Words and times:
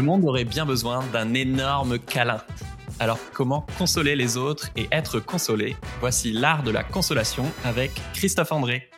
Le 0.00 0.06
monde 0.06 0.24
aurait 0.24 0.46
bien 0.46 0.64
besoin 0.64 1.04
d'un 1.12 1.34
énorme 1.34 1.98
câlin. 1.98 2.40
Alors 3.00 3.18
comment 3.34 3.66
consoler 3.76 4.16
les 4.16 4.38
autres 4.38 4.70
et 4.74 4.88
être 4.92 5.20
consolé? 5.20 5.76
Voici 6.00 6.32
l'art 6.32 6.62
de 6.62 6.70
la 6.70 6.82
consolation 6.82 7.44
avec 7.66 7.90
Christophe 8.14 8.50
André. 8.50 8.88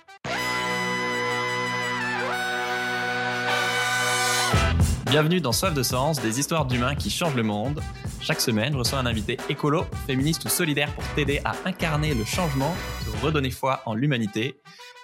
Bienvenue 5.11 5.41
dans 5.41 5.51
Soif 5.51 5.75
de 5.75 5.83
Sens, 5.83 6.21
des 6.21 6.39
histoires 6.39 6.67
d'humains 6.67 6.95
qui 6.95 7.11
changent 7.11 7.35
le 7.35 7.43
monde. 7.43 7.81
Chaque 8.25 8.41
semaine, 8.41 8.73
je 8.73 8.79
reçois 8.79 9.01
un 9.01 9.07
invité 9.07 9.37
écolo, 9.49 9.85
féministe 10.07 10.45
ou 10.45 10.49
solidaire 10.49 10.95
pour 10.95 11.03
t'aider 11.15 11.41
à 11.45 11.57
incarner 11.65 12.15
le 12.15 12.25
changement, 12.25 12.73
te 13.05 13.27
redonner 13.27 13.51
foi 13.51 13.83
en 13.85 13.97
l'humanité. 13.97 14.61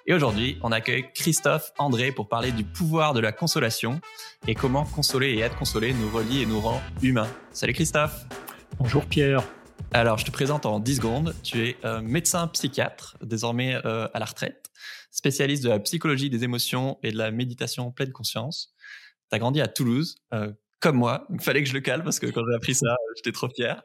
Et 0.06 0.14
aujourd'hui, 0.14 0.56
on 0.62 0.70
accueille 0.70 1.06
Christophe 1.12 1.72
André 1.78 2.12
pour 2.12 2.28
parler 2.28 2.52
du 2.52 2.62
pouvoir 2.62 3.14
de 3.14 3.20
la 3.20 3.32
consolation 3.32 4.00
et 4.46 4.54
comment 4.54 4.84
consoler 4.84 5.30
et 5.30 5.40
être 5.40 5.56
consolé 5.56 5.94
nous 5.94 6.08
relie 6.10 6.42
et 6.42 6.46
nous 6.46 6.60
rend 6.60 6.80
humains. 7.02 7.26
Salut 7.50 7.72
Christophe. 7.72 8.24
Bonjour 8.78 9.04
Pierre. 9.04 9.42
Alors, 9.92 10.18
je 10.18 10.24
te 10.24 10.30
présente 10.30 10.64
en 10.64 10.78
10 10.78 10.96
secondes. 10.96 11.34
Tu 11.42 11.66
es 11.66 11.76
euh, 11.84 12.00
médecin 12.00 12.46
psychiatre, 12.46 13.16
désormais 13.20 13.74
euh, 13.84 14.06
à 14.14 14.20
la 14.20 14.26
retraite, 14.26 14.70
spécialiste 15.10 15.64
de 15.64 15.70
la 15.70 15.80
psychologie 15.80 16.30
des 16.30 16.44
émotions 16.44 17.00
et 17.02 17.10
de 17.10 17.18
la 17.18 17.32
méditation 17.32 17.90
pleine 17.90 18.12
conscience. 18.12 18.72
Tu 19.28 19.34
as 19.34 19.40
grandi 19.40 19.60
à 19.60 19.66
Toulouse, 19.66 20.18
euh, 20.34 20.52
comme 20.80 20.96
moi. 20.96 21.26
Il 21.30 21.40
fallait 21.40 21.62
que 21.62 21.68
je 21.68 21.74
le 21.74 21.80
cale 21.80 22.02
parce 22.02 22.18
que 22.18 22.26
quand 22.26 22.42
j'ai 22.48 22.54
appris 22.54 22.74
ça, 22.74 22.96
j'étais 23.16 23.32
trop 23.32 23.48
fier. 23.48 23.82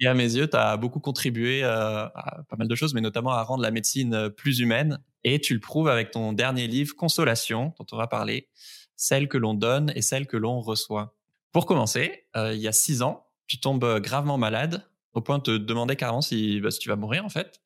Et 0.00 0.06
à 0.06 0.14
mes 0.14 0.34
yeux, 0.34 0.48
tu 0.48 0.56
as 0.56 0.76
beaucoup 0.76 1.00
contribué 1.00 1.62
euh, 1.62 2.06
à 2.06 2.42
pas 2.48 2.56
mal 2.56 2.68
de 2.68 2.74
choses, 2.74 2.94
mais 2.94 3.00
notamment 3.00 3.30
à 3.30 3.42
rendre 3.42 3.62
la 3.62 3.70
médecine 3.70 4.14
euh, 4.14 4.28
plus 4.28 4.60
humaine. 4.60 4.98
Et 5.24 5.40
tu 5.40 5.54
le 5.54 5.60
prouves 5.60 5.88
avec 5.88 6.10
ton 6.10 6.32
dernier 6.32 6.66
livre, 6.66 6.96
Consolation, 6.96 7.74
dont 7.78 7.86
on 7.92 7.96
va 7.96 8.06
parler, 8.06 8.48
celle 8.96 9.28
que 9.28 9.38
l'on 9.38 9.54
donne 9.54 9.92
et 9.94 10.02
celle 10.02 10.26
que 10.26 10.36
l'on 10.36 10.60
reçoit. 10.60 11.14
Pour 11.52 11.66
commencer, 11.66 12.24
euh, 12.36 12.54
il 12.54 12.60
y 12.60 12.68
a 12.68 12.72
six 12.72 13.02
ans, 13.02 13.26
tu 13.46 13.60
tombes 13.60 14.00
gravement 14.00 14.38
malade, 14.38 14.86
au 15.12 15.20
point 15.20 15.38
de 15.38 15.42
te 15.42 15.56
demander 15.56 15.96
carrément 15.96 16.22
si, 16.22 16.60
bah, 16.60 16.70
si 16.70 16.78
tu 16.78 16.88
vas 16.88 16.96
mourir 16.96 17.24
en 17.24 17.28
fait. 17.28 17.60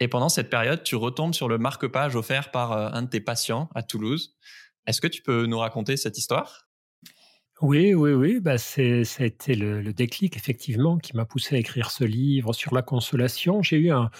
Et 0.00 0.08
pendant 0.08 0.28
cette 0.28 0.50
période, 0.50 0.82
tu 0.82 0.96
retombes 0.96 1.34
sur 1.34 1.48
le 1.48 1.56
marque-page 1.56 2.16
offert 2.16 2.50
par 2.50 2.72
un 2.72 3.02
de 3.02 3.08
tes 3.08 3.20
patients 3.20 3.70
à 3.74 3.82
Toulouse. 3.82 4.36
Est-ce 4.86 5.00
que 5.00 5.06
tu 5.06 5.22
peux 5.22 5.46
nous 5.46 5.58
raconter 5.58 5.96
cette 5.96 6.18
histoire? 6.18 6.63
Oui, 7.62 7.94
oui, 7.94 8.12
oui, 8.12 8.40
bah 8.40 8.58
c'est, 8.58 9.04
ça 9.04 9.22
a 9.22 9.26
été 9.26 9.54
le, 9.54 9.92
déclic, 9.92 10.36
effectivement, 10.36 10.98
qui 10.98 11.16
m'a 11.16 11.24
poussé 11.24 11.56
à 11.56 11.58
écrire 11.58 11.90
ce 11.90 12.04
livre 12.04 12.52
sur 12.52 12.74
la 12.74 12.82
consolation. 12.82 13.62
J'ai 13.62 13.76
eu 13.76 13.90
un, 13.90 14.10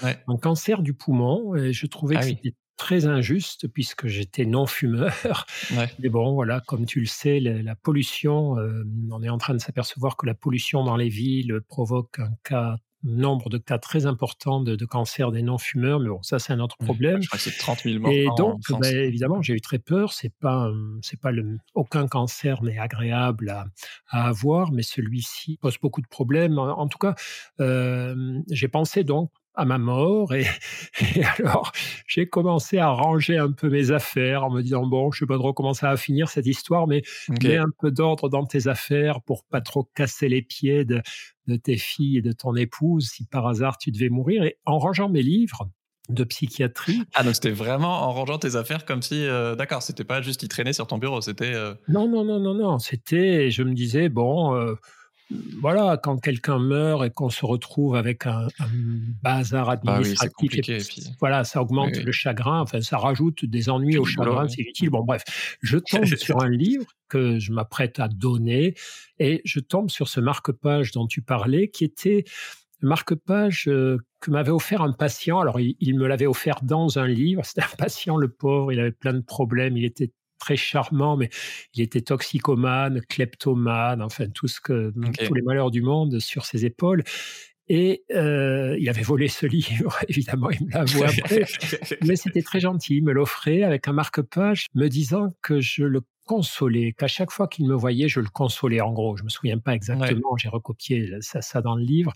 cancer 0.41 0.83
du 0.83 0.95
poumon 0.95 1.55
et 1.57 1.73
je 1.73 1.87
trouvais 1.87 2.17
ah 2.17 2.21
que 2.21 2.27
c'était 2.27 2.55
très 2.77 3.07
injuste 3.07 3.69
puisque 3.69 4.07
j'étais 4.07 4.47
non-fumeur. 4.47 5.47
Mais 5.99 6.09
bon, 6.09 6.35
voilà, 6.35 6.61
comme 6.61 6.87
tu 6.87 7.01
le 7.01 7.07
sais, 7.07 7.41
la, 7.41 7.75
pollution, 7.75 8.59
euh, 8.59 8.85
on 9.11 9.23
est 9.23 9.29
en 9.29 9.39
train 9.39 9.55
de 9.55 9.59
s'apercevoir 9.61 10.17
que 10.17 10.27
la 10.27 10.35
pollution 10.35 10.85
dans 10.85 10.97
les 10.97 11.09
villes 11.09 11.61
provoque 11.69 12.21
un 12.21 12.33
cas 12.45 12.77
nombre 13.05 13.51
de 13.51 13.59
cas 13.59 13.79
très 13.79 14.07
importants 14.07 14.61
de, 14.61 14.85
cancer 14.87 15.31
des 15.31 15.43
non-fumeurs, 15.43 16.01
mais 16.01 16.09
bon, 16.09 16.23
ça 16.23 16.39
c'est 16.39 16.53
un 16.53 16.61
autre 16.61 16.77
problème. 16.79 17.23
je 17.23 17.29
crois 17.29 17.39
que 17.39 17.45
c'est 17.45 17.57
30 17.57 17.83
000 17.83 18.01
morts. 18.01 18.11
Et 18.11 18.27
donc, 18.37 18.61
bah, 18.71 18.91
évidemment, 18.91 19.43
j'ai 19.43 19.55
eu 19.55 19.61
très 19.61 19.79
peur. 19.79 20.13
C'est 20.13 20.33
pas, 20.41 20.71
c'est 21.03 21.21
pas 21.21 21.31
le, 21.31 21.59
aucun 21.75 22.07
cancer 22.09 22.63
n'est 22.63 22.79
agréable 22.79 23.51
à, 23.51 23.67
à, 24.09 24.29
avoir, 24.29 24.73
mais 24.73 24.83
celui-ci 24.83 25.59
pose 25.61 25.79
beaucoup 25.79 26.01
de 26.01 26.09
problèmes. 26.09 26.59
En, 26.59 26.89
tout 26.89 26.99
cas, 26.99 27.15
euh, 27.61 28.41
j'ai 28.51 28.69
pensé 28.69 29.05
donc 29.05 29.31
à 29.55 29.65
ma 29.65 29.79
mort. 29.79 30.35
Et, 30.35 30.45
alors, 31.39 31.73
j'ai 32.07 32.29
commencé 32.29 32.79
à 32.79 32.89
ranger 32.89 33.39
un 33.39 33.53
peu 33.53 33.69
mes 33.69 33.91
affaires 33.91 34.45
en 34.45 34.51
me 34.51 34.63
disant, 34.63 34.87
bon, 34.87 35.11
je 35.11 35.21
sais 35.21 35.27
pas 35.27 35.39
trop 35.39 35.53
comment 35.53 35.75
ça 35.75 35.91
va 35.91 35.97
finir 35.97 36.29
cette 36.29 36.47
histoire, 36.47 36.87
mais 36.87 37.03
mets 37.43 37.57
un 37.57 37.71
peu 37.81 37.91
d'ordre 37.91 38.29
dans 38.29 38.45
tes 38.45 38.67
affaires 38.69 39.21
pour 39.23 39.45
pas 39.45 39.61
trop 39.61 39.89
casser 39.95 40.29
les 40.29 40.43
pieds 40.43 40.85
de, 40.85 41.03
de 41.47 41.57
tes 41.57 41.77
filles 41.77 42.19
et 42.19 42.23
de 42.23 42.33
ton 42.33 42.55
épouse 42.57 43.11
si 43.11 43.27
par 43.27 43.47
hasard 43.47 43.79
tu 43.79 43.91
devais 43.91 44.09
mourir. 44.09 44.43
Et 44.45 44.59
en 44.65 44.79
rangeant 44.79 45.09
mes 45.09 45.23
livres, 45.23 45.69
de 46.11 46.25
psychiatrie. 46.25 47.03
Ah 47.15 47.23
donc 47.23 47.35
c'était 47.35 47.51
vraiment 47.51 48.03
en 48.03 48.13
rangeant 48.13 48.39
tes 48.39 48.57
affaires 48.57 48.85
comme 48.85 49.01
si, 49.01 49.25
euh, 49.27 49.55
d'accord, 49.55 49.83
c'était 49.83 50.05
pas 50.05 50.21
juste 50.21 50.43
y 50.43 50.49
traîner 50.49 50.73
sur 50.73 50.87
ton 50.87 50.99
bureau, 50.99 51.21
c'était... 51.21 51.55
Euh 51.55 51.75
non, 51.89 52.09
non, 52.09 52.25
non, 52.25 52.41
non, 52.41 52.55
non, 52.55 52.79
c'était, 52.79 53.51
je 53.51 53.63
me 53.63 53.73
disais, 53.73 54.09
bon, 54.11 54.55
euh, 54.55 54.75
voilà, 55.61 55.99
quand 56.03 56.19
quelqu'un 56.19 56.59
meurt 56.59 57.05
et 57.05 57.11
qu'on 57.11 57.31
se 57.31 57.47
retrouve 57.47 57.97
avec 57.97 58.27
un, 58.27 58.47
bazar 59.23 59.67
bah 59.83 59.95
administratif, 59.95 60.51
voilà, 61.19 61.45
ça 61.45 61.63
augmente 61.63 61.97
le 61.97 62.13
chagrin, 62.13 62.61
enfin, 62.61 62.83
ça 62.83 62.99
rajoute 62.99 63.45
des 63.45 63.71
ennuis 63.71 63.97
au 63.97 64.05
chagrin, 64.05 64.49
c'est 64.49 64.63
utile. 64.63 64.91
Bon, 64.91 65.03
bref, 65.03 65.23
je 65.63 65.79
tombe 65.91 66.05
sur 66.05 66.43
un 66.43 66.51
livre 66.51 66.87
que 67.09 67.39
je 67.39 67.53
m'apprête 67.53 68.01
à 68.01 68.09
donner 68.09 68.75
et 69.19 69.41
je 69.45 69.61
tombe 69.61 69.91
sur 69.91 70.09
ce 70.09 70.21
marque-page 70.21 70.93
dont 70.93 71.07
tu 71.07 71.23
parlais, 71.23 71.69
qui 71.69 71.85
était 71.85 72.25
le 72.81 72.89
marque-page 72.89 73.65
euh, 73.69 73.99
que 74.21 74.31
m'avait 74.31 74.51
offert 74.51 74.83
un 74.83 74.93
patient. 74.93 75.41
Alors, 75.41 75.59
il, 75.59 75.77
il 75.81 75.97
me 75.97 76.07
l'avait 76.07 76.27
offert 76.27 76.61
dans 76.63 76.99
un 76.99 77.07
livre. 77.07 77.43
C'était 77.45 77.63
un 77.63 77.77
patient, 77.77 78.17
le 78.17 78.29
pauvre, 78.29 78.73
il 78.73 78.81
avait 78.81 78.93
plein 78.93 79.15
de 79.15 79.23
problèmes, 79.23 79.77
il 79.77 79.85
était 79.85 80.13
très 80.39 80.57
charmant, 80.57 81.17
mais 81.17 81.31
il 81.75 81.83
était 81.83 82.03
toxicomane, 82.03 83.01
kleptomane, 83.09 84.03
enfin 84.03 84.29
tout 84.29 84.49
ce 84.49 84.61
que 84.61 84.93
tous 85.25 85.35
les 85.35 85.43
malheurs 85.43 85.71
du 85.71 85.83
monde 85.83 86.19
sur 86.21 86.45
ses 86.45 86.65
épaules. 86.65 87.03
Et 87.69 88.05
euh, 88.13 88.77
il 88.79 88.89
avait 88.91 89.03
volé 89.03 89.29
ce 89.29 89.47
livre, 89.47 89.99
évidemment, 90.09 90.51
il 90.51 90.67
me 90.67 90.73
l'a 90.73 90.81
avoué 90.81 91.05
après. 91.07 91.45
mais 92.05 92.17
c'était 92.17 92.43
très 92.43 92.61
gentil, 92.61 92.97
il 92.97 93.05
me 93.05 93.13
l'offrait 93.13 93.63
avec 93.63 93.89
un 93.89 93.93
marque-page, 93.93 94.67
me 94.75 94.89
disant 94.89 95.35
que 95.43 95.61
je 95.61 95.85
le 95.85 96.03
consolais, 96.25 96.93
qu'à 96.93 97.07
chaque 97.07 97.31
fois 97.31 97.49
qu'il 97.49 97.67
me 97.67 97.75
voyait, 97.75 98.09
je 98.09 98.21
le 98.21 98.29
consolais. 98.29 98.81
En 98.81 98.93
gros, 98.93 99.17
je 99.17 99.25
me 99.25 99.29
souviens 99.29 99.59
pas 99.59 99.75
exactement, 99.75 100.37
j'ai 100.37 100.49
recopié 100.49 101.11
ça, 101.21 101.43
ça 101.43 101.63
dans 101.63 101.77
le 101.77 101.85
livre. 101.85 102.13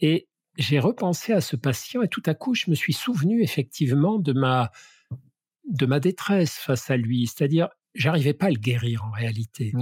Et 0.00 0.28
j'ai 0.56 0.78
repensé 0.80 1.32
à 1.32 1.40
ce 1.40 1.56
patient 1.56 2.02
et 2.02 2.08
tout 2.08 2.22
à 2.26 2.34
coup, 2.34 2.54
je 2.54 2.70
me 2.70 2.74
suis 2.74 2.92
souvenu 2.92 3.42
effectivement 3.42 4.18
de 4.18 4.32
ma 4.32 4.70
de 5.68 5.86
ma 5.86 6.00
détresse 6.00 6.54
face 6.54 6.90
à 6.90 6.96
lui. 6.96 7.26
C'est-à-dire, 7.26 7.68
j'arrivais 7.94 8.34
pas 8.34 8.46
à 8.46 8.50
le 8.50 8.58
guérir 8.58 9.04
en 9.04 9.10
réalité. 9.10 9.72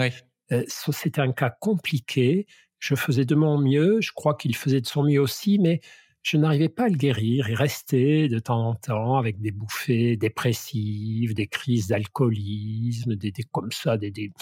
Euh, 0.53 0.65
c'était 0.69 1.21
un 1.21 1.33
cas 1.33 1.51
compliqué. 1.51 2.47
Je 2.79 2.95
faisais 2.95 3.25
de 3.25 3.35
mon 3.35 3.59
mieux. 3.59 4.01
Je 4.01 4.13
crois 4.13 4.35
qu'il 4.35 4.55
faisait 4.55 4.81
de 4.81 4.87
son 4.87 5.05
mieux 5.05 5.21
aussi, 5.21 5.59
mais 5.59 5.81
je 6.23 6.37
n'arrivais 6.37 6.69
pas 6.69 6.85
à 6.85 6.89
le 6.89 6.97
guérir. 6.97 7.49
Il 7.49 7.55
restait 7.55 8.29
de 8.29 8.39
temps 8.41 8.69
en 8.69 8.75
temps 8.75 9.17
avec 9.17 9.41
des 9.41 9.53
bouffées 9.53 10.17
dépressives, 10.17 11.35
des 11.35 11.47
crises 11.47 11.87
d'alcoolisme, 11.87 13.15
des, 13.15 13.33
comme 13.53 13.71
ça, 13.71 13.97
des, 13.97 14.11
des, 14.11 14.33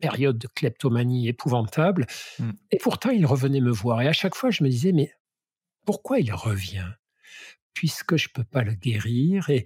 périodes 0.00 0.38
de 0.38 0.48
kleptomanie 0.48 1.28
épouvantables. 1.28 2.06
Mmh. 2.40 2.50
Et 2.72 2.78
pourtant, 2.78 3.10
il 3.10 3.24
revenait 3.26 3.60
me 3.60 3.70
voir. 3.70 4.02
Et 4.02 4.08
à 4.08 4.12
chaque 4.12 4.34
fois, 4.34 4.50
je 4.50 4.64
me 4.64 4.68
disais, 4.68 4.90
mais 4.90 5.12
pourquoi 5.86 6.18
il 6.18 6.32
revient? 6.32 6.90
Puisque 7.74 8.16
je 8.16 8.28
peux 8.28 8.44
pas 8.44 8.64
le 8.64 8.74
guérir. 8.74 9.50
Et 9.50 9.64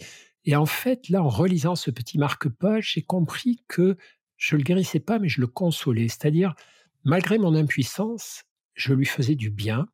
et 0.48 0.56
en 0.56 0.64
fait, 0.64 1.10
là, 1.10 1.22
en 1.22 1.28
relisant 1.28 1.76
ce 1.76 1.90
petit 1.90 2.16
marque-page, 2.16 2.92
j'ai 2.94 3.02
compris 3.02 3.62
que 3.68 3.98
je 4.38 4.56
le 4.56 4.62
guérissais 4.62 4.98
pas, 4.98 5.18
mais 5.18 5.28
je 5.28 5.42
le 5.42 5.46
consolais. 5.46 6.08
C'est-à-dire, 6.08 6.54
malgré 7.04 7.36
mon 7.36 7.54
impuissance, 7.54 8.44
je 8.72 8.94
lui 8.94 9.04
faisais 9.04 9.34
du 9.34 9.50
bien. 9.50 9.88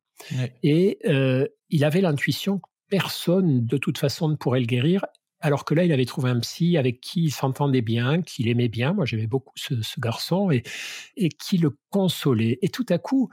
Et 0.63 0.97
euh, 1.07 1.45
il 1.69 1.83
avait 1.83 1.99
l'intuition 1.99 2.59
que 2.59 2.69
personne, 2.89 3.65
de 3.65 3.75
toute 3.75 3.97
façon, 3.97 4.29
ne 4.29 4.35
pourrait 4.35 4.61
le 4.61 4.65
guérir. 4.65 5.05
Alors 5.41 5.65
que 5.65 5.73
là, 5.73 5.83
il 5.83 5.91
avait 5.91 6.05
trouvé 6.05 6.29
un 6.29 6.39
psy 6.39 6.77
avec 6.77 7.01
qui 7.01 7.23
il 7.23 7.31
s'entendait 7.31 7.81
bien, 7.81 8.21
qu'il 8.21 8.47
aimait 8.47 8.69
bien. 8.69 8.93
Moi, 8.93 9.03
j'aimais 9.03 9.27
beaucoup 9.27 9.51
ce, 9.57 9.75
garçon 9.99 10.51
et, 10.51 10.63
et 11.17 11.27
qui 11.27 11.57
le 11.57 11.77
consolait. 11.89 12.59
Et 12.61 12.69
tout 12.69 12.85
à 12.87 12.97
coup, 12.97 13.29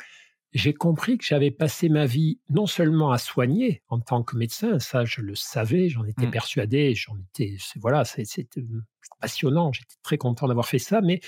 j'ai 0.52 0.74
compris 0.74 1.18
que 1.18 1.24
j'avais 1.24 1.50
passé 1.50 1.88
ma 1.88 2.06
vie 2.06 2.40
non 2.50 2.66
seulement 2.66 3.10
à 3.10 3.18
soigner 3.18 3.82
en 3.88 4.00
tant 4.00 4.22
que 4.22 4.36
médecin, 4.36 4.78
ça 4.78 5.04
je 5.04 5.20
le 5.20 5.34
savais, 5.34 5.88
j'en 5.88 6.04
étais 6.04 6.26
mmh. 6.26 6.30
persuadé, 6.30 6.94
j'en 6.94 7.16
étais, 7.18 7.56
voilà, 7.76 8.04
c'était 8.04 8.46
mmh, 8.56 8.82
passionnant, 9.20 9.72
j'étais 9.72 9.96
très 10.02 10.18
content 10.18 10.48
d'avoir 10.48 10.66
fait 10.66 10.78
ça, 10.78 11.00
mais 11.00 11.20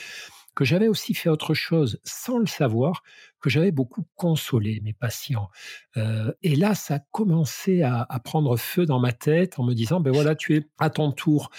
que 0.54 0.64
j'avais 0.64 0.88
aussi 0.88 1.14
fait 1.14 1.28
autre 1.28 1.54
chose 1.54 2.00
sans 2.04 2.38
le 2.38 2.46
savoir, 2.46 3.02
que 3.40 3.50
j'avais 3.50 3.72
beaucoup 3.72 4.06
consolé 4.14 4.80
mes 4.82 4.92
patients. 4.92 5.50
Euh, 5.96 6.32
et 6.42 6.54
là, 6.56 6.74
ça 6.74 6.94
a 6.94 6.98
commencé 7.10 7.82
à, 7.82 8.06
prendre 8.24 8.56
feu 8.56 8.86
dans 8.86 9.00
ma 9.00 9.12
tête 9.12 9.58
en 9.58 9.64
me 9.64 9.74
disant, 9.74 10.00
ben 10.00 10.12
voilà, 10.12 10.34
tu 10.34 10.56
es 10.56 10.66
à 10.78 10.90
ton 10.90 11.12
tour 11.12 11.50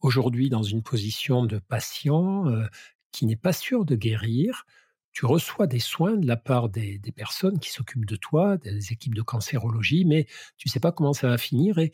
aujourd'hui 0.00 0.50
dans 0.50 0.62
une 0.62 0.82
position 0.82 1.44
de 1.44 1.58
patient 1.58 2.46
euh, 2.48 2.64
qui 3.10 3.26
n'est 3.26 3.36
pas 3.36 3.52
sûr 3.52 3.84
de 3.84 3.96
guérir, 3.96 4.66
tu 5.14 5.26
reçois 5.26 5.68
des 5.68 5.78
soins 5.78 6.16
de 6.16 6.26
la 6.26 6.36
part 6.36 6.68
des, 6.68 7.00
personnes 7.16 7.60
qui 7.60 7.70
s'occupent 7.70 8.04
de 8.04 8.16
toi, 8.16 8.56
des 8.58 8.92
équipes 8.92 9.14
de 9.14 9.22
cancérologie, 9.22 10.04
mais 10.04 10.26
tu 10.56 10.68
ne 10.68 10.72
sais 10.72 10.80
pas 10.80 10.90
comment 10.90 11.12
ça 11.12 11.28
va 11.28 11.38
finir. 11.38 11.78
Et, 11.78 11.92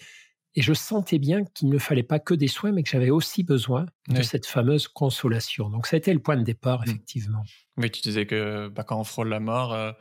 je 0.56 0.72
sentais 0.72 1.20
bien 1.20 1.44
qu'il 1.44 1.68
ne 1.68 1.78
fallait 1.78 2.02
pas 2.02 2.18
que 2.18 2.34
des 2.34 2.48
soins, 2.48 2.72
mais 2.72 2.82
que 2.82 2.90
j'avais 2.90 3.10
aussi 3.10 3.44
besoin 3.44 3.86
de 4.08 4.20
cette 4.20 4.46
fameuse 4.46 4.88
consolation. 4.88 5.70
Donc 5.70 5.86
ça 5.86 5.94
a 5.94 5.98
été 5.98 6.12
le 6.12 6.18
point 6.18 6.36
de 6.36 6.42
départ, 6.42 6.80
mmh. 6.80 6.88
effectivement. 6.88 7.42
Oui, 7.76 7.88
tu 7.88 8.00
disais 8.00 8.26
que 8.26 8.66
bah, 8.66 8.82
quand 8.82 8.98
on 8.98 9.04
frôle 9.04 9.28
la 9.28 9.38
mort, 9.38 9.72
euh, 9.72 9.92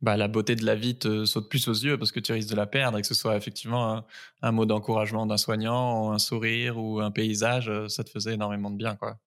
bah, 0.00 0.16
la 0.16 0.26
beauté 0.26 0.56
de 0.56 0.64
la 0.64 0.74
vie 0.74 0.96
te 0.96 1.26
saute 1.26 1.50
plus 1.50 1.68
aux 1.68 1.74
yeux 1.74 1.98
parce 1.98 2.12
que 2.12 2.20
tu 2.20 2.32
risques 2.32 2.48
de 2.48 2.56
la 2.56 2.66
perdre 2.66 2.96
et 2.96 3.02
que 3.02 3.06
ce 3.06 3.14
soit 3.14 3.36
effectivement 3.36 3.92
un, 3.92 4.04
un 4.40 4.52
mot 4.52 4.64
d'encouragement 4.64 5.26
d'un 5.26 5.36
soignant, 5.36 6.12
un 6.12 6.18
sourire 6.18 6.78
ou 6.78 7.00
un 7.00 7.10
paysage, 7.10 7.68
euh, 7.68 7.88
ça 7.88 8.02
te 8.02 8.08
faisait 8.08 8.32
énormément 8.32 8.70
de 8.70 8.76
bien. 8.76 8.96
quoi. 8.96 9.18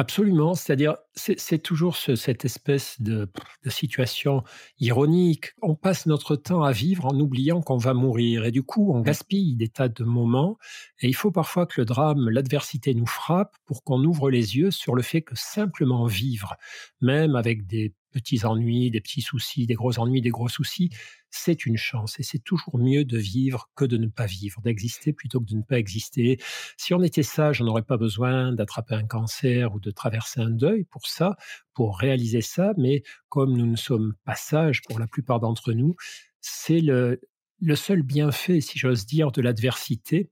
Absolument, 0.00 0.54
c'est-à-dire 0.54 0.96
c'est 1.14 1.58
toujours 1.58 1.94
cette 1.94 2.46
espèce 2.46 3.02
de, 3.02 3.28
situation 3.66 4.42
ironique. 4.78 5.52
On 5.60 5.74
passe 5.74 6.06
notre 6.06 6.36
temps 6.36 6.62
à 6.62 6.72
vivre 6.72 7.04
en 7.04 7.20
oubliant 7.20 7.60
qu'on 7.60 7.76
va 7.76 7.92
mourir 7.92 8.46
et 8.46 8.50
du 8.50 8.62
coup 8.62 8.94
on 8.94 9.02
gaspille 9.02 9.56
des 9.56 9.68
tas 9.68 9.90
de 9.90 10.02
moments 10.02 10.56
et 11.00 11.08
il 11.08 11.12
faut 11.14 11.30
parfois 11.30 11.66
que 11.66 11.82
le 11.82 11.84
drame, 11.84 12.30
l'adversité 12.30 12.94
nous 12.94 13.04
frappe 13.04 13.54
pour 13.66 13.84
qu'on 13.84 14.02
ouvre 14.02 14.30
les 14.30 14.56
yeux 14.56 14.70
sur 14.70 14.94
le 14.94 15.02
fait 15.02 15.20
que 15.20 15.36
simplement 15.36 16.06
vivre, 16.06 16.56
même 17.02 17.36
avec 17.36 17.66
des 17.66 17.92
petits 18.10 18.44
ennuis, 18.44 18.90
des 18.90 19.00
petits 19.00 19.22
soucis, 19.22 19.66
des 19.66 19.74
gros 19.74 19.98
ennuis, 19.98 20.20
des 20.20 20.30
gros 20.30 20.48
soucis, 20.48 20.90
c'est 21.30 21.66
une 21.66 21.76
chance. 21.76 22.18
Et 22.20 22.22
c'est 22.22 22.38
toujours 22.38 22.78
mieux 22.78 23.04
de 23.04 23.18
vivre 23.18 23.70
que 23.74 23.84
de 23.84 23.96
ne 23.96 24.08
pas 24.08 24.26
vivre, 24.26 24.60
d'exister 24.62 25.12
plutôt 25.12 25.40
que 25.40 25.46
de 25.46 25.56
ne 25.56 25.62
pas 25.62 25.78
exister. 25.78 26.38
Si 26.76 26.94
on 26.94 27.02
était 27.02 27.22
sage, 27.22 27.60
on 27.60 27.64
n'aurait 27.64 27.82
pas 27.82 27.96
besoin 27.96 28.52
d'attraper 28.52 28.94
un 28.94 29.06
cancer 29.06 29.74
ou 29.74 29.80
de 29.80 29.90
traverser 29.90 30.40
un 30.40 30.50
deuil 30.50 30.84
pour 30.84 31.06
ça, 31.06 31.36
pour 31.74 31.98
réaliser 31.98 32.42
ça. 32.42 32.72
Mais 32.76 33.02
comme 33.28 33.56
nous 33.56 33.66
ne 33.66 33.76
sommes 33.76 34.14
pas 34.24 34.36
sages 34.36 34.82
pour 34.82 34.98
la 34.98 35.06
plupart 35.06 35.40
d'entre 35.40 35.72
nous, 35.72 35.94
c'est 36.40 36.80
le, 36.80 37.20
le 37.60 37.76
seul 37.76 38.02
bienfait, 38.02 38.60
si 38.60 38.78
j'ose 38.78 39.06
dire, 39.06 39.32
de 39.32 39.42
l'adversité, 39.42 40.30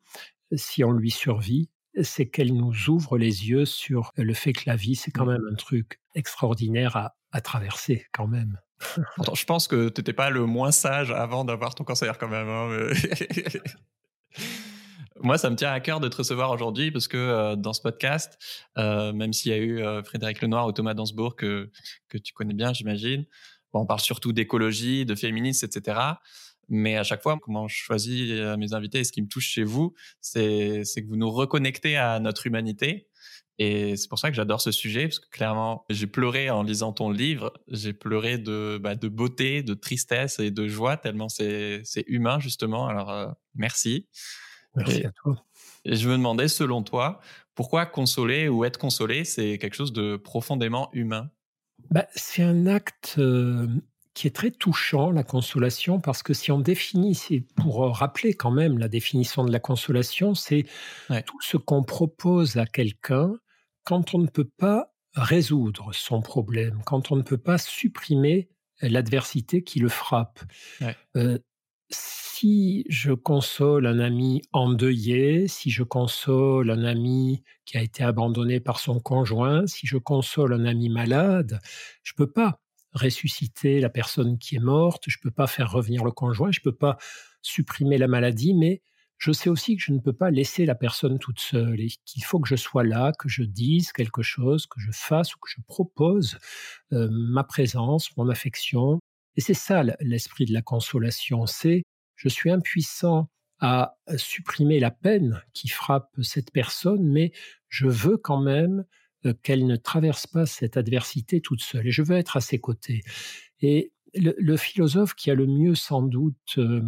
si 0.55 0.83
on 0.83 0.93
lui 0.93 1.11
survit, 1.11 1.69
c'est 2.03 2.29
qu'elle 2.29 2.55
nous 2.55 2.89
ouvre 2.89 3.19
les 3.19 3.49
yeux 3.49 3.65
sur 3.65 4.13
le 4.17 4.35
fait 4.35 4.53
que 4.53 4.63
la 4.67 4.77
vie, 4.77 4.95
c'est 4.95 5.11
quand 5.11 5.27
mmh. 5.27 5.33
même 5.33 5.49
un 5.51 5.55
truc 5.55 6.01
extraordinaire 6.19 6.97
à, 7.33 7.41
traverser 7.41 8.07
quand 8.13 8.27
même. 8.27 8.59
je 9.35 9.45
pense 9.45 9.69
que 9.69 9.89
tu 9.89 10.01
n'étais 10.01 10.13
pas 10.13 10.31
le 10.31 10.45
moins 10.47 10.73
sage 10.73 11.11
avant 11.11 11.45
d'avoir 11.45 11.75
ton 11.75 11.85
cancer 11.85 12.19
quand 12.19 12.29
même. 12.29 12.49
Hein, 12.49 12.91
Moi, 15.21 15.37
ça 15.37 15.51
me 15.51 15.57
tient 15.57 15.73
à 15.73 15.81
cœur 15.81 16.01
de 16.01 16.09
te 16.09 16.17
recevoir 16.17 16.51
aujourd'hui 16.51 16.91
parce 16.91 17.09
que 17.09 17.17
euh, 17.17 17.57
dans 17.57 17.73
ce 17.73 17.81
podcast, 17.81 18.39
euh, 18.77 19.13
même 19.13 19.33
s'il 19.33 19.51
y 19.51 19.55
a 19.55 19.59
eu 19.59 19.83
euh, 19.83 20.03
Frédéric 20.03 20.41
Lenoir 20.41 20.67
ou 20.67 20.73
Thomas 20.73 20.95
Dansbourg 20.95 21.35
que, 21.35 21.71
que 22.09 22.19
tu 22.19 22.33
connais 22.33 22.55
bien, 22.55 22.73
j'imagine, 22.73 23.27
on 23.73 23.85
parle 23.85 24.01
surtout 24.01 24.33
d'écologie, 24.33 25.05
de 25.05 25.15
féminisme, 25.15 25.67
etc. 25.67 26.01
Mais 26.69 26.97
à 26.97 27.03
chaque 27.03 27.23
fois, 27.23 27.39
comment 27.41 27.67
je 27.67 27.77
choisis 27.77 28.31
mes 28.59 28.75
invités 28.75 29.01
et 29.01 29.05
ce 29.05 29.13
qui 29.13 29.23
me 29.23 29.29
touche 29.29 29.49
chez 29.49 29.65
vous, 29.65 29.95
c'est 30.21 30.85
que 30.85 31.09
vous 31.09 31.17
nous 31.17 31.31
reconnectez 31.31 31.97
à 31.97 32.21
notre 32.21 32.47
humanité 32.47 33.08
et 33.59 33.97
c'est 33.97 34.09
pour 34.09 34.21
ça 34.21 34.31
que 34.31 34.37
j'adore 34.37 34.61
ce 34.61 34.71
sujet, 34.71 35.09
parce 35.09 35.19
que 35.19 35.29
clairement, 35.31 35.85
j'ai 35.91 36.07
pleuré 36.07 36.49
en 36.49 36.63
lisant 36.63 36.93
ton 36.93 37.11
livre. 37.11 37.53
J'ai 37.67 37.93
pleuré 37.93 38.39
de, 38.39 38.79
bah, 38.81 38.95
de 38.95 39.09
beauté, 39.09 39.65
de 39.65 39.75
tristesse 39.75 40.39
et 40.39 40.53
de 40.53 40.69
joie, 40.69 40.97
tellement 40.97 41.29
c'est 41.29 41.83
humain, 42.07 42.39
justement. 42.39 42.87
Alors, 42.87 43.11
euh, 43.11 43.27
merci. 43.55 44.07
Merci 44.77 45.07
à 45.07 45.11
toi. 45.11 45.45
Et 45.85 45.97
je 45.97 46.09
me 46.09 46.17
demandais, 46.17 46.47
selon 46.47 46.85
toi, 46.85 47.21
pourquoi 47.57 47.85
consoler 47.85 48.49
ou 48.49 48.65
être 48.65 48.79
consolé, 48.79 49.25
c'est 49.25 49.59
quelque 49.59 49.75
chose 49.75 49.93
de 49.93 50.17
profondément 50.17 50.89
humain? 50.93 51.31
Bah, 51.91 52.07
C'est 52.15 52.43
un 52.45 52.67
acte 52.67 53.17
euh, 53.19 53.67
qui 54.15 54.29
est 54.29 54.37
très 54.37 54.53
touchant, 54.53 55.11
la 55.11 55.25
consolation, 55.25 55.99
parce 55.99 56.23
que 56.23 56.33
si 56.33 56.53
on 56.53 56.61
définit, 56.61 57.17
c'est 57.17 57.41
pour 57.57 57.97
rappeler 57.97 58.35
quand 58.35 58.53
même 58.53 58.79
la 58.79 58.89
définition 58.89 59.45
de 59.45 59.51
la 59.51 59.59
consolation, 59.59 60.37
c'est 60.37 60.65
tout 61.27 61.41
ce 61.41 61.57
qu'on 61.57 61.83
propose 61.83 62.57
à 62.57 62.67
quelqu'un 62.67 63.35
quand 63.89 64.15
on 64.15 64.19
ne 64.19 64.27
peut 64.27 64.51
pas 64.59 64.93
résoudre 65.15 65.95
son 65.95 66.21
problème, 66.21 66.83
quand 66.85 67.11
on 67.11 67.17
ne 67.17 67.23
peut 67.23 67.39
pas 67.39 67.57
supprimer 67.57 68.51
l'adversité 68.83 69.65
qui 69.65 69.79
le 69.79 69.89
frappe. 69.89 70.41
Euh, 71.17 71.39
si 71.89 72.85
je 72.91 73.15
console 73.15 73.87
un 73.87 73.99
ami 73.99 74.43
endeuillé, 74.53 75.49
si 75.49 75.71
je 75.71 75.83
console 75.85 76.71
un 76.71 76.85
ami 76.85 77.43
qui 77.65 77.79
a 77.79 77.83
été 77.83 78.05
abandonné 78.05 78.61
par 78.61 78.79
son 78.79 79.01
conjoint, 79.01 79.67
si 79.67 79.87
je 79.87 79.97
console 79.97 80.53
un 80.53 80.67
ami 80.67 80.91
malade, 80.91 81.59
je 82.03 82.13
ne 82.13 82.27
peux 82.27 82.31
pas 82.31 82.61
ressusciter 82.93 83.81
la 83.81 83.89
personne 83.89 84.37
qui 84.37 84.57
est 84.57 84.61
morte, 84.61 85.05
je 85.07 85.17
ne 85.17 85.23
peux 85.23 85.35
pas 85.35 85.47
faire 85.47 85.73
revenir 85.73 86.05
le 86.05 86.13
conjoint, 86.13 86.51
je 86.53 86.61
ne 86.61 86.71
peux 86.71 86.77
pas 86.77 86.99
supprimer 87.41 87.97
la 87.97 88.07
maladie, 88.07 88.53
mais 88.53 88.83
je 89.19 89.33
sais 89.33 89.51
aussi 89.51 89.77
que 89.77 89.83
je 89.83 89.93
ne 89.93 89.99
peux 89.99 90.13
pas 90.13 90.31
laisser 90.31 90.65
la 90.65 90.77
personne 90.77 91.19
toute 91.19 91.41
seule 91.41 91.81
et 91.81 91.89
qu'il 92.05 92.25
faut 92.25 92.39
que 92.39 92.49
je 92.49 92.57
sois 92.57 92.85
là, 92.85 93.13
que 93.19 93.29
je 93.29 93.43
dise 93.43 93.93
quelque 93.93 94.23
chose, 94.23 94.67
que 94.67 94.81
je 94.81 94.91
fasse 94.93 95.35
ou 95.35 95.39
que 95.39 95.51
je 95.51 95.61
propose 95.67 96.39
euh, 96.93 97.09
ma 97.11 97.45
présence, 97.45 98.17
mon 98.17 98.29
affection. 98.29 99.01
Et 99.37 99.41
c'est 99.41 99.55
ça 99.55 99.83
l'esprit 100.01 100.45
de 100.45 100.53
la 100.53 100.63
consolation, 100.63 101.47
c'est 101.47 101.83
je 102.17 102.29
suis 102.29 102.51
impuissant 102.51 103.29
à 103.61 103.97
supprimer 104.17 104.79
la 104.79 104.93
peine 104.93 105.43
qui 105.53 105.69
frappe 105.69 106.11
cette 106.23 106.53
personne, 106.53 107.05
mais 107.05 107.33
je 107.69 107.89
veux 107.89 108.17
quand 108.17 108.41
même 108.41 108.85
euh, 109.27 109.35
qu'elle 109.43 109.67
ne 109.67 109.77
traverse 109.77 110.29
pas 110.29 110.47
cette 110.47 110.77
adversité 110.77 111.41
toute 111.41 111.61
seule 111.61 111.89
et 111.89 111.91
je 111.91 112.03
veux 112.03 112.17
être 112.17 112.37
à 112.37 112.41
ses 112.41 112.61
côtés. 112.61 113.03
Et 113.61 113.93
le, 114.15 114.57
philosophe 114.57 115.15
qui 115.15 115.31
a 115.31 115.35
le 115.35 115.47
mieux 115.47 115.75
sans 115.75 116.03
doute 116.03 116.59
euh, 116.59 116.83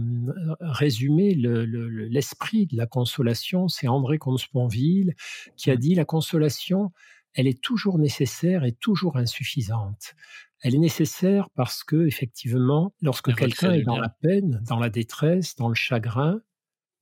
résumé 0.61 1.35
l'esprit 1.35 2.67
de 2.67 2.77
la 2.77 2.87
consolation, 2.87 3.69
c'est 3.69 3.89
André 3.89 4.19
Comte-Sponville, 4.19 5.15
qui 5.57 5.71
a 5.71 5.75
mmh. 5.75 5.79
dit 5.79 5.95
la 5.95 6.05
consolation, 6.05 6.93
elle 7.35 7.47
est 7.47 7.61
toujours 7.61 7.99
nécessaire 7.99 8.65
et 8.65 8.73
toujours 8.73 9.17
insuffisante. 9.17 10.15
Elle 10.63 10.75
est 10.75 10.79
nécessaire 10.79 11.49
parce 11.55 11.85
que 11.85 12.07
effectivement, 12.07 12.93
lorsque 13.01 13.35
quelqu'un 13.35 13.73
est 13.73 13.83
dans 13.83 13.99
la 13.99 14.11
peine, 14.11 14.63
dans 14.67 14.79
la 14.79 14.91
détresse, 14.91 15.57
dans 15.57 15.69
le 15.69 15.75
chagrin, 15.75 16.41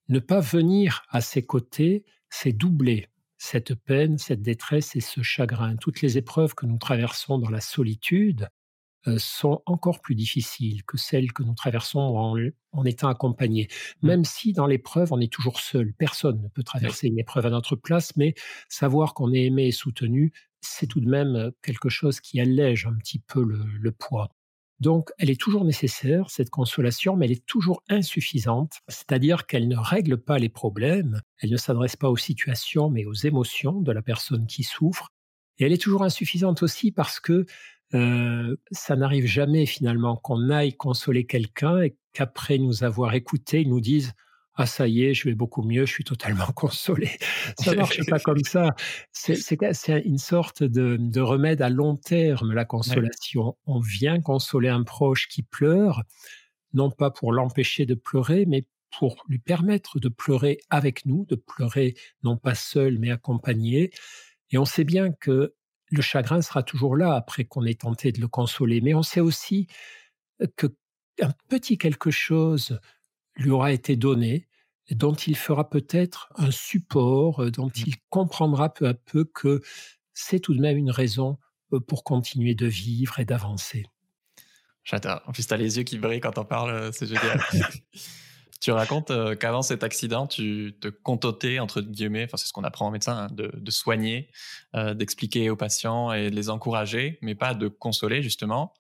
ne 0.09 0.21
pas 0.21 0.41
venir 0.41 1.03
à 1.11 1.21
ses 1.21 1.45
côtés, 1.45 2.05
c'est 2.31 2.53
doubler 2.53 3.09
cette 3.37 3.75
peine, 3.75 4.19
cette 4.19 4.43
détresse 4.43 4.97
et 4.97 5.01
ce 5.01 5.23
chagrin. 5.23 5.77
Toutes 5.77 6.03
les 6.03 6.19
épreuves 6.19 6.55
que 6.55 6.67
nous 6.67 6.79
traversons 6.79 7.39
dans 7.39 7.51
la 7.51 7.61
solitude, 7.61 8.49
sont 9.17 9.63
encore 9.67 10.01
plus 10.01 10.15
difficiles 10.15 10.85
que 10.85 10.97
celles 10.97 11.33
que 11.33 11.43
nous 11.43 11.55
traversons 11.55 11.99
en, 12.73 12.85
étant 12.85 13.09
accompagnés. 13.09 13.69
Mmh. 14.03 14.07
Même 14.07 14.25
si 14.25 14.53
dans 14.53 14.67
l'épreuve, 14.67 15.13
on 15.13 15.21
est 15.21 15.33
toujours 15.33 15.61
seul. 15.61 15.93
Personne 15.95 16.43
ne 16.43 16.49
peut 16.49 16.63
traverser 16.63 17.09
une 17.09 17.19
épreuve 17.19 17.47
à 17.47 17.51
notre 17.51 17.77
place, 17.77 18.17
mais 18.17 18.35
savoir 18.69 19.15
qu'on 19.15 19.33
est 19.33 19.45
aimé 19.45 19.67
et 19.67 19.73
soutenu, 19.73 20.33
c'est 20.61 20.87
tout 20.87 21.01
de 21.01 21.09
même 21.09 21.37
euh, 21.37 21.51
quelque 21.63 21.89
chose 21.89 22.21
qui 22.21 22.41
allège 22.41 22.87
un 22.87 22.95
petit 22.95 23.19
peu 23.19 23.43
le, 23.43 23.93
poids. 23.93 24.29
Donc, 24.81 25.11
elle 25.19 25.31
est 25.31 25.41
toujours 25.41 25.65
nécessaire, 25.65 26.31
cette 26.31 26.51
consolation, 26.51 27.17
mais 27.17 27.27
elle 27.27 27.33
est 27.33 27.47
toujours 27.47 27.83
insuffisante, 27.89 28.79
c'est-à-dire 28.87 29.47
qu'elle 29.47 29.67
ne 29.67 29.77
règle 29.77 30.19
pas 30.19 30.39
les 30.39 30.49
problèmes, 30.49 31.21
elle 31.41 31.51
ne 31.51 31.57
s'adresse 31.57 31.97
pas 31.97 32.11
aux 32.11 32.17
situations, 32.17 32.89
mais 32.89 33.05
aux 33.05 33.15
émotions 33.15 33.81
de 33.81 33.91
la 33.91 34.03
personne 34.03 34.47
qui 34.47 34.63
souffre. 34.63 35.09
Et 35.59 35.65
elle 35.65 35.73
est 35.73 35.83
toujours 35.83 36.05
insuffisante 36.05 36.63
aussi 36.63 36.93
parce 36.93 37.19
que 37.19 37.45
euh, 37.95 38.57
ça 38.71 38.97
n'arrive 38.97 39.27
jamais 39.27 39.67
finalement 39.67 40.17
qu'on 40.17 40.51
aille 40.51 40.75
consoler 40.75 41.25
quelqu'un 41.25 41.81
et 41.83 41.97
qu'après 42.13 42.59
nous 42.59 42.85
avoir 42.85 43.15
écouté, 43.15 43.63
ils 43.63 43.69
nous 43.69 43.81
disent 43.81 44.13
ah 44.61 44.67
ça 44.67 44.89
y 44.89 45.05
est, 45.05 45.15
je 45.15 45.29
vais 45.29 45.37
beaucoup 45.37 45.63
mieux, 45.63 45.87
je 45.87 45.93
suis 45.93 46.05
totalement 46.05 46.47
consolé. 46.55 47.11
Ça 47.61 47.75
marche 47.75 48.05
pas 48.07 48.19
comme 48.19 48.43
ça. 48.43 48.75
C'est 49.13 49.47
une 50.05 50.19
sorte 50.19 50.65
de, 50.65 51.21
remède 51.21 51.63
à 51.63 51.71
long 51.71 51.97
terme, 51.97 52.53
la 52.53 52.65
consolation. 52.65 53.57
On 53.67 53.79
vient 53.79 54.21
consoler 54.21 54.69
un 54.69 54.83
proche 54.83 55.29
qui 55.29 55.43
pleure, 55.43 56.03
non 56.75 56.91
pas 56.91 57.11
pour 57.11 57.33
l'empêcher 57.33 57.87
de 57.87 57.95
pleurer, 57.95 58.47
mais 58.47 58.67
pour 58.99 59.23
lui 59.29 59.39
permettre 59.39 60.01
de 60.01 60.09
pleurer 60.09 60.59
avec 60.71 61.07
nous, 61.07 61.25
de 61.27 61.37
pleurer 61.37 61.95
non 62.25 62.37
pas 62.37 62.57
seul, 62.57 62.99
mais 62.99 63.13
accompagné. 63.13 63.91
Et 64.51 64.59
on 64.59 64.65
sait 64.65 64.85
bien 64.85 65.13
que 65.13 65.55
le 65.91 66.03
chagrin 66.03 66.43
sera 66.43 66.63
toujours 66.63 66.97
là 66.97 67.15
après 67.15 67.45
qu'on 67.45 67.65
ait 67.65 67.75
tenté 67.75 68.13
de 68.13 68.21
le 68.21 68.29
consoler. 68.29 68.81
Mais 68.81 68.95
on 68.95 69.03
sait 69.03 69.21
aussi 69.21 69.67
que 70.57 70.67
un 71.21 71.33
petit 71.49 71.79
quelque 71.79 72.11
chose 72.11 72.81
lui 73.37 73.51
aura 73.51 73.73
été 73.73 73.97
donné, 73.97 74.47
dont 74.91 75.15
il 75.15 75.37
fera 75.37 75.69
peut-être 75.69 76.33
un 76.37 76.51
support, 76.51 77.51
dont 77.51 77.67
mmh. 77.67 77.85
il 77.87 77.95
comprendra 78.09 78.73
peu 78.73 78.87
à 78.89 78.95
peu 78.95 79.25
que 79.25 79.61
c'est 80.15 80.41
tout 80.41 80.55
de 80.55 80.61
même 80.61 80.77
une 80.77 80.91
raison 80.91 81.39
pour 81.87 82.05
continuer 82.05 82.55
de 82.55 82.67
vivre 82.67 83.19
et 83.19 83.25
d'avancer. 83.25 83.87
J'adore. 84.85 85.21
En 85.27 85.33
plus, 85.33 85.47
tu 85.47 85.53
as 85.53 85.59
les 85.59 85.77
yeux 85.77 85.83
qui 85.83 85.99
brillent 85.99 86.21
quand 86.21 86.39
on 86.39 86.45
parle, 86.45 86.93
c'est 86.93 87.07
génial. 87.07 87.41
Tu 88.61 88.73
racontes 88.73 89.13
euh, 89.13 89.37
qu'avant 89.37 89.63
cet 89.63 89.85
accident, 89.85 90.27
tu 90.27 90.77
te 90.81 90.89
contentais, 90.89 91.61
entre 91.61 91.81
guillemets, 91.81 92.25
enfin, 92.25 92.37
c'est 92.37 92.49
ce 92.49 92.53
qu'on 92.53 92.65
apprend 92.65 92.87
en 92.87 92.91
médecin, 92.91 93.17
hein, 93.17 93.29
de, 93.31 93.71
soigner, 93.71 94.31
euh, 94.75 94.95
d'expliquer 94.95 95.49
aux 95.49 95.57
patients 95.57 96.13
et 96.13 96.31
de 96.31 96.35
les 96.35 96.51
encourager, 96.51 97.19
mais 97.23 97.37
pas 97.37 97.55
de 97.55 97.69
consoler, 97.69 98.21
justement. 98.21 98.75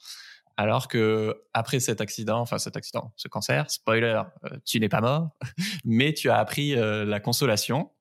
Alors 0.56 0.88
que 0.88 1.40
après 1.54 1.78
cet 1.78 2.00
accident, 2.00 2.40
enfin 2.40 2.58
cet 2.58 2.76
accident, 2.76 3.12
ce 3.16 3.28
cancer, 3.28 3.70
spoiler, 3.70 4.22
euh, 4.44 4.50
tu 4.64 4.80
n'es 4.80 4.88
pas 4.88 5.00
mort, 5.00 5.30
mais 5.84 6.12
tu 6.12 6.28
as 6.30 6.38
appris 6.38 6.74
la 6.74 7.20
consolation. 7.20 7.92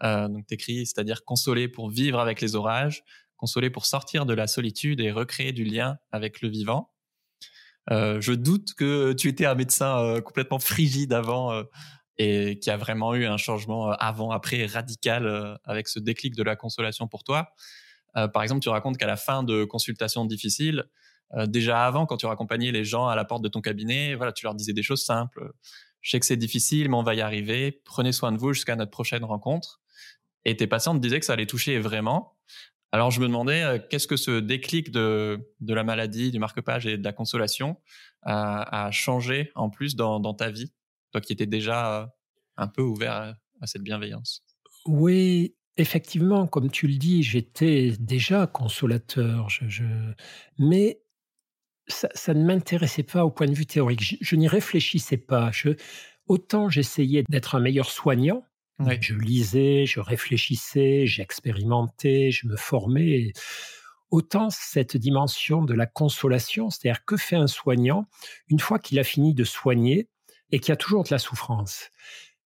donc 0.00 0.46
t'écris, 0.46 0.86
c'est-à-dire 0.86 1.24
consoler 1.24 1.66
pour 1.66 1.90
vivre 1.90 2.20
avec 2.20 2.40
les 2.40 2.54
orages, 2.54 3.02
consoler 3.36 3.70
pour 3.70 3.86
sortir 3.86 4.26
de 4.26 4.34
la 4.34 4.46
solitude 4.46 5.00
et 5.00 5.10
recréer 5.10 5.52
du 5.52 5.64
lien 5.64 5.98
avec 6.12 6.40
le 6.40 6.48
vivant. 6.48 6.93
Euh, 7.90 8.20
je 8.20 8.32
doute 8.32 8.74
que 8.74 9.12
tu 9.12 9.28
étais 9.28 9.46
un 9.46 9.54
médecin 9.54 9.98
euh, 9.98 10.20
complètement 10.20 10.58
frigide 10.58 11.12
avant 11.12 11.52
euh, 11.52 11.64
et 12.16 12.58
qui 12.58 12.70
a 12.70 12.76
vraiment 12.76 13.14
eu 13.14 13.26
un 13.26 13.36
changement 13.36 13.90
avant-après 13.90 14.66
radical 14.66 15.58
avec 15.64 15.88
ce 15.88 15.98
déclic 15.98 16.36
de 16.36 16.44
la 16.44 16.54
consolation 16.54 17.08
pour 17.08 17.24
toi. 17.24 17.48
par 18.14 18.44
exemple, 18.44 18.60
tu 18.60 18.68
racontes 18.68 18.96
qu'à 18.98 19.08
la 19.08 19.16
fin 19.16 19.42
de 19.42 19.64
consultations 19.64 20.24
difficiles, 20.24 20.84
déjà 21.48 21.84
avant, 21.84 22.06
quand 22.06 22.16
tu 22.16 22.26
raccompagnais 22.26 22.70
les 22.70 22.84
gens 22.84 23.08
à 23.08 23.16
la 23.16 23.24
porte 23.24 23.42
de 23.42 23.48
ton 23.48 23.60
cabinet, 23.60 24.14
voilà, 24.14 24.30
tu 24.30 24.44
leur 24.44 24.54
disais 24.54 24.72
des 24.72 24.84
choses 24.84 25.04
simples. 25.04 25.50
Je 26.02 26.12
sais 26.12 26.20
que 26.20 26.26
c'est 26.26 26.36
difficile, 26.36 26.88
mais 26.88 26.96
on 26.96 27.02
va 27.02 27.16
y 27.16 27.20
arriver. 27.20 27.82
Prenez 27.84 28.12
soin 28.12 28.30
de 28.30 28.38
vous 28.38 28.52
jusqu'à 28.52 28.76
notre 28.76 28.92
prochaine 28.92 29.24
rencontre. 29.24 29.80
Et 30.44 30.56
tes 30.56 30.68
patients 30.68 30.94
te 30.94 31.00
disaient 31.00 31.18
que 31.18 31.26
ça 31.26 31.32
allait 31.32 31.46
toucher 31.46 31.80
vraiment. 31.80 32.36
Alors 32.94 33.10
je 33.10 33.20
me 33.20 33.26
demandais 33.26 33.84
qu'est-ce 33.90 34.06
que 34.06 34.16
ce 34.16 34.38
déclic 34.38 34.92
de, 34.92 35.50
de 35.58 35.74
la 35.74 35.82
maladie, 35.82 36.30
du 36.30 36.38
marque-page 36.38 36.86
et 36.86 36.96
de 36.96 37.02
la 37.02 37.12
consolation 37.12 37.76
a, 38.22 38.88
changé 38.92 39.50
en 39.56 39.68
plus 39.68 39.96
dans, 39.96 40.32
ta 40.32 40.52
vie, 40.52 40.72
toi 41.10 41.20
qui 41.20 41.32
étais 41.32 41.46
déjà 41.46 42.14
un 42.56 42.68
peu 42.68 42.82
ouvert 42.82 43.34
à 43.60 43.66
cette 43.66 43.82
bienveillance. 43.82 44.44
Oui, 44.86 45.56
effectivement, 45.76 46.46
comme 46.46 46.70
tu 46.70 46.86
le 46.86 46.94
dis, 46.94 47.24
j'étais 47.24 47.94
déjà 47.98 48.46
consolateur, 48.46 49.48
mais 50.60 51.02
ça, 51.88 52.32
ne 52.32 52.44
m'intéressait 52.44 53.02
pas 53.02 53.24
au 53.24 53.30
point 53.32 53.48
de 53.48 53.54
vue 53.54 53.66
théorique. 53.66 54.18
Je, 54.20 54.36
n'y 54.36 54.46
réfléchissais 54.46 55.16
pas. 55.16 55.50
autant 56.28 56.68
j'essayais 56.68 57.24
d'être 57.28 57.56
un 57.56 57.60
meilleur 57.60 57.90
soignant, 57.90 58.44
je 59.00 59.14
lisais, 59.14 59.86
je 59.86 60.00
réfléchissais, 60.00 61.06
j'expérimentais, 61.06 62.30
je 62.30 62.46
me 62.46 62.56
formais. 62.56 63.32
Autant 64.10 64.48
cette 64.50 64.96
dimension 64.96 65.62
de 65.62 65.74
la 65.74 65.86
consolation, 65.86 66.70
c'est-à-dire 66.70 67.04
que 67.04 67.16
fait 67.16 67.36
un 67.36 67.48
soignant 67.48 68.06
une 68.48 68.60
fois 68.60 68.78
qu'il 68.78 68.98
a 68.98 69.04
fini 69.04 69.34
de 69.34 69.44
soigner 69.44 70.08
et 70.52 70.60
qu'il 70.60 70.70
y 70.70 70.72
a 70.72 70.76
toujours 70.76 71.02
de 71.02 71.08
la 71.10 71.18
souffrance? 71.18 71.90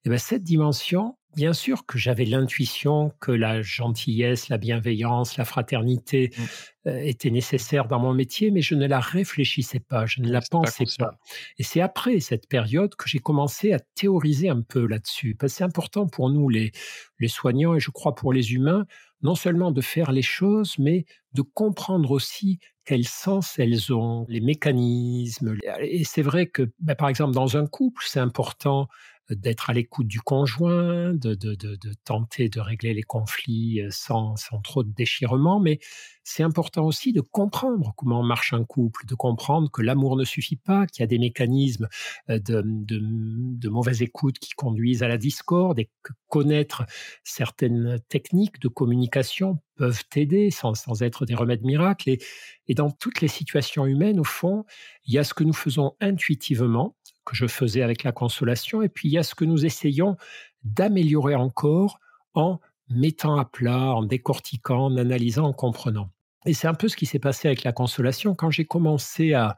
Et 0.05 0.07
eh 0.07 0.09
bien 0.11 0.19
cette 0.19 0.45
dimension, 0.45 1.18
Bien 1.37 1.53
sûr 1.53 1.85
que 1.87 1.99
j'avais 1.99 2.25
l'intuition 2.25 3.13
que 3.21 3.31
la 3.31 3.63
gentillesse, 3.63 4.49
la 4.49 4.57
bienveillance, 4.57 5.37
la 5.37 5.45
fraternité 5.45 6.31
mmh. 6.37 6.43
euh, 6.89 6.99
étaient 7.03 7.31
nécessaires 7.31 7.87
dans 7.87 8.01
mon 8.01 8.15
métier, 8.15 8.51
mais 8.51 8.63
je 8.63 8.75
ne 8.75 8.87
la 8.87 8.99
réfléchissais 8.99 9.79
pas, 9.79 10.07
je 10.07 10.21
ne 10.21 10.31
la 10.31 10.41
pensais 10.41 10.87
pas, 10.99 11.19
Et 11.59 11.63
c'est 11.63 11.81
après 11.81 12.19
cette 12.21 12.49
période 12.49 12.95
que 12.97 13.09
j'ai 13.09 13.19
commencé 13.19 13.73
à 13.73 13.79
théoriser 13.95 14.49
un 14.49 14.63
peu 14.63 14.87
là-dessus. 14.87 15.37
Parce 15.39 15.53
que 15.53 15.59
c'est 15.59 15.65
important 15.65 16.07
pour 16.07 16.31
nous, 16.31 16.49
les, 16.49 16.73
les 17.21 17.29
soignants, 17.29 17.75
et 17.75 17.81
je 17.81 17.91
crois 17.91 18.15
pour 18.15 18.33
les 18.33 18.55
humains, 18.55 18.87
non 19.23 19.35
seulement 19.35 19.71
de 19.71 19.81
faire 19.81 20.13
les 20.13 20.23
choses, 20.23 20.77
mais 20.79 21.05
de 21.35 21.43
comprendre 21.43 22.11
aussi 22.11 22.59
quel 22.85 23.07
sens 23.07 23.59
elles 23.59 23.93
ont, 23.93 24.25
les 24.29 24.41
mécanismes. 24.41 25.57
Et 25.81 26.05
c'est 26.05 26.23
vrai 26.23 26.47
que, 26.47 26.73
bah, 26.79 26.95
par 26.95 27.11
exemple, 27.11 27.35
dans 27.35 27.59
un 27.59 27.67
couple, 27.67 28.03
c'est 28.07 28.21
important 28.21 28.89
d'être 29.31 29.71
à 29.71 29.73
l'écoute 29.75 30.07
du 30.07 30.21
conjoint, 30.21 31.13
de, 31.13 31.35
de, 31.35 31.55
de, 31.55 31.77
de, 31.77 31.93
tenter 32.05 32.49
de 32.49 32.61
régler 32.61 32.95
les 32.95 33.03
conflits 33.03 33.81
euh, 33.81 33.89
sans, 33.91 34.37
sans 34.37 34.61
trop 34.61 34.83
de 34.83 34.93
déchirement, 34.93 35.61
mais 35.61 35.79
c'est 36.25 36.43
important 36.43 36.85
aussi 36.85 37.13
de 37.13 37.21
comprendre 37.21 37.95
comment 37.97 38.23
marche 38.23 38.53
un 38.53 38.65
couple, 38.65 39.07
de 39.07 39.15
comprendre 39.15 39.71
que 39.71 39.81
l'amour 39.81 40.17
ne 40.17 40.25
suffit 40.25 40.57
pas, 40.57 40.87
qu'il 40.87 41.03
y 41.03 41.05
a 41.05 41.07
des 41.07 41.19
mécanismes 41.19 41.89
euh, 42.29 42.39
de, 42.39 42.63
de, 42.65 43.69
mauvaise 43.69 44.03
écoute 44.03 44.39
qui 44.39 44.53
conduisent 44.53 45.03
à 45.03 45.09
la 45.09 45.19
discorde 45.19 45.79
et 45.79 45.91
que 46.03 46.13
connaître 46.29 46.85
certaines 47.25 47.99
techniques 48.09 48.61
de 48.61 48.69
communication 48.69 49.59
peuvent 49.77 50.03
aider 50.17 50.51
sans, 50.51 50.75
sans 50.75 51.03
être 51.03 51.25
des 51.25 51.35
remèdes 51.35 51.65
miracles. 51.65 52.11
Et, 52.11 52.19
et 52.67 52.75
dans 52.75 52.91
toutes 52.91 53.21
les 53.21 53.29
situations 53.29 53.87
humaines, 53.87 54.21
au 54.21 54.25
fond, 54.25 54.65
il 55.07 55.15
y 55.15 55.19
a 55.19 55.25
ce 55.25 55.33
que 55.33 55.45
nous 55.45 55.55
faisons 55.55 55.95
intuitivement, 56.01 56.97
que 57.29 57.37
je 57.37 57.47
faisais 57.47 57.83
avec 57.83 58.03
la 58.05 58.13
consolation, 58.13 58.83
et 58.83 58.89
puis 58.89 59.09
il 59.09 59.13
y 59.13 59.19
a 59.19 59.23
ce 59.23 59.35
que 59.35 59.45
nous 59.45 59.67
essayons 59.67 60.17
d'améliorer 60.65 61.35
encore 61.35 62.01
en 62.35 62.59
mettant 62.89 63.37
à 63.39 63.45
plat, 63.45 63.95
en 63.95 64.03
décortiquant, 64.03 64.87
en 64.87 64.97
analysant, 64.97 65.45
en 65.45 65.53
comprenant. 65.53 66.11
Et 66.47 66.55
c'est 66.55 66.69
un 66.69 66.75
peu 66.75 66.89
ce 66.89 66.97
qui 66.97 67.05
s'est 67.05 67.19
passé 67.19 67.49
avec 67.49 67.65
la 67.65 67.73
consolation. 67.73 68.35
Quand 68.35 68.51
j'ai 68.51 68.65
commencé 68.65 69.35
à, 69.35 69.57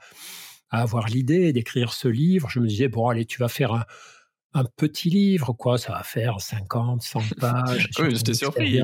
avoir 0.73 1.09
l'idée 1.09 1.53
d'écrire 1.53 1.93
ce 1.93 2.07
livre, 2.07 2.49
je 2.49 2.61
me 2.61 2.67
disais, 2.67 2.89
bon, 2.89 3.09
allez, 3.09 3.25
tu 3.25 3.41
vas 3.41 3.49
faire 3.49 3.73
un, 3.73 3.85
un 4.55 4.65
petit 4.65 5.11
livre, 5.11 5.53
quoi, 5.53 5.79
ça 5.79 5.93
va 5.93 6.03
faire 6.03 6.41
50, 6.41 7.03
100 7.03 7.23
pages. 7.41 7.89
oui, 7.99 8.17
j'étais 8.17 8.35
surpris. 8.35 8.81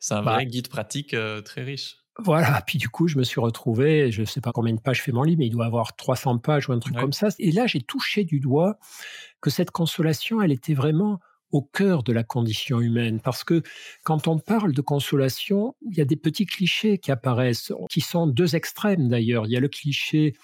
C'est 0.00 0.14
un 0.14 0.22
bah 0.22 0.34
vrai 0.34 0.46
guide 0.46 0.68
pratique 0.68 1.14
euh, 1.14 1.40
très 1.40 1.62
riche. 1.62 1.98
Voilà, 2.18 2.62
puis 2.64 2.78
du 2.78 2.88
coup, 2.88 3.08
je 3.08 3.18
me 3.18 3.24
suis 3.24 3.40
retrouvé, 3.40 4.12
je 4.12 4.20
ne 4.20 4.26
sais 4.26 4.40
pas 4.40 4.52
combien 4.52 4.72
de 4.72 4.80
pages 4.80 5.02
fait 5.02 5.10
mon 5.10 5.24
livre, 5.24 5.40
mais 5.40 5.46
il 5.46 5.50
doit 5.50 5.66
avoir 5.66 5.96
300 5.96 6.38
pages 6.38 6.68
ou 6.68 6.72
un 6.72 6.78
truc 6.78 6.96
comme 6.96 7.12
ça. 7.12 7.28
Et 7.40 7.50
là, 7.50 7.66
j'ai 7.66 7.80
touché 7.80 8.22
du 8.22 8.38
doigt 8.38 8.78
que 9.40 9.50
cette 9.50 9.72
consolation, 9.72 10.40
elle 10.40 10.52
était 10.52 10.74
vraiment 10.74 11.18
au 11.50 11.62
cœur 11.62 12.02
de 12.02 12.12
la 12.12 12.22
condition 12.22 12.80
humaine. 12.80 13.20
Parce 13.20 13.42
que 13.44 13.62
quand 14.04 14.28
on 14.28 14.38
parle 14.38 14.72
de 14.72 14.80
consolation, 14.80 15.74
il 15.82 15.96
y 15.96 16.00
a 16.00 16.04
des 16.04 16.16
petits 16.16 16.46
clichés 16.46 16.98
qui 16.98 17.10
apparaissent, 17.10 17.72
qui 17.90 18.00
sont 18.00 18.26
deux 18.26 18.56
extrêmes 18.56 19.08
d'ailleurs. 19.08 19.46
Il 19.46 19.52
y 19.52 19.56
a 19.56 19.60
le 19.60 19.68
cliché 19.68 20.34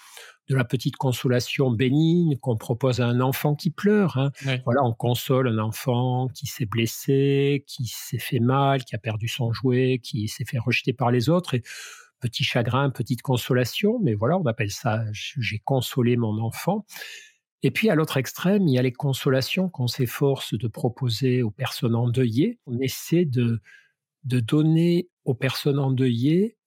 de 0.51 0.57
la 0.57 0.65
petite 0.65 0.97
consolation 0.97 1.71
bénigne 1.71 2.37
qu'on 2.37 2.57
propose 2.57 2.99
à 2.99 3.07
un 3.07 3.21
enfant 3.21 3.55
qui 3.55 3.69
pleure. 3.69 4.17
Hein. 4.17 4.31
Voilà, 4.65 4.83
on 4.83 4.93
console 4.93 5.47
un 5.47 5.57
enfant 5.59 6.27
qui 6.27 6.45
s'est 6.45 6.65
blessé, 6.65 7.63
qui 7.67 7.87
s'est 7.87 8.19
fait 8.19 8.41
mal, 8.41 8.83
qui 8.83 8.93
a 8.93 8.97
perdu 8.97 9.29
son 9.29 9.53
jouet, 9.53 9.99
qui 10.03 10.27
s'est 10.27 10.43
fait 10.43 10.59
rejeter 10.59 10.91
par 10.91 11.09
les 11.09 11.29
autres. 11.29 11.53
Et 11.53 11.63
petit 12.19 12.43
chagrin, 12.43 12.89
petite 12.89 13.21
consolation, 13.21 13.99
mais 14.03 14.13
voilà, 14.13 14.37
on 14.37 14.45
appelle 14.45 14.71
ça 14.71 15.03
j'ai 15.13 15.59
consolé 15.59 16.17
mon 16.17 16.37
enfant. 16.39 16.85
Et 17.63 17.71
puis 17.71 17.89
à 17.89 17.95
l'autre 17.95 18.17
extrême, 18.17 18.67
il 18.67 18.73
y 18.73 18.77
a 18.77 18.81
les 18.81 18.91
consolations 18.91 19.69
qu'on 19.69 19.87
s'efforce 19.87 20.53
de 20.53 20.67
proposer 20.67 21.43
aux 21.43 21.51
personnes 21.51 21.95
endeuillées. 21.95 22.59
On 22.65 22.77
essaie 22.79 23.23
de, 23.23 23.61
de 24.25 24.39
donner 24.41 25.09
aux 25.23 25.35
personnes 25.35 25.79
endeuillées 25.79 26.57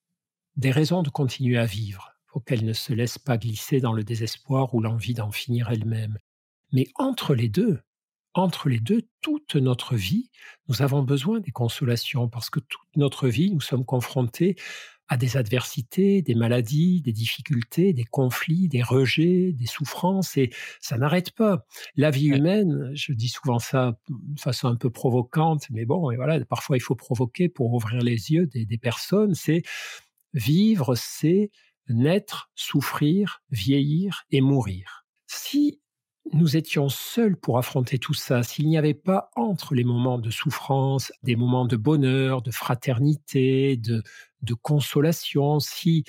des 0.57 0.71
raisons 0.71 1.03
de 1.03 1.11
continuer 1.11 1.59
à 1.59 1.67
vivre 1.67 2.14
pour 2.35 2.45
qu'elle 2.45 2.65
ne 2.65 2.73
se 2.73 2.93
laisse 2.93 3.17
pas 3.17 3.39
glisser 3.39 3.79
dans 3.81 3.93
le 3.93 4.03
désespoir 4.03 4.75
ou 4.75 4.81
l'envie 4.81 5.15
d'en 5.15 5.31
finir 5.31 5.71
elle-même. 5.71 6.19
Mais 6.73 6.89
entre 6.97 7.33
les 7.33 7.49
deux, 7.49 7.79
entre 8.35 8.69
les 8.69 8.81
deux, 8.81 9.03
toute 9.21 9.55
notre 9.55 9.95
vie, 9.95 10.31
nous 10.67 10.83
avons 10.83 11.05
besoin 11.05 11.39
des 11.39 11.53
consolations 11.53 12.29
parce 12.29 12.51
que 12.51 12.59
toute 12.59 12.97
notre 12.97 13.29
vie, 13.29 13.53
nous 13.53 13.61
sommes 13.61 13.85
confrontés 13.85 14.57
à 15.07 15.17
des 15.17 15.37
adversités, 15.37 16.23
des 16.23 16.35
maladies, 16.35 17.03
des 17.03 17.13
difficultés, 17.13 17.93
des 17.93 18.03
conflits, 18.03 18.67
des 18.67 18.83
rejets, 18.83 19.53
des 19.53 19.67
souffrances, 19.67 20.37
et 20.37 20.51
ça 20.81 20.99
n'arrête 20.99 21.31
pas. 21.31 21.65
La 21.95 22.11
vie 22.11 22.27
humaine, 22.27 22.91
je 22.95 23.13
dis 23.13 23.29
souvent 23.29 23.61
ça 23.61 23.97
de 24.09 24.41
façon 24.41 24.67
un 24.67 24.77
peu 24.77 24.91
provocante, 24.91 25.71
mais 25.71 25.85
bon, 25.85 26.11
et 26.11 26.17
voilà, 26.17 26.45
parfois 26.47 26.77
il 26.77 26.81
faut 26.81 26.97
provoquer 26.97 27.49
pour 27.49 27.73
ouvrir 27.73 28.03
les 28.03 28.33
yeux 28.33 28.49
des, 28.49 28.67
des 28.67 28.79
personnes, 28.79 29.37
c'est 29.37 29.63
vivre, 30.33 30.97
c'est 30.97 31.53
naître, 31.89 32.51
souffrir, 32.55 33.43
vieillir 33.51 34.25
et 34.31 34.41
mourir. 34.41 35.07
Si 35.27 35.81
nous 36.33 36.57
étions 36.57 36.89
seuls 36.89 37.37
pour 37.37 37.59
affronter 37.59 37.99
tout 37.99 38.15
ça, 38.15 38.43
s'il 38.43 38.69
n'y 38.69 38.79
avait 38.79 38.95
pas 38.95 39.31
entre 39.37 39.75
les 39.75 39.85
moments 39.85 40.19
de 40.19 40.31
souffrance, 40.31 41.13
des 41.23 41.37
moments 41.37 41.67
de 41.67 41.77
bonheur, 41.77 42.43
de 42.43 42.51
fraternité, 42.51 43.77
de, 43.77 44.03
consolation, 44.63 45.61
si 45.61 46.05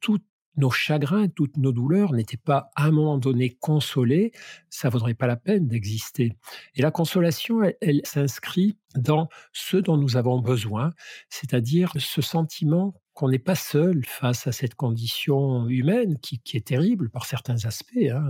tous 0.00 0.20
nos 0.56 0.70
chagrins, 0.70 1.28
toutes 1.28 1.56
nos 1.56 1.72
douleurs 1.72 2.12
n'étaient 2.12 2.36
pas 2.36 2.70
à 2.76 2.84
un 2.84 2.90
moment 2.90 3.18
donné 3.18 3.50
consolés, 3.50 4.32
ça 4.70 4.88
vaudrait 4.88 5.14
pas 5.14 5.26
la 5.26 5.36
peine 5.36 5.66
d'exister. 5.66 6.36
Et 6.74 6.82
la 6.82 6.90
consolation, 6.90 7.62
elle 7.80 8.00
s'inscrit 8.04 8.76
dans 8.94 9.28
ce 9.52 9.76
dont 9.76 9.96
nous 9.96 10.16
avons 10.16 10.40
besoin, 10.40 10.92
c'est-à-dire 11.28 11.92
ce 11.96 12.22
sentiment 12.22 12.94
qu'on 13.14 13.28
n'est 13.28 13.38
pas 13.38 13.54
seul 13.54 14.04
face 14.04 14.48
à 14.48 14.52
cette 14.52 14.74
condition 14.74 15.68
humaine 15.68 16.18
qui, 16.18 16.40
est 16.52 16.66
terrible 16.66 17.10
par 17.10 17.26
certains 17.26 17.64
aspects. 17.64 17.96
Hein. 17.96 18.24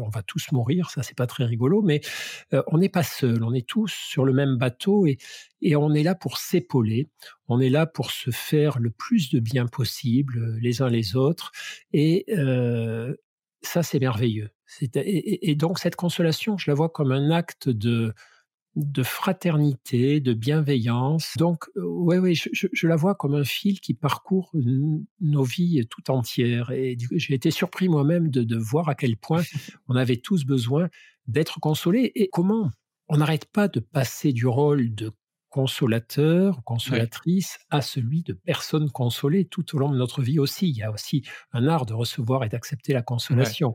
On 0.00 0.10
va 0.10 0.22
tous 0.22 0.52
mourir, 0.52 0.90
ça 0.90 1.02
c'est 1.02 1.16
pas 1.16 1.26
très 1.26 1.44
rigolo, 1.44 1.80
mais 1.80 2.02
euh, 2.52 2.62
on 2.66 2.78
n'est 2.78 2.90
pas 2.90 3.02
seul. 3.02 3.42
On 3.42 3.54
est 3.54 3.66
tous 3.66 3.90
sur 3.90 4.26
le 4.26 4.34
même 4.34 4.56
bateau 4.56 5.06
et, 5.06 5.18
on 5.76 5.94
est 5.94 6.02
là 6.02 6.14
pour 6.14 6.36
s'épauler. 6.36 7.08
On 7.48 7.58
est 7.58 7.70
là 7.70 7.86
pour 7.86 8.10
se 8.10 8.30
faire 8.30 8.78
le 8.78 8.90
plus 8.90 9.30
de 9.30 9.40
bien 9.40 9.66
possible 9.66 10.38
euh, 10.38 10.58
les 10.60 10.82
uns 10.82 10.90
les 10.90 11.16
autres. 11.16 11.50
Et 11.94 12.26
euh, 12.36 13.14
ça 13.62 13.82
c'est 13.82 13.98
merveilleux. 13.98 14.50
et 14.94 15.54
donc 15.56 15.78
cette 15.78 15.96
consolation, 15.96 16.58
je 16.58 16.70
la 16.70 16.74
vois 16.74 16.90
comme 16.90 17.12
un 17.12 17.30
acte 17.30 17.70
de 17.70 18.12
de 18.78 19.02
fraternité, 19.02 20.20
de 20.20 20.32
bienveillance. 20.32 21.34
Donc, 21.36 21.66
oui, 21.76 22.16
euh, 22.16 22.20
ouais, 22.20 22.34
je, 22.34 22.86
la 22.86 22.96
vois 22.96 23.14
comme 23.14 23.34
un 23.34 23.44
fil 23.44 23.80
qui 23.80 23.94
parcourt 23.94 24.50
nos 24.54 25.42
vies 25.42 25.86
tout 25.90 26.10
entières. 26.10 26.70
Et 26.70 26.96
j'ai 27.12 27.34
été 27.34 27.50
surpris 27.50 27.88
moi-même 27.88 28.28
de, 28.28 28.56
voir 28.56 28.88
à 28.88 28.94
quel 28.94 29.16
point 29.16 29.42
on 29.88 29.96
avait 29.96 30.16
tous 30.16 30.44
besoin 30.44 30.88
d'être 31.26 31.60
consolés. 31.60 32.12
Et 32.14 32.28
comment 32.28 32.70
on 33.08 33.18
n'arrête 33.18 33.46
pas 33.46 33.68
de 33.68 33.80
passer 33.80 34.32
du 34.32 34.46
rôle 34.46 34.94
de 34.94 35.12
consolateur, 35.48 36.62
consolatrice, 36.64 37.58
à 37.70 37.80
celui 37.80 38.22
de 38.22 38.34
personne 38.34 38.90
consolée 38.90 39.46
tout 39.46 39.74
au 39.74 39.78
long 39.78 39.90
de 39.90 39.96
notre 39.96 40.22
vie 40.22 40.38
aussi. 40.38 40.68
Il 40.68 40.76
y 40.76 40.82
a 40.82 40.92
aussi 40.92 41.24
un 41.52 41.66
art 41.66 41.86
de 41.86 41.94
recevoir 41.94 42.44
et 42.44 42.48
d'accepter 42.48 42.92
la 42.92 43.02
consolation. 43.02 43.74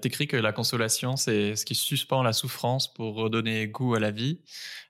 T'écris 0.00 0.28
que 0.28 0.36
la 0.36 0.52
consolation, 0.52 1.16
c'est 1.16 1.56
ce 1.56 1.64
qui 1.64 1.74
suspend 1.74 2.22
la 2.22 2.32
souffrance 2.32 2.92
pour 2.92 3.16
redonner 3.16 3.66
goût 3.66 3.96
à 3.96 4.00
la 4.00 4.12
vie. 4.12 4.40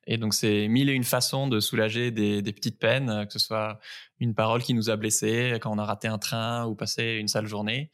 Et 0.07 0.19
donc, 0.19 0.35
c'est 0.35 0.69
mille 0.69 0.91
et 0.91 0.93
une 0.93 1.05
façons 1.05 1.49
de 1.49 1.61
soulager 1.61 2.11
des, 2.11 2.43
petites 2.53 2.79
peines, 2.79 3.27
que 3.27 3.33
ce 3.33 3.39
soit 3.39 3.79
une 4.21 4.35
parole 4.35 4.63
qui 4.63 4.75
nous 4.75 4.91
a 4.91 4.97
blessés 4.97 5.59
quand 5.63 5.73
on 5.73 5.79
a 5.79 5.85
raté 5.87 6.09
un 6.09 6.19
train 6.19 6.67
ou 6.67 6.75
passé 6.75 7.17
une 7.21 7.29
sale 7.29 7.47
journée, 7.47 7.91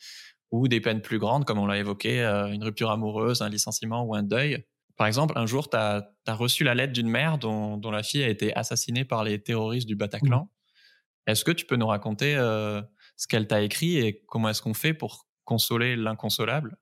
ou 0.50 0.66
des 0.66 0.80
peines 0.80 1.02
plus 1.02 1.20
grandes, 1.20 1.44
comme 1.44 1.58
on 1.58 1.66
l'a 1.66 1.78
évoqué, 1.78 2.20
euh, 2.20 2.48
une 2.48 2.64
rupture 2.64 2.90
amoureuse, 2.90 3.42
un 3.42 3.48
licenciement 3.48 4.02
ou 4.02 4.16
un 4.16 4.24
deuil. 4.24 4.64
Par 4.96 5.06
exemple, 5.06 5.38
un 5.38 5.46
jour, 5.46 5.70
tu 5.70 5.76
as, 5.76 6.10
reçu 6.26 6.64
la 6.64 6.74
lettre 6.74 6.92
d'une 6.92 7.08
mère 7.08 7.38
dont, 7.38 7.90
la 7.90 8.02
fille 8.02 8.24
a 8.24 8.28
été 8.28 8.54
assassinée 8.56 9.04
par 9.04 9.22
les 9.22 9.40
terroristes 9.40 9.86
du 9.86 9.94
Bataclan. 9.94 10.44
Mmh. 10.44 11.30
Est-ce 11.30 11.44
que 11.44 11.52
tu 11.52 11.64
peux 11.64 11.76
nous 11.76 11.86
raconter 11.86 12.34
euh, 12.36 12.82
ce 13.16 13.28
qu'elle 13.28 13.46
t'a 13.46 13.62
écrit 13.62 13.98
et 13.98 14.24
comment 14.26 14.48
est-ce 14.48 14.62
qu'on 14.62 14.74
fait 14.74 14.94
pour 14.94 15.28
consoler 15.44 15.96
l'inconsolable? 15.96 16.76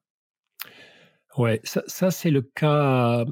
Ouais, 1.38 1.60
ça, 1.64 2.10
c'est 2.10 2.30
le 2.30 2.42
cas. 2.42 3.24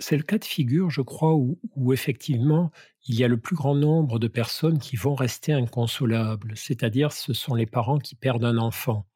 C'est 0.00 0.16
le 0.16 0.22
cas 0.22 0.38
de 0.38 0.44
figure, 0.44 0.90
je 0.90 1.00
crois, 1.00 1.34
où, 1.34 1.58
effectivement 1.92 2.70
il 3.10 3.14
y 3.16 3.24
a 3.24 3.28
le 3.28 3.38
plus 3.40 3.56
grand 3.56 3.74
nombre 3.74 4.18
de 4.18 4.28
personnes 4.28 4.78
qui 4.78 4.96
vont 4.96 5.14
rester 5.14 5.54
inconsolables. 5.54 6.52
C'est-à-dire, 6.56 7.10
ce 7.12 7.32
sont 7.32 7.54
les 7.54 7.64
parents 7.64 7.98
qui 7.98 8.14
perdent 8.14 8.44
un 8.44 8.58
enfant. 8.58 9.06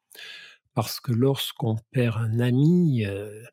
Parce 0.75 0.99
que 0.99 1.11
lorsqu'on 1.13 1.77
perd 1.91 2.17
un 2.17 2.39
ami, 2.39 3.05
euh, 3.05 3.43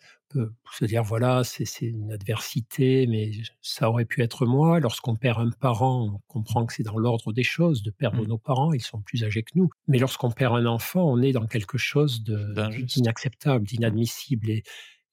se 0.72 0.84
dire 0.84 1.02
voilà, 1.02 1.42
c'est 1.44 1.64
une 1.80 2.12
adversité, 2.12 3.06
mais 3.06 3.32
ça 3.62 3.88
aurait 3.88 4.04
pu 4.04 4.22
être 4.22 4.46
moi. 4.46 4.80
Lorsqu'on 4.80 5.16
perd 5.16 5.40
un 5.40 5.50
parent, 5.50 6.14
on 6.14 6.18
comprend 6.28 6.66
que 6.66 6.72
c'est 6.72 6.82
dans 6.82 6.98
l'ordre 6.98 7.32
des 7.32 7.42
choses 7.42 7.82
de 7.82 7.90
perdre 7.90 8.22
mmh. 8.22 8.28
nos 8.28 8.38
parents, 8.38 8.72
ils 8.72 8.82
sont 8.82 9.00
plus 9.00 9.24
âgés 9.24 9.42
que 9.42 9.52
nous. 9.54 9.70
Mais 9.88 9.98
lorsqu'on 9.98 10.30
perd 10.30 10.54
un 10.56 10.66
enfant, 10.66 11.04
on 11.10 11.20
est 11.22 11.32
dans 11.32 11.46
quelque 11.46 11.78
chose 11.78 12.22
d'inacceptable, 12.22 13.66
d'inadmissible. 13.66 14.50
Et, 14.50 14.62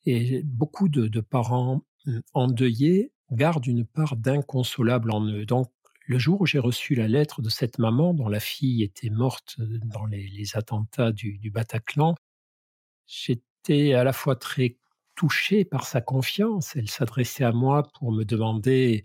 et, 0.05 0.43
beaucoup 0.43 0.89
de, 0.89 1.07
de, 1.07 1.21
parents 1.21 1.83
mmh, 2.05 2.19
endeuillés 2.33 3.11
gardent 3.31 3.67
une 3.67 3.85
part 3.85 4.15
d'inconsolable 4.15 5.11
en 5.11 5.25
eux. 5.25 5.45
Donc, 5.45 5.71
le 6.05 6.17
jour 6.17 6.41
où 6.41 6.45
j'ai 6.45 6.59
reçu 6.59 6.95
la 6.95 7.07
lettre 7.09 7.41
de 7.41 7.49
cette 7.49 7.79
maman 7.79 8.13
dont 8.13 8.29
la 8.29 8.39
fille 8.39 8.81
était 8.81 9.09
morte 9.09 9.57
dans 9.59 10.05
les, 10.05 10.27
les 10.29 10.55
attentats 10.55 11.11
du, 11.11 11.37
du 11.37 11.51
Bataclan, 11.51 12.15
j'étais 13.05 13.93
à 13.93 14.05
la 14.05 14.13
fois 14.13 14.37
très 14.37 14.77
touchée 15.17 15.65
par 15.65 15.85
sa 15.85 15.99
confiance. 15.99 16.77
Elle 16.77 16.89
s'adressait 16.89 17.43
à 17.43 17.51
moi 17.51 17.83
pour 17.99 18.13
me 18.13 18.23
demander 18.23 19.03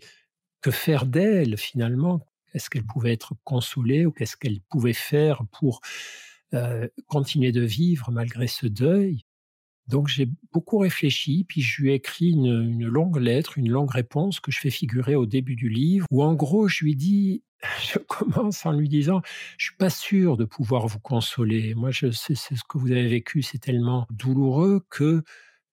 que 0.61 0.71
faire 0.71 1.05
d'elle 1.05 1.57
finalement. 1.57 2.25
Est-ce 2.53 2.69
qu'elle 2.69 2.85
pouvait 2.85 3.11
être 3.11 3.33
consolée 3.43 4.05
ou 4.05 4.11
qu'est-ce 4.11 4.37
qu'elle 4.37 4.61
pouvait 4.61 4.93
faire 4.93 5.43
pour 5.51 5.81
euh, 6.53 6.87
continuer 7.07 7.51
de 7.51 7.61
vivre 7.61 8.11
malgré 8.11 8.47
ce 8.47 8.67
deuil? 8.67 9.25
Donc 9.87 10.07
j'ai 10.07 10.29
beaucoup 10.53 10.77
réfléchi, 10.77 11.43
puis 11.43 11.61
je 11.61 11.81
lui 11.81 11.91
ai 11.91 11.95
écrit 11.95 12.29
une, 12.29 12.85
longue 12.85 13.17
lettre, 13.17 13.57
une 13.57 13.69
longue 13.69 13.91
réponse 13.91 14.39
que 14.39 14.51
je 14.51 14.59
fais 14.59 14.69
figurer 14.69 15.15
au 15.15 15.25
début 15.25 15.55
du 15.57 15.67
livre, 15.67 16.05
où 16.09 16.23
en 16.23 16.35
gros 16.35 16.69
je 16.69 16.85
lui 16.85 16.95
dis, 16.95 17.43
je 17.81 17.97
commence 17.97 18.65
en 18.65 18.71
lui 18.71 18.87
disant, 18.87 19.21
je 19.57 19.65
suis 19.65 19.75
pas 19.75 19.89
sûr 19.89 20.37
de 20.37 20.45
pouvoir 20.45 20.87
vous 20.87 20.99
consoler. 20.99 21.73
Moi, 21.73 21.91
je 21.91 22.11
ce 22.11 22.33
que 22.69 22.77
vous 22.77 22.91
avez 22.91 23.07
vécu, 23.07 23.41
c'est 23.41 23.57
tellement 23.57 24.07
douloureux 24.09 24.85
que 24.89 25.23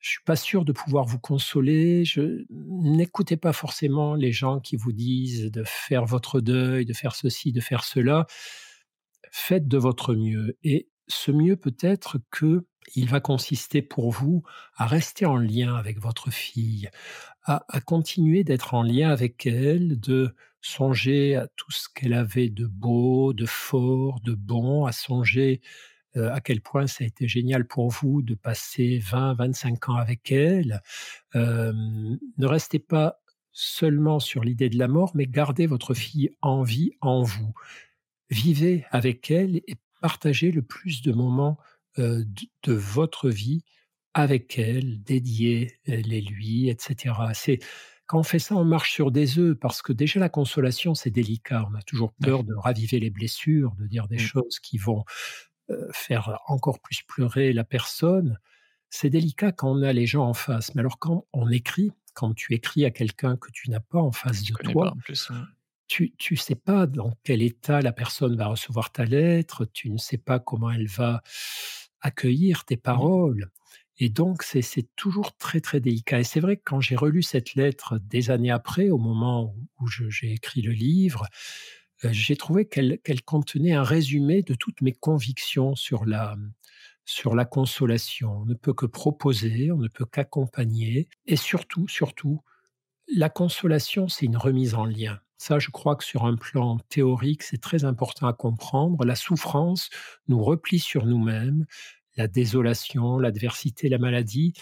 je 0.00 0.10
suis 0.10 0.24
pas 0.24 0.36
sûr 0.36 0.64
de 0.64 0.72
pouvoir 0.72 1.04
vous 1.04 1.18
consoler. 1.18 2.04
Je 2.04 2.44
n'écoutez 2.48 3.36
pas 3.36 3.52
forcément 3.52 4.14
les 4.14 4.32
gens 4.32 4.58
qui 4.58 4.76
vous 4.76 4.92
disent 4.92 5.50
de 5.50 5.62
faire 5.64 6.06
votre 6.06 6.40
deuil, 6.40 6.86
de 6.86 6.94
faire 6.94 7.14
ceci, 7.14 7.52
de 7.52 7.60
faire 7.60 7.84
cela. 7.84 8.26
Faites 9.30 9.68
de 9.68 9.78
votre 9.78 10.14
mieux. 10.14 10.56
Et 10.64 10.88
ce 11.06 11.30
mieux 11.30 11.56
peut-être 11.56 12.18
que 12.30 12.66
il 12.94 13.08
va 13.08 13.20
consister 13.20 13.82
pour 13.82 14.10
vous 14.10 14.42
à 14.74 14.86
rester 14.86 15.26
en 15.26 15.36
lien 15.36 15.76
avec 15.76 16.00
votre 16.00 16.30
fille, 16.30 16.88
à 17.44 17.80
continuer 17.84 18.42
d'être 18.42 18.74
en 18.74 18.82
lien 18.82 19.10
avec 19.10 19.46
elle, 19.46 20.00
de 20.00 20.34
songer 20.62 21.36
à 21.36 21.46
tout 21.56 21.70
ce 21.70 21.88
qu'elle 21.94 22.14
avait 22.14 22.48
de 22.48 22.66
beau, 22.66 23.32
de 23.32 23.46
fort, 23.46 24.20
de 24.20 24.34
bon, 24.34 24.86
à 24.86 24.92
songer 24.92 25.60
euh, 26.16 26.32
à 26.32 26.40
quel 26.40 26.60
point 26.60 26.86
ça 26.86 27.04
a 27.04 27.06
été 27.06 27.28
génial 27.28 27.66
pour 27.66 27.88
vous 27.90 28.22
de 28.22 28.34
passer 28.34 28.98
20, 28.98 29.34
25 29.34 29.90
ans 29.90 29.94
avec 29.94 30.32
elle. 30.32 30.82
Euh, 31.36 31.72
ne 31.72 32.46
restez 32.46 32.80
pas 32.80 33.20
seulement 33.52 34.18
sur 34.18 34.42
l'idée 34.42 34.68
de 34.68 34.78
la 34.78 34.88
mort, 34.88 35.12
mais 35.14 35.26
gardez 35.26 35.66
votre 35.66 35.94
fille 35.94 36.30
en 36.40 36.62
vie 36.62 36.92
en 37.00 37.22
vous. 37.22 37.52
Vivez 38.28 38.86
avec 38.90 39.30
elle 39.30 39.56
et 39.66 39.76
partagez 40.00 40.50
le 40.50 40.62
plus 40.62 41.02
de 41.02 41.12
moments 41.12 41.58
euh, 41.98 42.24
de, 42.64 42.72
votre 42.72 43.28
vie 43.28 43.62
avec 44.12 44.58
elle, 44.58 45.02
dédiés 45.02 45.78
les 45.86 46.20
lui, 46.20 46.68
etc. 46.68 47.14
C'est 47.34 47.60
quand 48.06 48.18
on 48.18 48.24
fait 48.24 48.40
ça, 48.40 48.56
on 48.56 48.64
marche 48.64 48.92
sur 48.92 49.12
des 49.12 49.38
œufs 49.38 49.56
parce 49.56 49.82
que 49.82 49.92
déjà 49.92 50.18
la 50.18 50.28
consolation, 50.28 50.96
c'est 50.96 51.10
délicat. 51.10 51.68
On 51.70 51.76
a 51.76 51.82
toujours 51.82 52.12
peur 52.14 52.42
de 52.42 52.54
raviver 52.54 52.98
les 52.98 53.10
blessures, 53.10 53.76
de 53.76 53.86
dire 53.86 54.08
des 54.08 54.16
mmh. 54.16 54.18
choses 54.18 54.58
qui 54.58 54.78
vont 54.78 55.04
faire 55.92 56.38
encore 56.46 56.80
plus 56.80 57.02
pleurer 57.02 57.52
la 57.52 57.64
personne, 57.64 58.38
c'est 58.90 59.10
délicat 59.10 59.52
quand 59.52 59.70
on 59.70 59.82
a 59.82 59.92
les 59.92 60.06
gens 60.06 60.26
en 60.26 60.34
face. 60.34 60.74
Mais 60.74 60.80
alors 60.80 60.98
quand 60.98 61.26
on 61.32 61.48
écrit, 61.50 61.92
quand 62.14 62.34
tu 62.34 62.54
écris 62.54 62.84
à 62.84 62.90
quelqu'un 62.90 63.36
que 63.36 63.50
tu 63.52 63.70
n'as 63.70 63.80
pas 63.80 64.00
en 64.00 64.12
face 64.12 64.42
de 64.44 64.54
toi, 64.54 64.94
tu 65.86 66.12
ne 66.30 66.36
sais 66.36 66.54
pas 66.54 66.86
dans 66.86 67.12
quel 67.24 67.42
état 67.42 67.80
la 67.80 67.92
personne 67.92 68.36
va 68.36 68.46
recevoir 68.46 68.92
ta 68.92 69.04
lettre, 69.04 69.64
tu 69.64 69.90
ne 69.90 69.98
sais 69.98 70.18
pas 70.18 70.38
comment 70.38 70.70
elle 70.70 70.88
va 70.88 71.22
accueillir 72.00 72.64
tes 72.64 72.76
mmh. 72.76 72.80
paroles. 72.80 73.50
Et 74.02 74.08
donc, 74.08 74.42
c'est 74.42 74.88
toujours 74.96 75.36
très, 75.36 75.60
très 75.60 75.78
délicat. 75.78 76.20
Et 76.20 76.24
c'est 76.24 76.40
vrai 76.40 76.56
que 76.56 76.62
quand 76.64 76.80
j'ai 76.80 76.96
relu 76.96 77.22
cette 77.22 77.54
lettre 77.54 77.98
des 77.98 78.30
années 78.30 78.50
après, 78.50 78.88
au 78.88 78.96
moment 78.96 79.54
où 79.78 79.86
j'ai 79.88 80.32
écrit 80.32 80.62
le 80.62 80.72
livre, 80.72 81.24
euh, 81.24 81.26
j'ai 82.04 82.36
trouvé 82.36 82.66
qu'elle 82.66 83.22
contenait 83.24 83.72
un 83.72 83.82
résumé 83.82 84.42
de 84.42 84.54
toutes 84.54 84.80
mes 84.80 84.92
convictions 84.92 85.74
sur 85.74 86.06
la, 86.06 86.36
sur 87.04 87.34
la 87.34 87.44
consolation. 87.44 88.38
On 88.38 88.46
ne 88.46 88.54
peut 88.54 88.72
que 88.72 88.86
proposer, 88.86 89.72
on 89.72 89.78
ne 89.78 89.88
peut 89.88 90.06
qu'accompagner. 90.06 91.08
Et 91.26 91.36
surtout, 91.36 91.88
surtout, 91.88 92.40
la 93.14 93.28
consolation, 93.28 94.08
c'est 94.08 94.26
une 94.26 94.36
remise 94.36 94.74
en 94.74 94.84
lien. 94.84 95.20
Ça, 95.36 95.58
je 95.58 95.70
crois 95.70 95.96
que 95.96 96.04
sur 96.04 96.24
un 96.24 96.36
plan 96.36 96.78
théorique, 96.88 97.42
c'est 97.42 97.60
très 97.60 97.84
important 97.84 98.26
à 98.26 98.32
comprendre. 98.32 99.04
La 99.04 99.16
souffrance 99.16 99.90
nous 100.28 100.42
replie 100.42 100.78
sur 100.78 101.06
nous-mêmes, 101.06 101.66
la 102.16 102.28
désolation, 102.28 103.18
l'adversité, 103.18 103.88
la 103.88 103.98
maladie 103.98 104.52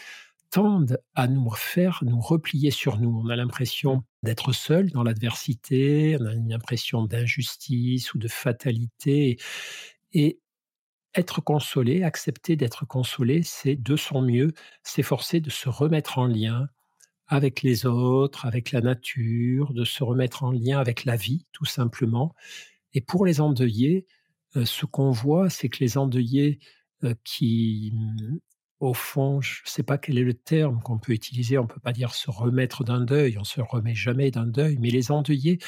tendent 0.50 0.98
à 1.14 1.28
nous 1.28 1.50
faire 1.50 2.00
nous 2.04 2.20
replier 2.20 2.70
sur 2.70 2.98
nous. 2.98 3.22
On 3.24 3.28
a 3.28 3.36
l'impression 3.36 4.02
d'être 4.22 4.52
seul 4.52 4.90
dans 4.90 5.02
l'adversité, 5.02 6.16
on 6.20 6.26
a 6.26 6.34
une 6.34 6.52
impression 6.52 7.04
d'injustice 7.04 8.14
ou 8.14 8.18
de 8.18 8.28
fatalité. 8.28 9.38
Et 10.12 10.40
être 11.14 11.40
consolé, 11.40 12.02
accepter 12.02 12.56
d'être 12.56 12.86
consolé, 12.86 13.42
c'est 13.42 13.76
de 13.76 13.96
son 13.96 14.22
mieux 14.22 14.52
s'efforcer 14.82 15.40
de 15.40 15.50
se 15.50 15.68
remettre 15.68 16.18
en 16.18 16.26
lien 16.26 16.68
avec 17.26 17.62
les 17.62 17.86
autres, 17.86 18.46
avec 18.46 18.72
la 18.72 18.80
nature, 18.80 19.74
de 19.74 19.84
se 19.84 20.02
remettre 20.02 20.44
en 20.44 20.50
lien 20.50 20.78
avec 20.78 21.04
la 21.04 21.16
vie, 21.16 21.46
tout 21.52 21.66
simplement. 21.66 22.34
Et 22.94 23.00
pour 23.00 23.26
les 23.26 23.40
endeuillés, 23.40 24.06
euh, 24.56 24.64
ce 24.64 24.86
qu'on 24.86 25.10
voit, 25.10 25.50
c'est 25.50 25.68
que 25.68 25.80
les 25.80 25.98
endeuillés 25.98 26.58
euh, 27.04 27.14
qui 27.24 27.92
au 28.80 28.94
fond, 28.94 29.40
je 29.40 29.62
ne 29.64 29.68
sais 29.68 29.82
pas 29.82 29.98
quel 29.98 30.18
est 30.18 30.24
le 30.24 30.34
terme 30.34 30.80
qu'on 30.82 30.98
peut 30.98 31.12
utiliser, 31.12 31.58
on 31.58 31.62
ne 31.62 31.68
peut 31.68 31.80
pas 31.80 31.92
dire 31.92 32.14
se 32.14 32.30
remettre 32.30 32.84
d'un 32.84 33.00
deuil, 33.00 33.36
on 33.38 33.44
se 33.44 33.60
remet 33.60 33.94
jamais 33.94 34.30
d'un 34.30 34.46
deuil, 34.46 34.78
mais 34.80 34.90
les 34.90 35.10
endeuillés 35.10 35.58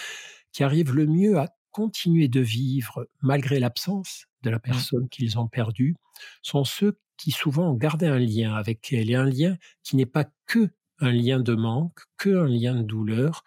qui 0.53 0.63
arrivent 0.63 0.95
le 0.95 1.07
mieux 1.07 1.39
à 1.39 1.49
continuer 1.71 2.29
de 2.29 2.41
vivre 2.41 3.09
malgré 3.23 3.59
l'absence 3.61 4.27
de 4.43 4.51
la 4.51 4.59
mmh. 4.59 4.63
personne 4.63 5.09
qu'ils 5.09 5.39
ont 5.39 5.49
perdue, 5.49 5.97
sont 6.43 6.65
ceux 6.65 6.99
qui 7.17 7.31
souvent 7.31 7.71
ont 7.71 7.75
gardé 7.75 8.07
un 8.07 8.19
lien 8.19 8.55
avec 8.55 8.93
elle, 8.93 9.11
et 9.11 9.15
un 9.15 9.25
lien 9.25 9.57
qui 9.83 9.97
n'est 9.97 10.07
pas 10.07 10.27
que 10.47 10.71
un 11.01 11.13
lien 11.13 11.41
de 11.41 11.55
manque, 11.55 12.01
que 12.17 12.31
un 12.31 12.49
lien 12.49 12.75
de 12.75 12.83
douleur, 12.83 13.45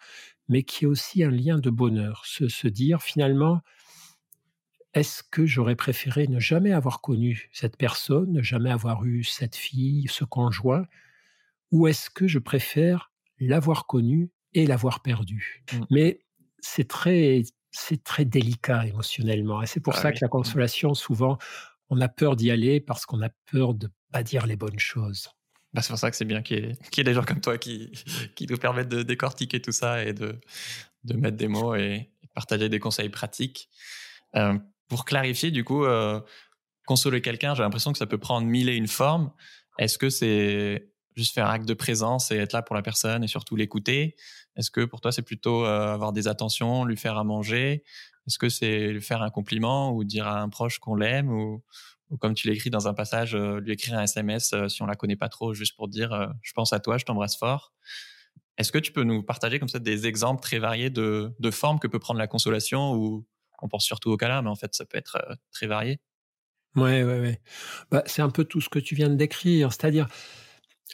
mais 0.48 0.62
qui 0.62 0.84
est 0.84 0.88
aussi 0.88 1.24
un 1.24 1.30
lien 1.30 1.58
de 1.58 1.70
bonheur. 1.70 2.22
Se, 2.26 2.48
se 2.48 2.68
dire 2.68 3.02
finalement, 3.02 3.60
est-ce 4.94 5.22
que 5.22 5.44
j'aurais 5.44 5.76
préféré 5.76 6.26
ne 6.28 6.38
jamais 6.38 6.72
avoir 6.72 7.00
connu 7.00 7.48
cette 7.52 7.76
personne, 7.76 8.32
ne 8.32 8.42
jamais 8.42 8.70
avoir 8.70 9.04
eu 9.04 9.24
cette 9.24 9.56
fille, 9.56 10.06
ce 10.08 10.24
conjoint, 10.24 10.86
ou 11.72 11.88
est-ce 11.88 12.10
que 12.10 12.26
je 12.26 12.38
préfère 12.38 13.12
l'avoir 13.40 13.86
connue 13.86 14.30
et 14.52 14.66
l'avoir 14.66 15.02
perdue 15.02 15.64
mmh. 15.72 15.80
Mais 15.90 16.20
c'est 16.60 16.88
très, 16.88 17.42
c'est 17.72 18.02
très 18.04 18.24
délicat 18.24 18.86
émotionnellement, 18.86 19.62
et 19.62 19.66
c'est 19.66 19.80
pour 19.80 19.94
ah 19.96 20.00
ça 20.00 20.12
que 20.12 20.18
la 20.20 20.28
mmh. 20.28 20.30
consolation, 20.30 20.94
souvent, 20.94 21.38
on 21.90 22.00
a 22.00 22.08
peur 22.08 22.36
d'y 22.36 22.50
aller 22.50 22.80
parce 22.80 23.04
qu'on 23.04 23.20
a 23.22 23.30
peur 23.50 23.74
de 23.74 23.90
pas 24.12 24.22
dire 24.22 24.46
les 24.46 24.56
bonnes 24.56 24.78
choses. 24.78 25.28
Bah, 25.72 25.82
c'est 25.82 25.88
pour 25.88 25.98
ça 25.98 26.10
que 26.10 26.16
c'est 26.16 26.24
bien 26.24 26.40
qu'il 26.40 26.76
y, 26.96 27.00
ait 27.00 27.04
des 27.04 27.14
gens 27.14 27.24
comme 27.24 27.40
toi 27.40 27.58
qui, 27.58 27.90
qui 28.36 28.46
nous 28.46 28.56
permettent 28.56 28.88
de 28.88 29.02
décortiquer 29.02 29.60
tout 29.60 29.72
ça 29.72 30.04
et 30.04 30.12
de, 30.12 30.38
de 31.02 31.14
mettre 31.14 31.36
des 31.36 31.48
mots 31.48 31.74
et, 31.74 32.10
partager 32.34 32.68
des 32.68 32.80
conseils 32.80 33.08
pratiques. 33.08 33.68
Euh, 34.34 34.58
pour 34.88 35.04
clarifier, 35.04 35.50
du 35.50 35.64
coup, 35.64 35.84
euh, 35.84 36.20
consoler 36.86 37.20
quelqu'un, 37.20 37.54
j'ai 37.54 37.62
l'impression 37.62 37.92
que 37.92 37.98
ça 37.98 38.06
peut 38.06 38.18
prendre 38.18 38.46
mille 38.46 38.68
et 38.68 38.76
une 38.76 38.88
formes. 38.88 39.32
Est-ce 39.78 39.98
que 39.98 40.10
c'est 40.10 40.90
juste 41.16 41.34
faire 41.34 41.48
acte 41.48 41.66
de 41.66 41.74
présence 41.74 42.30
et 42.30 42.36
être 42.36 42.52
là 42.52 42.62
pour 42.62 42.76
la 42.76 42.82
personne 42.82 43.24
et 43.24 43.28
surtout 43.28 43.56
l'écouter? 43.56 44.16
Est-ce 44.56 44.70
que 44.70 44.84
pour 44.84 45.00
toi, 45.00 45.12
c'est 45.12 45.22
plutôt 45.22 45.64
euh, 45.64 45.92
avoir 45.92 46.12
des 46.12 46.28
attentions, 46.28 46.84
lui 46.84 46.96
faire 46.96 47.16
à 47.18 47.24
manger? 47.24 47.84
Est-ce 48.26 48.38
que 48.38 48.48
c'est 48.48 48.88
lui 48.88 49.02
faire 49.02 49.22
un 49.22 49.30
compliment 49.30 49.92
ou 49.92 50.04
dire 50.04 50.26
à 50.26 50.40
un 50.40 50.48
proche 50.48 50.78
qu'on 50.78 50.94
l'aime 50.94 51.30
ou, 51.30 51.62
comme 52.20 52.34
tu 52.34 52.48
l'écris 52.48 52.70
dans 52.70 52.86
un 52.86 52.94
passage, 52.94 53.34
euh, 53.34 53.60
lui 53.60 53.72
écrire 53.72 53.98
un 53.98 54.02
SMS 54.02 54.54
si 54.68 54.82
on 54.82 54.86
la 54.86 54.94
connaît 54.94 55.16
pas 55.16 55.28
trop, 55.28 55.54
juste 55.54 55.76
pour 55.76 55.88
dire 55.88 56.32
je 56.42 56.52
pense 56.52 56.72
à 56.72 56.80
toi, 56.80 56.98
je 56.98 57.04
t'embrasse 57.04 57.36
fort 57.36 57.72
est-ce 58.56 58.70
que 58.70 58.78
tu 58.78 58.92
peux 58.92 59.02
nous 59.02 59.22
partager 59.22 59.58
comme 59.58 59.68
ça 59.68 59.78
des 59.78 60.06
exemples 60.06 60.40
très 60.40 60.58
variés 60.58 60.90
de, 60.90 61.34
de 61.38 61.50
formes 61.50 61.78
que 61.78 61.88
peut 61.88 61.98
prendre 61.98 62.18
la 62.18 62.26
consolation 62.26 62.94
ou 62.94 63.26
on 63.64 63.68
pense 63.68 63.84
surtout 63.84 64.10
au 64.10 64.16
câlin, 64.16 64.42
mais 64.42 64.50
en 64.50 64.54
fait 64.54 64.74
ça 64.74 64.84
peut 64.84 64.98
être 64.98 65.18
très 65.52 65.66
varié 65.66 65.98
Ouais, 66.76 67.04
ouais, 67.04 67.20
ouais. 67.20 67.40
Bah, 67.90 68.02
c'est 68.06 68.22
un 68.22 68.30
peu 68.30 68.44
tout 68.44 68.60
ce 68.60 68.68
que 68.68 68.80
tu 68.80 68.94
viens 68.94 69.08
de 69.08 69.14
décrire. 69.14 69.72
C'est-à-dire, 69.72 70.08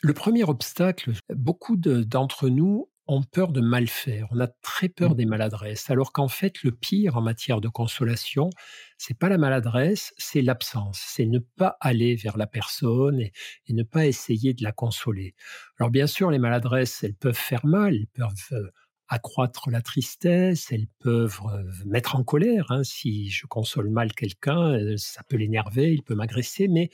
le 0.03 0.13
premier 0.13 0.45
obstacle, 0.45 1.13
beaucoup 1.35 1.77
d'entre 1.77 2.49
nous 2.49 2.91
ont 3.07 3.23
peur 3.23 3.51
de 3.51 3.61
mal 3.61 3.89
faire. 3.89 4.29
On 4.31 4.39
a 4.41 4.47
très 4.47 4.89
peur 4.89 5.13
mmh. 5.13 5.17
des 5.17 5.25
maladresses. 5.25 5.91
Alors 5.91 6.13
qu'en 6.13 6.29
fait, 6.29 6.63
le 6.63 6.71
pire 6.71 7.17
en 7.17 7.23
matière 7.23 7.61
de 7.61 7.69
consolation, 7.69 8.51
c'est 8.99 9.19
pas 9.19 9.29
la 9.29 9.39
maladresse, 9.39 10.13
c'est 10.17 10.43
l'absence. 10.43 11.01
C'est 11.05 11.27
ne 11.27 11.39
pas 11.39 11.77
aller 11.81 12.15
vers 12.15 12.37
la 12.37 12.47
personne 12.47 13.21
et, 13.21 13.33
et, 13.67 13.73
ne 13.73 13.83
pas 13.83 14.07
essayer 14.07 14.55
de 14.55 14.63
la 14.63 14.73
consoler. 14.73 15.35
Alors 15.79 15.91
bien 15.91 16.07
sûr, 16.07 16.31
les 16.31 16.39
maladresses, 16.39 17.03
elles 17.03 17.17
peuvent 17.17 17.35
faire 17.35 17.67
mal, 17.67 17.95
elles 17.95 18.07
peuvent 18.07 18.53
euh, 18.53 18.71
accroître 19.11 19.71
la 19.71 19.83
tristesse, 19.83 20.71
elles 20.71 20.87
peuvent 21.01 21.41
euh, 21.53 21.65
mettre 21.85 22.15
en 22.15 22.23
colère. 22.23 22.71
Hein. 22.71 22.85
Si 22.85 23.29
je 23.29 23.47
console 23.47 23.91
mal 23.91 24.15
quelqu'un, 24.15 24.73
euh, 24.73 24.97
ça 24.97 25.23
peut 25.25 25.37
l'énerver, 25.37 25.93
il 25.93 26.03
peut 26.03 26.15
m'agresser, 26.15 26.69
mais 26.69 26.91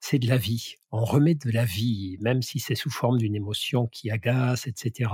c'est 0.00 0.18
de 0.18 0.26
la 0.26 0.38
vie. 0.38 0.76
On 0.90 1.04
remet 1.04 1.34
de 1.34 1.50
la 1.50 1.66
vie, 1.66 2.16
même 2.20 2.40
si 2.40 2.58
c'est 2.58 2.74
sous 2.74 2.90
forme 2.90 3.18
d'une 3.18 3.34
émotion 3.34 3.86
qui 3.86 4.10
agace, 4.10 4.66
etc. 4.66 5.10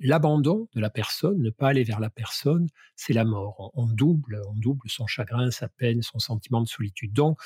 L'abandon 0.00 0.66
de 0.74 0.80
la 0.80 0.88
personne, 0.88 1.42
ne 1.42 1.50
pas 1.50 1.68
aller 1.68 1.84
vers 1.84 2.00
la 2.00 2.08
personne, 2.08 2.68
c'est 2.96 3.12
la 3.12 3.24
mort. 3.24 3.70
On, 3.74 3.86
double, 3.86 4.40
on 4.48 4.54
double 4.54 4.88
son 4.88 5.06
chagrin, 5.06 5.50
sa 5.50 5.68
peine, 5.68 6.00
son 6.00 6.18
sentiment 6.18 6.62
de 6.62 6.68
solitude. 6.68 7.12
Donc, 7.12 7.38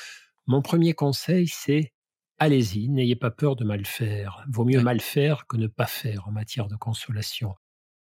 mon 0.47 0.61
premier 0.61 0.93
conseil, 0.93 1.47
c'est 1.47 1.91
allez-y, 2.39 2.89
n'ayez 2.89 3.15
pas 3.15 3.31
peur 3.31 3.55
de 3.55 3.63
mal 3.63 3.85
faire. 3.85 4.43
Vaut 4.49 4.65
mieux 4.65 4.81
mal 4.81 5.01
faire 5.01 5.45
que 5.47 5.57
ne 5.57 5.67
pas 5.67 5.85
faire 5.85 6.27
en 6.27 6.31
matière 6.31 6.67
de 6.67 6.75
consolation. 6.75 7.55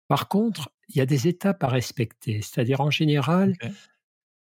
Par 0.07 0.27
contre, 0.27 0.71
il 0.89 0.97
y 0.97 1.01
a 1.01 1.05
des 1.05 1.27
étapes 1.27 1.63
à 1.63 1.67
respecter. 1.67 2.41
C'est-à-dire, 2.41 2.81
en 2.81 2.91
général, 2.91 3.55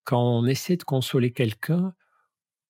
quand 0.04 0.20
on 0.20 0.46
essaie 0.46 0.76
de 0.76 0.82
consoler 0.82 1.32
quelqu'un, 1.32 1.94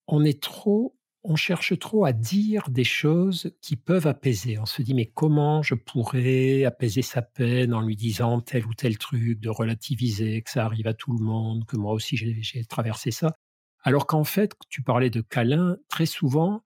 on 0.06 0.24
est 0.24 0.42
trop, 0.42 0.98
on 1.24 1.36
cherche 1.36 1.78
trop 1.78 2.04
à 2.04 2.12
dire 2.12 2.68
des 2.68 2.84
choses 2.84 3.52
qui 3.62 3.76
peuvent 3.76 4.06
apaiser. 4.06 4.58
On 4.58 4.66
se 4.66 4.82
dit, 4.82 4.92
mais 4.92 5.06
comment 5.06 5.62
je 5.62 5.74
pourrais 5.74 6.64
apaiser 6.64 7.02
sa 7.02 7.22
peine 7.22 7.72
en 7.72 7.80
lui 7.80 7.96
disant 7.96 8.40
tel 8.40 8.66
ou 8.66 8.74
tel 8.74 8.98
truc, 8.98 9.40
de 9.40 9.48
relativiser, 9.48 10.42
que 10.42 10.50
ça 10.50 10.66
arrive 10.66 10.88
à 10.88 10.94
tout 10.94 11.16
le 11.16 11.24
monde, 11.24 11.64
que 11.64 11.76
moi 11.76 11.92
aussi 11.92 12.16
j'ai 12.16 12.64
traversé 12.64 13.10
ça. 13.10 13.36
Alors 13.84 14.06
qu'en 14.06 14.24
fait, 14.24 14.52
tu 14.68 14.82
parlais 14.82 15.10
de 15.10 15.20
câlin, 15.20 15.76
très 15.88 16.06
souvent, 16.06 16.62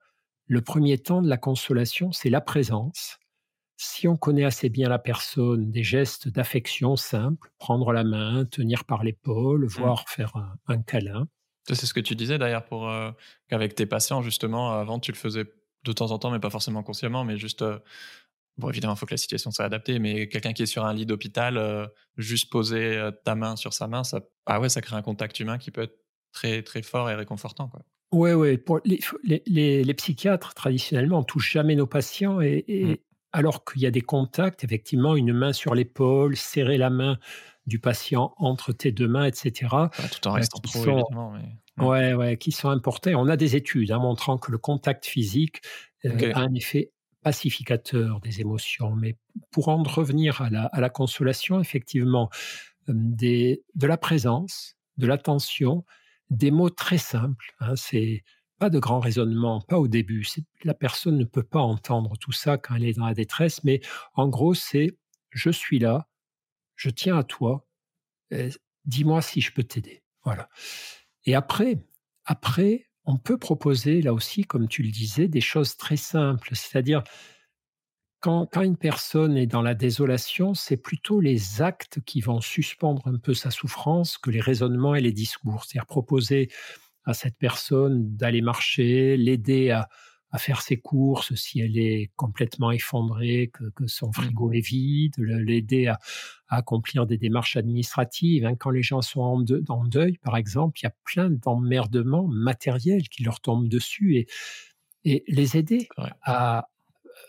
le 0.47 0.61
premier 0.61 0.99
temps 0.99 1.23
de 1.23 1.29
la 1.29 1.37
consolation, 1.37 2.13
c'est 2.13 2.31
la 2.31 2.41
présence. 2.41 3.19
Si 3.79 4.09
on 4.09 4.17
connaît 4.17 4.45
assez 4.45 4.69
bien 4.69 4.89
la 4.89 4.99
personne, 4.99 5.71
des 5.71 5.83
gestes 5.83 6.29
d'affection 6.29 6.97
simples, 6.97 7.51
prendre 7.59 7.93
la 7.93 8.05
main, 8.05 8.45
tenir 8.47 8.85
par 8.85 9.05
l'épaule, 9.05 9.65
mmh. 9.65 9.69
voire 9.69 10.09
faire 10.09 10.33
un, 10.67 10.83
câlin. 10.83 11.29
C'est 11.69 11.75
ce 11.75 11.93
que 11.93 12.01
tu 12.01 12.15
disais 12.15 12.39
d'ailleurs 12.39 12.65
pour 12.65 12.89
euh, 12.89 13.11
qu'avec 13.49 13.75
tes 13.75 13.87
patients 13.87 14.23
justement 14.23 14.73
avant 14.73 15.01
tu 15.01 15.11
le 15.11 15.17
faisais 15.17 15.45
de 15.85 15.93
temps 15.93 16.13
en 16.13 16.19
temps 16.19 16.31
mais 16.31 16.39
pas 16.39 16.49
forcément 16.49 16.85
consciemment 16.85 17.25
mais 17.25 17.39
juste 17.39 17.63
euh, 17.63 17.81
bon 18.57 18.71
évidemment 18.71 18.95
il 18.95 18.99
faut 18.99 19.07
que 19.07 19.15
la 19.15 19.17
situation 19.17 19.51
soit 19.51 19.65
adaptée 19.65 19.99
mais 19.99 20.29
quelqu'un 20.29 20.53
qui 20.53 20.63
est 20.63 20.67
sur 20.67 20.85
un 20.85 20.95
lit 20.95 21.07
d'hôpital 21.07 21.57
euh, 21.57 21.89
juste 22.19 22.53
poser 22.53 23.11
ta 23.25 23.35
main 23.35 23.57
sur 23.57 23.73
sa 23.73 23.89
main 23.89 24.05
ça 24.05 24.21
ah 24.47 24.61
ouais 24.61 24.69
ça 24.69 24.81
crée 24.81 24.95
un 24.95 25.03
contact 25.03 25.41
humain 25.41 25.59
qui 25.59 25.73
peut 25.73 25.83
être 25.83 25.99
très 26.31 26.63
très 26.63 26.83
fort 26.83 27.11
et 27.11 27.17
réconfortant 27.17 27.67
quoi. 27.69 27.83
Oui. 28.13 28.57
Pour 28.59 28.81
les, 28.85 29.01
les, 29.47 29.85
les, 29.85 29.95
psychiatres, 29.95 30.55
traditionnellement, 30.55 31.19
on 31.19 31.25
touche 31.25 31.53
jamais 31.53 31.75
nos 31.75 31.87
patients 31.87 32.41
et, 32.41 32.65
mmh. 32.69 32.97
alors 33.33 33.65
qu'il 33.65 33.83
y 33.83 33.87
a 33.87 33.91
des 33.91 34.01
contacts, 34.01 34.65
effectivement, 34.65 35.17
une 35.17 35.33
main 35.33 35.53
sur 35.53 35.75
l'épaule, 35.75 36.37
serrer 36.37 36.79
la 36.79 36.91
main 36.91 37.19
du 37.67 37.81
patient 37.81 38.33
entre 38.39 38.73
tes 38.73 38.93
deux 38.93 39.09
mains, 39.09 39.25
etc. 39.25 39.69
tout 40.13 40.29
en 40.29 40.33
euh, 40.33 40.35
restant 40.35 40.61
évidemment. 40.75 41.35
Ouais, 41.79 42.15
ouais, 42.15 42.37
qui 42.39 42.53
sont 42.53 42.71
importés. 42.71 43.15
On 43.15 43.29
a 43.29 43.37
des 43.37 43.55
études 43.55 43.93
hein, 43.93 43.99
montrant 43.99 44.39
que 44.39 44.51
le 44.51 44.59
contact 44.59 45.05
physique 45.05 45.61
euh, 46.07 46.33
a 46.33 46.41
un 46.41 46.55
effet 46.55 46.93
pacificateur 47.23 48.21
des 48.21 48.41
émotions. 48.41 48.95
Mais 48.95 49.17
pour 49.51 49.69
en 49.69 49.83
revenir 49.83 50.41
à 50.41 50.49
la, 50.49 50.67
à 50.67 50.81
la 50.81 50.89
consolation, 50.89 51.61
effectivement, 51.61 52.31
euh, 52.89 52.93
des, 52.95 53.63
de 53.75 53.87
la 53.87 53.99
présence, 53.99 54.77
de 54.97 55.07
l'attention, 55.07 55.85
des 56.31 56.51
mots 56.51 56.71
très 56.71 56.99
simples. 56.99 57.55
Hein, 57.61 57.77
c'est 57.77 58.25
pas 58.59 58.71
de 58.71 58.79
grand 58.79 59.01
raisonnement, 59.01 59.61
pas 59.61 59.79
au 59.79 59.89
début. 59.89 60.27
La 60.65 60.75
personne 60.75 61.19
ne 61.19 61.25
peut 61.25 61.43
pas 61.43 61.61
entendre 61.61 62.17
tout 62.19 62.33
ça 62.33 62.57
quand 62.59 62.75
elle 62.77 62.85
est 62.85 62.95
dans 62.95 63.07
la 63.07 63.15
détresse, 63.15 63.63
mais 63.65 63.81
en 64.15 64.29
gros, 64.29 64.55
c'est 64.55 64.97
je 65.31 65.51
suis 65.51 65.79
là, 65.79 66.09
je 66.75 66.89
tiens 66.91 67.19
à 67.19 67.25
toi, 67.25 67.67
dis-moi 68.85 69.21
si 69.21 69.41
je 69.41 69.53
peux 69.53 69.65
t'aider. 69.65 70.03
Voilà. 70.25 70.49
Et 71.25 71.35
après, 71.35 71.79
après, 72.25 72.89
on 73.05 73.19
peut 73.19 73.39
proposer 73.39 74.03
là 74.03 74.13
aussi, 74.13 74.45
comme 74.45 74.69
tu 74.69 74.83
le 74.83 74.91
disais, 74.91 75.29
des 75.29 75.41
choses 75.41 75.77
très 75.77 75.97
simples, 75.97 76.51
c'est-à-dire 76.55 77.03
quand, 78.21 78.49
une 78.57 78.77
personne 78.77 79.37
est 79.37 79.47
dans 79.47 79.63
la 79.63 79.75
désolation, 79.75 80.55
c'est 80.55 80.77
plutôt 80.77 81.21
les 81.21 81.63
actes 81.63 82.01
qui 82.05 82.21
vont 82.21 82.41
suspendre 82.41 83.07
un 83.07 83.19
peu 83.19 83.35
sa 83.35 83.51
souffrance 83.51 84.19
que 84.19 84.31
les 84.31 84.41
raisonnements 84.41 84.95
et 84.95 85.01
les 85.01 85.13
discours. 85.13 85.65
C'est-à-dire 85.65 85.87
proposer 85.87 86.51
à 87.05 87.15
cette 87.15 87.37
personne 87.37 88.17
d'aller 88.17 88.43
marcher, 88.43 89.17
l'aider 89.17 89.71
à, 89.71 89.89
faire 90.39 90.61
ses 90.61 90.77
courses 90.77 91.35
si 91.35 91.61
elle 91.61 91.79
est 91.79 92.11
complètement 92.15 92.71
effondrée, 92.71 93.51
que, 93.55 93.87
son 93.87 94.09
mmh. 94.09 94.13
frigo 94.13 94.53
est 94.53 94.61
vide, 94.61 95.15
l'aider 95.17 95.87
à, 95.87 95.99
accomplir 96.49 97.07
des 97.07 97.17
démarches 97.17 97.57
administratives. 97.57 98.45
Hein. 98.45 98.55
Quand 98.55 98.69
les 98.69 98.83
gens 98.83 99.01
sont 99.01 99.21
en, 99.69 99.85
deuil, 99.85 100.19
par 100.19 100.37
exemple, 100.37 100.79
il 100.81 100.85
y 100.85 100.89
a 100.89 100.95
plein 101.05 101.31
d'emmerdements 101.31 102.27
matériels 102.27 103.09
qui 103.09 103.23
leur 103.23 103.41
tombent 103.41 103.69
dessus 103.69 104.17
et, 104.17 104.27
et 105.05 105.25
les 105.27 105.57
aider 105.57 105.89
à, 106.23 106.69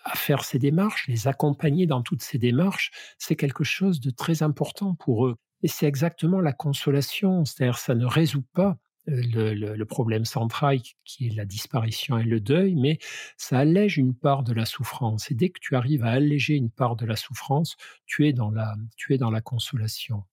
à 0.07 0.15
faire 0.15 0.43
ces 0.43 0.59
démarches, 0.59 1.07
les 1.07 1.27
accompagner 1.27 1.85
dans 1.85 2.01
toutes 2.01 2.21
ces 2.21 2.37
démarches, 2.37 2.91
c'est 3.17 3.35
quelque 3.35 3.63
chose 3.63 3.99
de 3.99 4.09
très 4.09 4.43
important 4.43 4.95
pour 4.95 5.27
eux. 5.27 5.35
Et 5.63 5.67
c'est 5.67 5.87
exactement 5.87 6.39
la 6.39 6.53
consolation, 6.53 7.45
c'est-à-dire 7.45 7.77
ça 7.77 7.95
ne 7.95 8.05
résout 8.05 8.45
pas 8.53 8.77
euh, 9.09 9.75
le, 9.75 9.85
problème 9.85 10.25
central 10.25 10.79
qui 11.05 11.27
est 11.27 11.35
la 11.35 11.45
disparition 11.45 12.17
et 12.17 12.23
le 12.23 12.39
deuil, 12.39 12.75
mais 12.75 12.99
ça 13.37 13.59
allège 13.59 13.97
une 13.97 14.13
part 14.13 14.43
de 14.43 14.53
la 14.53 14.65
souffrance. 14.65 15.31
Et 15.31 15.35
dès 15.35 15.49
que 15.49 15.59
tu 15.61 15.75
arrives 15.75 16.03
à 16.03 16.11
alléger 16.11 16.55
une 16.55 16.69
part 16.69 16.95
de 16.95 17.05
la 17.05 17.15
souffrance, 17.15 17.77
tu 18.05 18.27
es 18.27 18.33
dans 18.33 18.51
la, 18.51 18.75
tu 18.97 19.13
es 19.13 19.17
dans 19.17 19.31
la 19.31 19.41
consolation. 19.41 20.23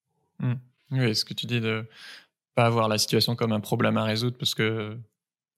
Mmh. 0.40 0.54
Oui, 0.90 1.14
ce 1.14 1.24
que 1.24 1.34
tu 1.34 1.46
dis 1.46 1.60
de 1.60 1.88
pas 2.54 2.66
avoir 2.66 2.88
la 2.88 2.98
situation 2.98 3.36
comme 3.36 3.52
un 3.52 3.60
problème 3.60 3.96
à 3.96 4.04
résoudre, 4.04 4.36
parce 4.38 4.54
que 4.54 4.98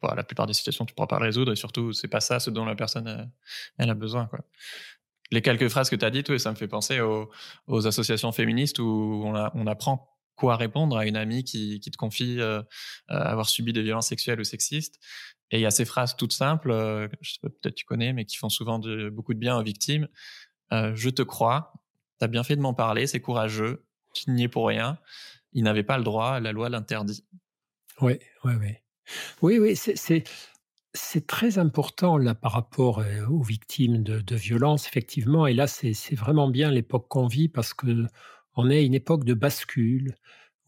la 0.03 0.23
plupart 0.23 0.47
des 0.47 0.53
situations, 0.53 0.85
tu 0.85 0.93
ne 0.93 0.95
pourras 0.95 1.07
pas 1.07 1.19
le 1.19 1.25
résoudre 1.25 1.53
et 1.53 1.57
surtout, 1.57 1.93
c'est 1.93 2.09
pas 2.09 2.21
ça 2.21 2.39
ce 2.39 2.51
dont 2.51 2.65
la 2.65 2.75
personne 2.75 3.09
a, 3.09 3.27
elle 3.79 3.91
a 3.91 3.95
besoin. 3.95 4.27
Quoi. 4.27 4.41
Les 5.31 5.43
quelques 5.43 5.69
phrases 5.69 5.91
que 5.91 5.97
tu 5.97 6.05
as 6.05 6.11
dites, 6.11 6.39
ça 6.39 6.51
me 6.51 6.57
fait 6.57 6.69
penser 6.69 7.01
aux, 7.01 7.87
associations 7.87 8.33
féministes 8.33 8.79
où 8.79 9.23
on, 9.25 9.67
apprend 9.67 10.17
quoi 10.37 10.57
répondre 10.57 10.97
à 10.97 11.07
une 11.07 11.17
amie 11.17 11.45
qui, 11.45 11.81
te 11.81 11.97
confie 11.97 12.41
euh, 12.41 12.63
avoir 13.09 13.49
subi 13.49 13.73
des 13.73 13.83
violences 13.83 14.09
sexuelles 14.09 14.41
ou 14.41 14.45
sexistes. 14.45 15.01
Et 15.51 15.59
il 15.59 15.63
y 15.63 15.67
a 15.67 15.71
ces 15.71 15.85
phrases 15.85 16.17
toutes 16.17 16.33
simples, 16.33 16.71
euh, 16.71 17.09
je 17.21 17.39
peut-être 17.41 17.75
tu 17.75 17.85
connais, 17.85 18.13
mais 18.13 18.25
qui 18.25 18.37
font 18.37 18.49
souvent 18.49 18.81
beaucoup 19.11 19.35
de 19.35 19.39
bien 19.39 19.57
aux 19.57 19.63
victimes. 19.63 20.09
Euh, 20.73 20.93
je 20.95 21.11
te 21.11 21.23
crois, 21.23 21.73
tu 22.19 22.25
as 22.25 22.29
bien 22.29 22.43
fait 22.43 22.57
de 22.57 22.61
m'en 22.61 22.75
parler, 22.75 23.07
c'est 23.07 23.21
courageux, 23.21 23.85
tu 24.15 24.31
n'y 24.31 24.45
es 24.45 24.49
pour 24.49 24.67
rien. 24.67 24.99
Il 25.53 25.63
n'avait 25.65 25.85
pas 25.85 25.99
le 25.99 26.05
droit, 26.05 26.41
la 26.41 26.53
loi 26.53 26.69
l'interdit. 26.69 27.25
Oui, 28.01 28.19
oui, 28.45 28.55
oui. 28.61 28.75
Oui, 29.43 29.59
oui, 29.59 29.77
c'est 29.77 31.27
très 31.27 31.59
important 31.59 32.17
là 32.19 32.35
par 32.35 32.53
rapport 32.53 33.01
euh, 33.01 33.27
aux 33.27 33.43
victimes 33.43 34.03
de, 34.03 34.37
violences, 34.37 34.87
effectivement. 34.87 35.47
Et 35.47 35.55
là, 35.55 35.67
c'est 35.67 36.15
vraiment 36.15 36.49
bien 36.49 36.71
l'époque 36.71 37.07
qu'on 37.09 37.27
vit 37.27 37.49
parce 37.49 37.75
que 37.75 38.07
on 38.57 38.71
est 38.71 38.85
une 38.85 38.95
époque 38.95 39.25
de 39.25 39.35
bascule 39.35 40.15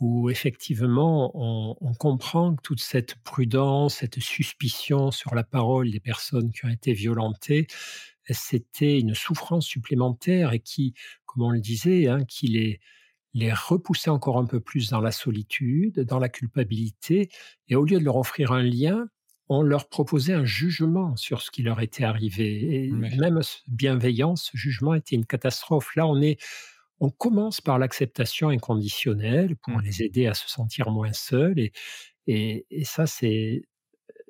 où 0.00 0.30
effectivement 0.30 1.32
on, 1.34 1.76
on, 1.80 1.94
comprend 1.94 2.54
que 2.54 2.62
toute 2.62 2.80
cette 2.80 3.16
prudence, 3.24 3.96
cette 3.96 4.20
suspicion 4.20 5.10
sur 5.10 5.34
la 5.34 5.42
parole 5.42 5.90
des 5.90 6.00
personnes 6.00 6.52
qui 6.52 6.66
ont 6.66 6.68
été 6.68 6.92
violentées, 6.92 7.66
c'était 8.30 9.00
une 9.00 9.14
souffrance 9.14 9.66
supplémentaire 9.66 10.52
et 10.52 10.60
qui, 10.60 10.94
comme 11.26 11.42
on 11.42 11.50
le 11.50 11.60
disait, 11.60 12.08
hein, 12.08 12.24
qui 12.24 12.48
les, 12.48 12.80
les 13.38 13.52
repousser 13.52 14.10
encore 14.10 14.38
un 14.38 14.46
peu 14.46 14.60
plus 14.60 14.90
dans 14.90 15.00
la 15.00 15.12
solitude, 15.12 16.00
dans 16.00 16.18
la 16.18 16.28
culpabilité, 16.28 17.30
et 17.68 17.76
au 17.76 17.84
lieu 17.84 17.98
de 18.00 18.04
leur 18.04 18.16
offrir 18.16 18.52
un 18.52 18.62
lien, 18.62 19.08
on 19.48 19.62
leur 19.62 19.88
proposait 19.88 20.34
un 20.34 20.44
jugement 20.44 21.16
sur 21.16 21.40
ce 21.40 21.50
qui 21.50 21.62
leur 21.62 21.80
était 21.80 22.04
arrivé. 22.04 22.84
Et 22.84 22.90
même 22.90 23.40
bienveillant, 23.68 24.36
ce 24.36 24.56
jugement 24.56 24.94
était 24.94 25.16
une 25.16 25.24
catastrophe. 25.24 25.94
Là, 25.94 26.06
on 26.06 26.20
est, 26.20 26.38
on 27.00 27.10
commence 27.10 27.60
par 27.60 27.78
l'acceptation 27.78 28.48
inconditionnelle 28.48 29.56
pour 29.56 29.78
mmh. 29.78 29.82
les 29.82 30.02
aider 30.02 30.26
à 30.26 30.34
se 30.34 30.48
sentir 30.50 30.90
moins 30.90 31.12
seuls. 31.12 31.58
Et, 31.58 31.72
et, 32.26 32.66
et 32.70 32.84
ça, 32.84 33.06
c'est, 33.06 33.62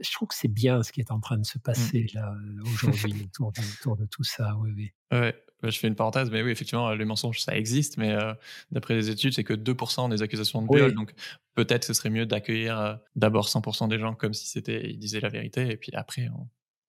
je 0.00 0.12
trouve 0.12 0.28
que 0.28 0.36
c'est 0.36 0.52
bien 0.52 0.82
ce 0.82 0.92
qui 0.92 1.00
est 1.00 1.10
en 1.10 1.18
train 1.18 1.38
de 1.38 1.46
se 1.46 1.58
mmh. 1.58 1.62
passer 1.62 2.06
là 2.14 2.36
aujourd'hui 2.62 3.14
autour, 3.24 3.48
autour, 3.48 3.96
de 3.96 4.06
tout 4.06 4.24
ça. 4.24 4.54
Oui, 4.60 4.70
oui. 4.76 4.92
Ouais, 5.10 5.34
je 5.62 5.78
fais 5.78 5.88
une 5.88 5.94
parenthèse, 5.94 6.30
mais 6.30 6.42
oui, 6.42 6.50
effectivement, 6.50 6.92
les 6.92 7.04
mensonges, 7.04 7.40
ça 7.40 7.56
existe, 7.56 7.96
mais 7.96 8.12
euh, 8.12 8.32
d'après 8.70 8.94
les 8.94 9.10
études, 9.10 9.32
c'est 9.32 9.44
que 9.44 9.54
2% 9.54 10.08
des 10.10 10.22
accusations 10.22 10.62
de 10.62 10.74
viol. 10.74 10.94
Donc 10.94 11.12
peut-être 11.54 11.84
ce 11.84 11.92
serait 11.92 12.10
mieux 12.10 12.26
d'accueillir 12.26 12.78
euh, 12.78 12.94
d'abord 13.16 13.48
100% 13.48 13.88
des 13.88 13.98
gens 13.98 14.14
comme 14.14 14.34
si 14.34 14.46
c'était 14.46 14.90
ils 14.90 14.98
disaient 14.98 15.20
la 15.20 15.28
vérité, 15.28 15.68
et 15.70 15.76
puis 15.76 15.92
après 15.94 16.28
on, 16.28 16.48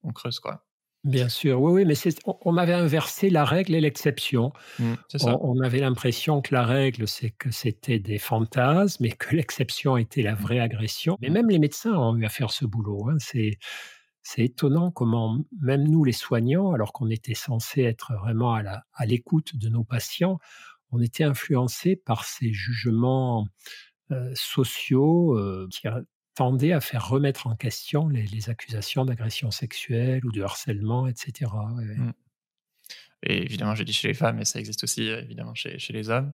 on 0.10 0.14
creuse 0.14 0.40
quoi. 0.40 0.66
Bien 1.06 1.30
sûr, 1.30 1.62
oui, 1.62 1.72
oui, 1.72 1.86
mais 1.86 1.96
on, 2.44 2.58
avait 2.58 2.74
inversé 2.74 3.30
la 3.30 3.46
règle 3.46 3.74
et 3.74 3.80
l'exception. 3.80 4.52
Mmh, 4.80 4.96
on, 5.24 5.62
avait 5.62 5.80
l'impression 5.80 6.42
que 6.42 6.54
la 6.54 6.66
règle, 6.66 7.08
c'est 7.08 7.30
que 7.30 7.52
c'était 7.52 8.00
des 8.00 8.18
fantasmes 8.18 9.06
et 9.06 9.12
que 9.14 9.34
l'exception 9.34 9.96
était 9.96 10.24
la 10.24 10.36
vraie 10.36 10.60
agression. 10.60 11.18
Mais 11.22 11.30
même 11.30 11.50
les 11.50 11.58
médecins 11.58 11.94
ont 11.94 12.18
eu 12.18 12.26
à 12.26 12.30
faire 12.30 12.52
ce 12.52 12.66
boulot. 12.66 13.08
Hein. 13.10 13.16
C'est, 13.20 13.60
c'est 14.30 14.44
étonnant 14.44 14.92
comment 14.92 15.44
même 15.60 15.88
nous, 15.88 16.04
les 16.04 16.12
soignants, 16.12 16.72
alors 16.72 16.94
qu'on 16.94 17.10
était 17.10 17.34
censé 17.34 17.82
être 17.82 18.14
vraiment 18.14 18.54
à, 18.54 19.06
l'écoute 19.08 19.56
de 19.56 19.70
nos 19.70 19.84
patients, 19.84 20.38
on 20.92 21.02
était 21.02 21.24
influencés 21.24 21.96
par 21.96 22.26
ces 22.26 22.54
jugements 22.54 23.48
euh, 24.12 24.32
sociaux 24.36 25.36
euh, 25.36 25.68
qui 25.72 25.88
tendait 26.36 26.74
à 26.74 26.80
faire 26.80 27.10
remettre 27.10 27.48
en 27.48 27.56
question 27.56 28.08
les, 28.08 28.52
accusations 28.52 29.04
d'agression 29.04 29.50
sexuelle 29.50 30.24
ou 30.24 30.32
de 30.32 30.44
harcèlement, 30.44 31.08
etc. 31.08 31.52
Mmh. 31.52 32.12
Et 33.24 33.42
évidemment, 33.42 33.74
j'ai 33.74 33.84
dit 33.84 33.94
chez 33.94 34.10
les 34.10 34.14
femmes, 34.14 34.38
mais 34.38 34.46
ça 34.46 34.60
existe 34.60 34.84
aussi 34.84 35.08
évidemment 35.08 35.56
chez 35.56 35.80
les 35.90 36.10
hommes. 36.12 36.32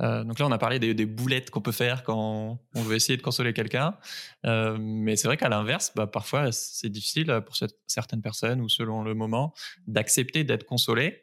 Euh, 0.00 0.24
donc 0.24 0.38
là, 0.38 0.46
on 0.46 0.52
a 0.52 0.58
parlé 0.58 0.78
des, 0.78 1.06
boulettes 1.06 1.50
qu'on 1.50 1.60
peut 1.60 1.72
faire 1.72 2.02
quand 2.02 2.58
on 2.74 2.82
veut 2.82 2.96
essayer 2.96 3.16
de 3.16 3.22
consoler 3.22 3.52
quelqu'un. 3.52 3.96
Euh, 4.44 4.76
mais 4.78 5.16
c'est 5.16 5.28
vrai 5.28 5.36
qu'à 5.36 5.48
l'inverse, 5.48 5.92
bah, 5.96 6.06
parfois, 6.06 6.52
c'est 6.52 6.90
difficile 6.90 7.42
pour 7.44 7.56
certaines 7.86 8.22
personnes 8.22 8.60
ou 8.60 8.68
selon 8.68 9.02
le 9.02 9.14
moment 9.14 9.54
d'accepter 9.86 10.44
d'être 10.44 10.64
consolé. 10.64 11.22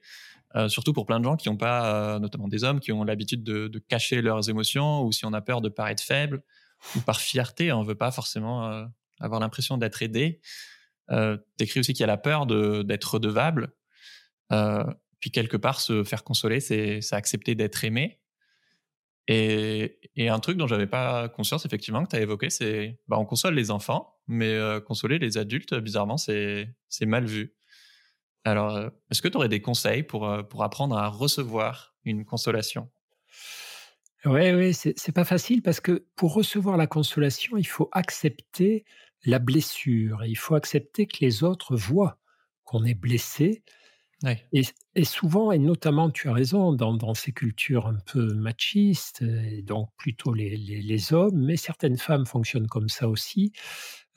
surtout 0.68 0.94
pour 0.94 1.06
plein 1.06 1.20
de 1.20 1.26
gens 1.26 1.36
qui 1.36 1.50
n'ont 1.50 1.58
pas, 1.58 2.20
notamment 2.20 2.48
des 2.48 2.64
hommes, 2.64 2.80
qui 2.80 2.92
ont 2.92 3.04
l'habitude 3.04 3.44
de, 3.44 3.80
cacher 3.80 4.22
leurs 4.22 4.50
émotions 4.50 5.04
ou 5.04 5.12
si 5.12 5.26
on 5.26 5.34
a 5.34 5.42
peur 5.42 5.62
de 5.62 5.70
paraître 5.70 6.04
faible 6.04 6.44
ou 6.96 7.00
par 7.02 7.20
fierté, 7.20 7.72
on 7.72 7.84
veut 7.84 7.96
pas 7.96 8.12
forcément 8.12 8.70
euh, 8.70 8.86
avoir 9.20 9.40
l'impression 9.40 9.78
d'être 9.78 10.02
aidé. 10.02 10.42
Euh, 11.12 11.38
T'écris 11.58 11.80
aussi 11.80 11.94
qu'il 11.94 12.02
y 12.02 12.04
a 12.04 12.08
la 12.08 12.18
peur 12.18 12.46
d'être 12.46 13.16
redevable. 13.16 13.74
Euh, 14.52 14.84
puis 15.20 15.32
quelque 15.32 15.58
part, 15.58 15.80
se 15.80 16.04
faire 16.04 16.24
consoler, 16.24 16.60
c'est 16.60 17.02
accepter 17.14 17.56
d'être 17.56 17.84
aimé. 17.84 18.20
Et, 19.28 20.00
et, 20.16 20.28
un 20.28 20.40
truc 20.40 20.58
dont 20.58 20.68
j'avais 20.68 20.88
pas 20.88 21.30
conscience, 21.30 21.66
effectivement, 21.66 22.04
que 22.04 22.10
tu 22.10 22.16
as 22.18 22.22
évoqué, 22.22 22.50
c'est 22.50 23.00
bah, 23.08 23.18
on 23.18 23.26
console 23.26 23.56
les 23.56 23.72
enfants, 23.72 24.18
mais 24.28 24.54
euh, 24.54 24.82
consoler 24.82 25.18
les 25.18 25.38
adultes, 25.38 25.74
bizarrement, 25.76 26.18
c'est 26.18 26.76
mal 27.02 27.26
vu. 27.26 27.56
Alors, 28.44 28.76
euh, 28.76 28.90
est-ce 29.10 29.22
que 29.22 29.30
tu 29.30 29.38
aurais 29.38 29.48
des 29.48 29.62
conseils 29.62 30.04
pour, 30.04 30.30
pour 30.50 30.64
apprendre 30.64 30.98
à 30.98 31.08
recevoir 31.08 31.96
une 32.04 32.26
consolation? 32.26 32.90
Oui, 34.26 34.52
oui, 34.52 34.74
c'est 34.74 35.12
pas 35.12 35.26
facile 35.26 35.62
parce 35.62 35.82
que 35.82 36.06
pour 36.16 36.34
recevoir 36.34 36.78
la 36.78 36.88
consolation, 36.88 37.58
il 37.58 37.68
faut 37.68 37.90
accepter 37.92 38.86
la 39.26 39.40
blessure. 39.40 40.24
il 40.26 40.38
faut 40.38 40.56
accepter 40.56 41.08
que 41.08 41.18
les 41.22 41.44
autres 41.44 41.76
voient 41.76 42.18
qu'on 42.64 42.86
est 42.86 42.94
blessé. 42.94 43.64
Et, 44.54 45.04
souvent, 45.04 45.52
et 45.52 45.60
notamment, 45.60 46.10
tu 46.10 46.30
as 46.30 46.34
raison, 46.34 46.72
dans, 46.74 47.14
ces 47.14 47.32
cultures 47.32 47.88
un 47.88 47.98
peu 48.06 48.34
machistes, 48.34 49.22
et 49.22 49.62
donc 49.62 49.90
plutôt 49.98 50.34
les, 50.34 51.14
hommes, 51.14 51.46
mais 51.46 51.58
certaines 51.58 51.98
femmes 51.98 52.26
fonctionnent 52.26 52.68
comme 52.68 52.90
ça 52.90 53.10
aussi. 53.10 53.52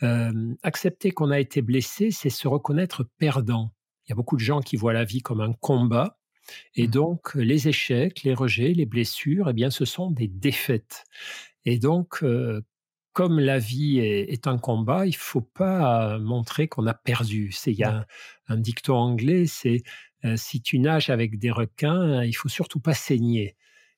Euh, 0.02 0.54
accepter 0.62 1.10
qu'on 1.10 1.30
a 1.30 1.40
été 1.40 1.62
blessé, 1.62 2.10
c'est 2.10 2.30
se 2.30 2.46
reconnaître 2.46 3.04
perdant. 3.18 3.72
Il 4.06 4.10
y 4.10 4.12
a 4.12 4.16
beaucoup 4.16 4.36
de 4.36 4.42
gens 4.42 4.60
qui 4.60 4.76
voient 4.76 4.92
la 4.92 5.04
vie 5.04 5.22
comme 5.22 5.40
un 5.40 5.52
combat 5.54 6.18
et 6.74 6.86
mmh. 6.86 6.90
donc, 6.90 7.34
les 7.34 7.68
échecs, 7.68 8.22
les 8.22 8.34
rejets, 8.34 8.72
les 8.72 8.86
blessures, 8.86 9.48
eh 9.50 9.52
bien, 9.52 9.70
ce 9.70 9.84
sont 9.84 10.10
des 10.10 10.28
défaites. 10.28 11.04
Et 11.64 11.78
donc, 11.78 12.22
comme 13.16 13.40
la 13.40 13.58
vie 13.58 13.98
est, 13.98 14.46
un 14.46 14.58
combat, 14.58 15.06
il 15.06 15.12
ne 15.12 15.16
faut 15.16 15.40
pas 15.40 16.18
montrer 16.18 16.68
qu'on 16.68 16.86
a 16.86 16.92
perdu. 16.92 17.50
Il 17.64 17.72
y 17.72 17.82
a 17.82 18.06
un, 18.48 18.58
dicton 18.58 18.94
anglais, 18.94 19.46
c'est 19.46 19.84
si 20.36 20.60
tu 20.60 20.78
nages 20.78 21.08
avec 21.08 21.38
des 21.38 21.50
requins, 21.50 22.22
il 22.24 22.34
faut 22.34 22.50
surtout 22.50 22.78
pas 22.78 22.92
saigner. 22.92 23.56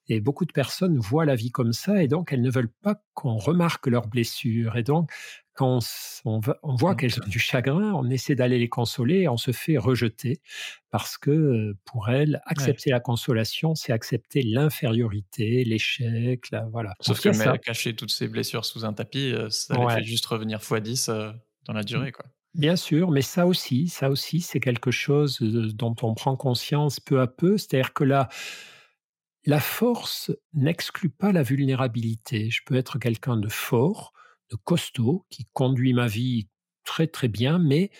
Et 0.08 0.20
beaucoup 0.20 0.44
de 0.44 0.52
personnes 0.52 0.98
voient 0.98 1.24
la 1.24 1.34
vie 1.34 1.50
comme 1.50 1.72
ça, 1.72 2.02
et 2.02 2.08
donc 2.08 2.32
elles 2.32 2.40
ne 2.40 2.50
veulent 2.50 2.72
pas 2.82 3.02
qu'on 3.14 3.36
remarque 3.36 3.86
leurs 3.86 4.06
blessures. 4.06 4.76
Et 4.76 4.82
donc, 4.82 5.10
quand 5.54 5.80
on, 6.24 6.40
voit 6.62 6.94
qu'elles 6.94 7.20
ont 7.20 7.26
du 7.26 7.40
chagrin, 7.40 7.92
on 7.92 8.08
essaie 8.10 8.36
d'aller 8.36 8.60
les 8.60 8.68
consoler 8.68 9.22
et 9.22 9.28
on 9.28 9.36
se 9.36 9.50
fait 9.50 9.76
rejeter 9.76 10.40
parce 10.90 11.18
que 11.18 11.74
pour 11.84 12.08
elles, 12.08 12.40
accepter 12.46 12.90
la 12.90 13.00
consolation, 13.00 13.74
c'est 13.74 13.92
accepter 13.92 14.42
l'infériorité, 14.42 15.64
l'échec, 15.64 16.46
voilà. 16.70 16.94
Sauf 17.00 17.20
que 17.20 17.56
cacher 17.56 17.96
toutes 17.96 18.12
ces 18.12 18.28
blessures 18.28 18.64
sous 18.64 18.84
un 18.84 18.92
tapis, 18.92 19.34
ça 19.50 19.74
les 19.74 19.94
fait 19.96 20.04
juste 20.04 20.26
revenir 20.26 20.60
x 20.62 20.80
10 20.80 21.06
dans 21.66 21.72
la 21.72 21.80
mmh. 21.80 21.84
durée, 21.84 22.12
quoi. 22.12 22.24
Bien 22.54 22.76
sûr, 22.76 23.10
mais 23.10 23.22
ça 23.22 23.46
aussi, 23.46 23.88
ça 23.88 24.10
aussi, 24.10 24.40
c'est 24.40 24.60
quelque 24.60 24.90
chose 24.90 25.38
dont 25.40 25.94
on 26.02 26.14
prend 26.14 26.34
conscience 26.36 26.98
peu 26.98 27.20
à 27.20 27.26
peu. 27.26 27.58
C'est-à-dire 27.58 27.92
que 27.92 28.04
là, 28.04 28.28
la 29.48 29.60
force 29.60 30.30
n'exclut 30.52 31.08
pas 31.08 31.32
la 31.32 31.42
vulnérabilité. 31.42 32.50
Je 32.50 32.60
peux 32.66 32.74
être 32.74 32.98
quelqu'un 32.98 33.38
de 33.38 33.48
fort, 33.48 34.12
de 34.50 34.56
costaud, 34.56 35.24
qui 35.30 35.46
conduit 35.54 35.94
ma 35.94 36.06
vie 36.06 36.50
très 36.84 37.06
très 37.06 37.28
bien, 37.28 37.58
mais 37.58 37.90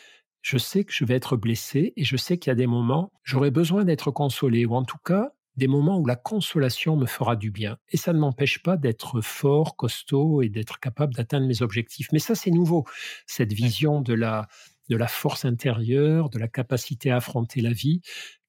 je 0.43 0.59
sais 0.59 0.85
que 0.85 0.93
je 0.93 1.07
vais 1.07 1.15
être 1.15 1.39
blessé 1.39 1.95
et 1.97 2.05
je 2.05 2.19
sais 2.19 2.37
qu'il 2.37 2.51
y 2.51 2.53
a 2.53 2.55
des 2.55 2.67
moments, 2.67 3.15
j'aurai 3.25 3.51
besoin 3.51 3.87
d'être 3.87 4.11
consolé, 4.11 4.67
ou 4.67 4.75
en 4.75 4.85
tout 4.85 4.99
cas 5.03 5.33
des 5.57 5.69
moments 5.69 5.99
où 5.99 6.05
la 6.05 6.17
consolation 6.17 6.97
me 6.97 7.07
fera 7.07 7.35
du 7.35 7.51
bien. 7.51 7.79
Et 7.89 7.97
ça 7.97 8.13
ne 8.13 8.19
m'empêche 8.19 8.63
pas 8.63 8.77
d'être 8.77 9.23
fort, 9.23 9.75
costaud 9.75 10.43
et 10.43 10.51
d'être 10.51 10.79
capable 10.81 11.15
d'atteindre 11.15 11.47
mes 11.47 11.63
objectifs. 11.63 12.09
Mais 12.13 12.19
ça, 12.19 12.35
c'est 12.35 12.51
nouveau, 12.51 12.85
cette 13.27 13.55
vision 13.55 14.03
de 14.03 14.13
la, 14.13 14.49
de 14.89 14.97
la 14.97 15.09
force 15.09 15.45
intérieure, 15.45 16.31
de 16.31 16.39
la 16.39 16.49
capacité 16.49 17.11
à 17.11 17.17
affronter 17.17 17.61
la 17.61 17.73
vie 17.73 18.01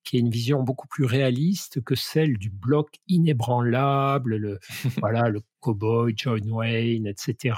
qui 0.09 0.17
est 0.17 0.21
une 0.21 0.29
vision 0.29 0.63
beaucoup 0.63 0.87
plus 0.87 1.05
réaliste 1.05 1.81
que 1.81 1.93
celle 1.93 2.37
du 2.37 2.49
bloc 2.49 2.95
inébranlable, 3.07 4.37
le, 4.37 4.59
voilà, 4.97 5.29
le 5.29 5.41
cowboy, 5.59 6.13
John 6.15 6.49
Wayne, 6.49 7.05
etc. 7.05 7.55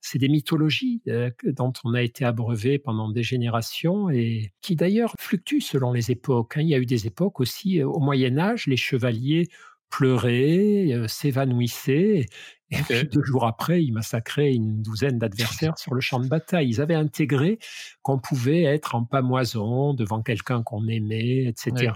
C'est 0.00 0.18
des 0.18 0.28
mythologies 0.28 1.02
euh, 1.06 1.30
dont 1.44 1.72
on 1.84 1.94
a 1.94 2.02
été 2.02 2.24
abreuvé 2.24 2.78
pendant 2.78 3.10
des 3.10 3.22
générations 3.22 4.10
et 4.10 4.52
qui 4.62 4.74
d'ailleurs 4.74 5.14
fluctuent 5.18 5.60
selon 5.60 5.92
les 5.92 6.10
époques. 6.10 6.56
Hein. 6.56 6.62
Il 6.62 6.68
y 6.68 6.74
a 6.74 6.78
eu 6.78 6.86
des 6.86 7.06
époques 7.06 7.40
aussi, 7.40 7.80
euh, 7.80 7.86
au 7.86 8.00
Moyen 8.00 8.38
Âge, 8.38 8.66
les 8.66 8.76
chevaliers 8.76 9.48
pleuraient, 9.90 10.92
euh, 10.92 11.08
s'évanouissaient, 11.08 12.26
et 12.70 12.82
puis 12.82 13.04
deux 13.04 13.22
jours 13.22 13.46
après, 13.46 13.82
ils 13.82 13.92
massacraient 13.92 14.52
une 14.52 14.82
douzaine 14.82 15.18
d'adversaires 15.18 15.78
sur 15.78 15.94
le 15.94 16.00
champ 16.00 16.18
de 16.18 16.28
bataille. 16.28 16.68
Ils 16.68 16.80
avaient 16.80 16.94
intégré 16.94 17.58
qu'on 18.02 18.18
pouvait 18.18 18.64
être 18.64 18.94
en 18.94 19.04
pamoison 19.04 19.94
devant 19.94 20.22
quelqu'un 20.22 20.62
qu'on 20.62 20.86
aimait, 20.88 21.44
etc. 21.44 21.92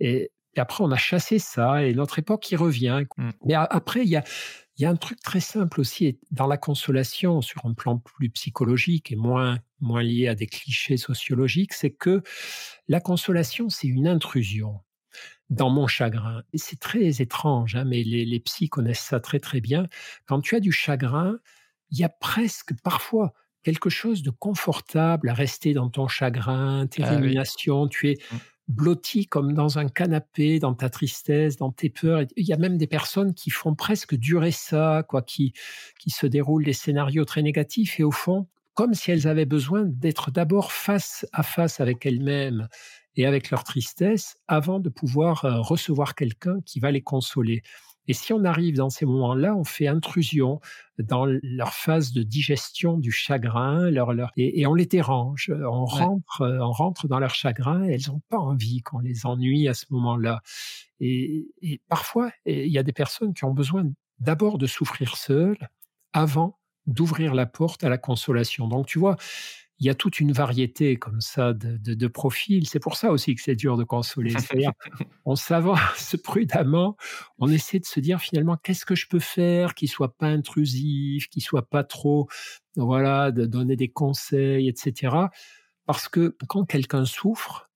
et, 0.00 0.30
après, 0.56 0.84
on 0.84 0.92
a 0.92 0.96
chassé 0.96 1.40
ça, 1.40 1.84
et 1.84 1.94
notre 1.94 2.20
époque 2.20 2.48
y 2.52 2.54
revient. 2.54 3.02
Mmh. 3.16 3.30
Mais 3.44 3.54
après, 3.54 4.02
il 4.04 4.08
y 4.08 4.14
a, 4.14 4.22
y 4.78 4.84
a 4.84 4.90
un 4.90 4.94
truc 4.94 5.20
très 5.20 5.40
simple 5.40 5.80
aussi 5.80 6.20
dans 6.30 6.46
la 6.46 6.58
consolation, 6.58 7.42
sur 7.42 7.66
un 7.66 7.74
plan 7.74 7.98
plus 7.98 8.30
psychologique 8.30 9.10
et 9.10 9.16
moins, 9.16 9.58
moins 9.80 10.04
lié 10.04 10.28
à 10.28 10.36
des 10.36 10.46
clichés 10.46 10.96
sociologiques, 10.96 11.72
c'est 11.72 11.90
que 11.90 12.22
la 12.86 13.00
consolation, 13.00 13.68
c'est 13.68 13.88
une 13.88 14.06
intrusion 14.06 14.78
dans 15.54 15.70
mon 15.70 15.86
chagrin. 15.86 16.42
C'est 16.54 16.80
très 16.80 17.22
étrange, 17.22 17.76
hein, 17.76 17.84
mais 17.84 18.02
les, 18.02 18.24
les 18.24 18.40
psys 18.40 18.68
connaissent 18.68 19.00
ça 19.00 19.20
très 19.20 19.40
très 19.40 19.60
bien. 19.60 19.86
Quand 20.26 20.40
tu 20.40 20.56
as 20.56 20.60
du 20.60 20.72
chagrin, 20.72 21.38
il 21.90 21.98
y 21.98 22.04
a 22.04 22.08
presque 22.08 22.72
parfois 22.82 23.32
quelque 23.62 23.90
chose 23.90 24.22
de 24.22 24.30
confortable 24.30 25.30
à 25.30 25.34
rester 25.34 25.72
dans 25.72 25.88
ton 25.88 26.06
chagrin, 26.06 26.86
tes 26.86 27.02
ah, 27.02 27.16
tu 27.90 28.10
es 28.10 28.14
mmh. 28.14 28.36
blotti 28.68 29.26
comme 29.26 29.54
dans 29.54 29.78
un 29.78 29.88
canapé, 29.88 30.58
dans 30.58 30.74
ta 30.74 30.90
tristesse, 30.90 31.56
dans 31.56 31.72
tes 31.72 31.88
peurs. 31.88 32.24
Il 32.36 32.46
y 32.46 32.52
a 32.52 32.58
même 32.58 32.76
des 32.76 32.86
personnes 32.86 33.32
qui 33.32 33.50
font 33.50 33.74
presque 33.74 34.14
durer 34.14 34.50
ça, 34.50 35.04
quoi, 35.08 35.22
qui, 35.22 35.54
qui 35.98 36.10
se 36.10 36.26
déroulent 36.26 36.64
des 36.64 36.72
scénarios 36.74 37.24
très 37.24 37.42
négatifs 37.42 37.98
et 37.98 38.04
au 38.04 38.10
fond, 38.10 38.48
comme 38.74 38.92
si 38.94 39.10
elles 39.10 39.26
avaient 39.26 39.46
besoin 39.46 39.84
d'être 39.84 40.30
d'abord 40.30 40.72
face 40.72 41.26
à 41.32 41.42
face 41.42 41.80
avec 41.80 42.04
elles-mêmes 42.04 42.68
et 43.16 43.26
avec 43.26 43.50
leur 43.50 43.64
tristesse 43.64 44.36
avant 44.48 44.80
de 44.80 44.88
pouvoir 44.88 45.44
euh, 45.44 45.60
recevoir 45.60 46.14
quelqu'un 46.14 46.60
qui 46.64 46.80
va 46.80 46.90
les 46.90 47.02
consoler. 47.02 47.62
Et 48.06 48.12
si 48.12 48.32
on 48.32 48.44
arrive 48.44 48.76
dans 48.76 48.90
ces 48.90 49.06
moments-là, 49.06 49.56
on 49.56 49.64
fait 49.64 49.86
intrusion 49.86 50.60
dans 50.98 51.24
leur 51.24 51.72
phase 51.72 52.12
de 52.12 52.22
digestion 52.22 52.98
du 52.98 53.10
chagrin, 53.10 53.90
leur, 53.90 54.12
leur, 54.12 54.30
et, 54.36 54.66
on 54.66 54.74
les 54.74 54.86
dérange. 54.86 55.50
On 55.50 55.86
rentre, 55.86 56.42
on 56.42 56.70
rentre 56.70 57.08
dans 57.08 57.18
leur 57.18 57.34
chagrin. 57.34 57.84
Et 57.84 57.94
elles 57.94 58.08
n'ont 58.08 58.20
pas 58.28 58.38
envie 58.38 58.82
qu'on 58.82 58.98
les 58.98 59.24
ennuie 59.24 59.68
à 59.68 59.74
ce 59.74 59.86
moment-là. 59.90 60.42
Et, 61.00 61.48
et 61.62 61.80
parfois, 61.88 62.30
il 62.44 62.68
y 62.68 62.78
a 62.78 62.82
des 62.82 62.92
personnes 62.92 63.32
qui 63.32 63.44
ont 63.44 63.54
besoin 63.54 63.90
d'abord 64.18 64.58
de 64.58 64.66
souffrir 64.66 65.16
seules 65.16 65.70
avant 66.12 66.58
d'ouvrir 66.86 67.34
la 67.34 67.46
porte 67.46 67.84
à 67.84 67.88
la 67.88 67.98
consolation. 67.98 68.68
Donc, 68.68 68.86
tu 68.86 68.98
vois, 68.98 69.16
il 69.78 69.86
y 69.86 69.90
a 69.90 69.94
toute 69.94 70.20
une 70.20 70.32
variété 70.32 70.96
comme 70.96 71.20
ça 71.20 71.52
de, 71.52 72.06
profils. 72.06 72.66
C'est 72.68 72.80
pour 72.80 72.96
ça 72.96 73.10
aussi 73.10 73.34
que 73.34 73.42
c'est 73.42 73.56
dur 73.56 73.76
de 73.76 73.84
consoler. 73.84 74.32
On 75.24 75.36
s'avance 75.36 76.16
prudemment, 76.24 76.96
on 77.38 77.50
essaie 77.50 77.80
de 77.80 77.86
se 77.86 77.98
dire 77.98 78.20
finalement 78.20 78.56
qu'est-ce 78.56 78.84
que 78.84 78.94
je 78.94 79.08
peux 79.08 79.18
faire 79.18 79.74
qui 79.74 79.88
soit 79.88 80.16
pas 80.16 80.28
intrusif, 80.28 81.28
qui 81.28 81.40
soit 81.40 81.68
pas 81.68 81.82
trop, 81.82 82.28
voilà, 82.76 83.32
de 83.32 83.46
donner 83.46 83.76
des 83.76 83.88
conseils, 83.88 84.68
etc. 84.68 85.16
Parce 85.86 86.08
que 86.08 86.36
quand 86.48 86.64
quelqu'un 86.64 87.04
souffre, 87.04 87.70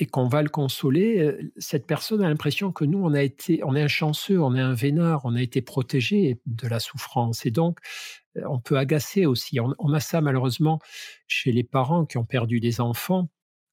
et 0.00 0.06
qu'on 0.06 0.28
va 0.28 0.42
le 0.42 0.48
consoler, 0.48 1.18
euh, 1.18 1.52
cette 1.56 1.86
personne 1.86 2.22
a 2.22 2.28
l'impression 2.28 2.70
que 2.70 2.84
nous, 2.84 3.02
on 3.02 3.12
a 3.14 3.22
été, 3.22 3.62
on 3.64 3.74
est 3.74 3.82
un 3.82 3.88
chanceux, 3.88 4.40
on 4.40 4.54
est 4.54 4.60
un 4.60 4.72
vénard, 4.72 5.22
on 5.24 5.34
a 5.34 5.42
été 5.42 5.60
protégé 5.60 6.40
de 6.46 6.68
la 6.68 6.78
souffrance. 6.78 7.44
Et 7.46 7.50
donc, 7.50 7.78
euh, 8.36 8.42
on 8.48 8.60
peut 8.60 8.78
agacer 8.78 9.26
aussi. 9.26 9.58
On, 9.60 9.92
a 9.92 10.00
ça 10.00 10.20
malheureusement 10.20 10.78
chez 11.26 11.50
les 11.50 11.64
parents 11.64 12.06
qui 12.06 12.16
ont 12.16 12.24
perdu 12.24 12.60
des 12.60 12.80
enfants. 12.80 13.28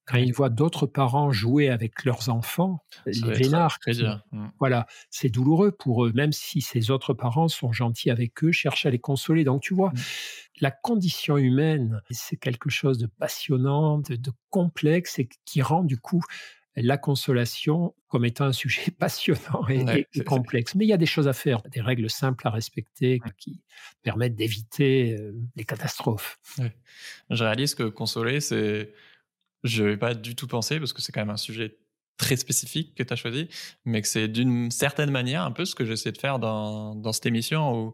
Quand 0.08 0.18
ils 0.18 0.34
voient 0.34 0.50
d'autres 0.50 0.86
parents 0.86 1.32
jouer 1.32 1.70
avec 1.70 2.06
leurs 2.06 2.30
enfants, 2.30 2.84
les 3.08 3.22
vénards, 3.22 3.80
mmh. 3.88 4.48
voilà, 4.60 4.86
c'est 5.10 5.30
douloureux 5.30 5.72
pour 5.72 6.06
eux, 6.06 6.12
même 6.14 6.32
si 6.32 6.62
ces 6.62 6.92
autres 6.92 7.16
parents 7.16 7.48
sont 7.48 7.72
gentils 7.72 8.12
avec 8.12 8.44
eux, 8.44 8.52
cherchent 8.52 8.86
à 8.86 8.92
les 8.92 9.00
consoler. 9.00 9.44
Donc 9.44 9.64
tu 9.64 9.74
vois, 9.74 9.90
mmh. 9.90 10.00
La 10.62 10.72
condition 10.72 11.38
humaine, 11.38 12.02
c'est 12.10 12.38
quelque 12.38 12.70
chose 12.70 12.98
de 12.98 13.08
passionnant, 13.08 14.00
de, 14.00 14.18
complexe 14.50 15.20
et 15.20 15.28
qui 15.46 15.62
rend 15.62 15.84
du 15.84 15.98
coup 15.98 16.22
la 16.78 16.98
consolation 16.98 17.94
comme 18.08 18.26
étant 18.26 18.46
un 18.46 18.54
sujet 18.54 18.92
passionnant 18.92 19.68
et, 19.68 20.06
complexe. 20.24 20.76
Mais 20.76 20.86
il 20.86 20.90
y 20.90 20.94
a 20.94 20.98
des 20.98 21.06
choses 21.06 21.28
à 21.28 21.34
faire, 21.34 21.62
des 21.64 21.82
règles 21.82 22.10
simples 22.10 22.48
à 22.48 22.52
respecter 22.52 23.20
qui 23.38 23.62
permettent 24.04 24.36
d'éviter 24.36 25.18
euh, 25.18 25.34
les 25.56 25.66
catastrophes. 25.66 26.40
Je 27.30 27.44
réalise 27.44 27.76
que 27.76 27.84
consoler, 27.84 28.40
c'est... 28.40 28.94
Je 29.64 29.84
vais 29.84 29.98
pas 29.98 30.14
du 30.14 30.36
tout 30.36 30.46
penser, 30.46 30.78
parce 30.78 30.94
que 30.94 31.02
c'est 31.02 31.12
quand 31.12 31.22
même 31.22 31.32
un 31.32 31.38
sujet 31.38 31.80
très 32.18 32.36
spécifique 32.36 32.94
que 32.94 33.02
tu 33.02 33.12
as 33.12 33.16
choisi, 33.16 33.50
mais 33.84 34.04
que 34.04 34.08
c'est 34.08 34.28
d'une 34.28 34.70
certaine 34.70 35.10
manière 35.10 35.42
un 35.42 35.52
peu 35.52 35.66
ce 35.66 35.74
que 35.74 35.86
j'essaie 35.86 36.12
de 36.12 36.20
faire 36.20 36.38
dans, 36.38 36.94
dans 36.94 37.12
cette 37.12 37.26
émission, 37.26 37.74
où, 37.74 37.94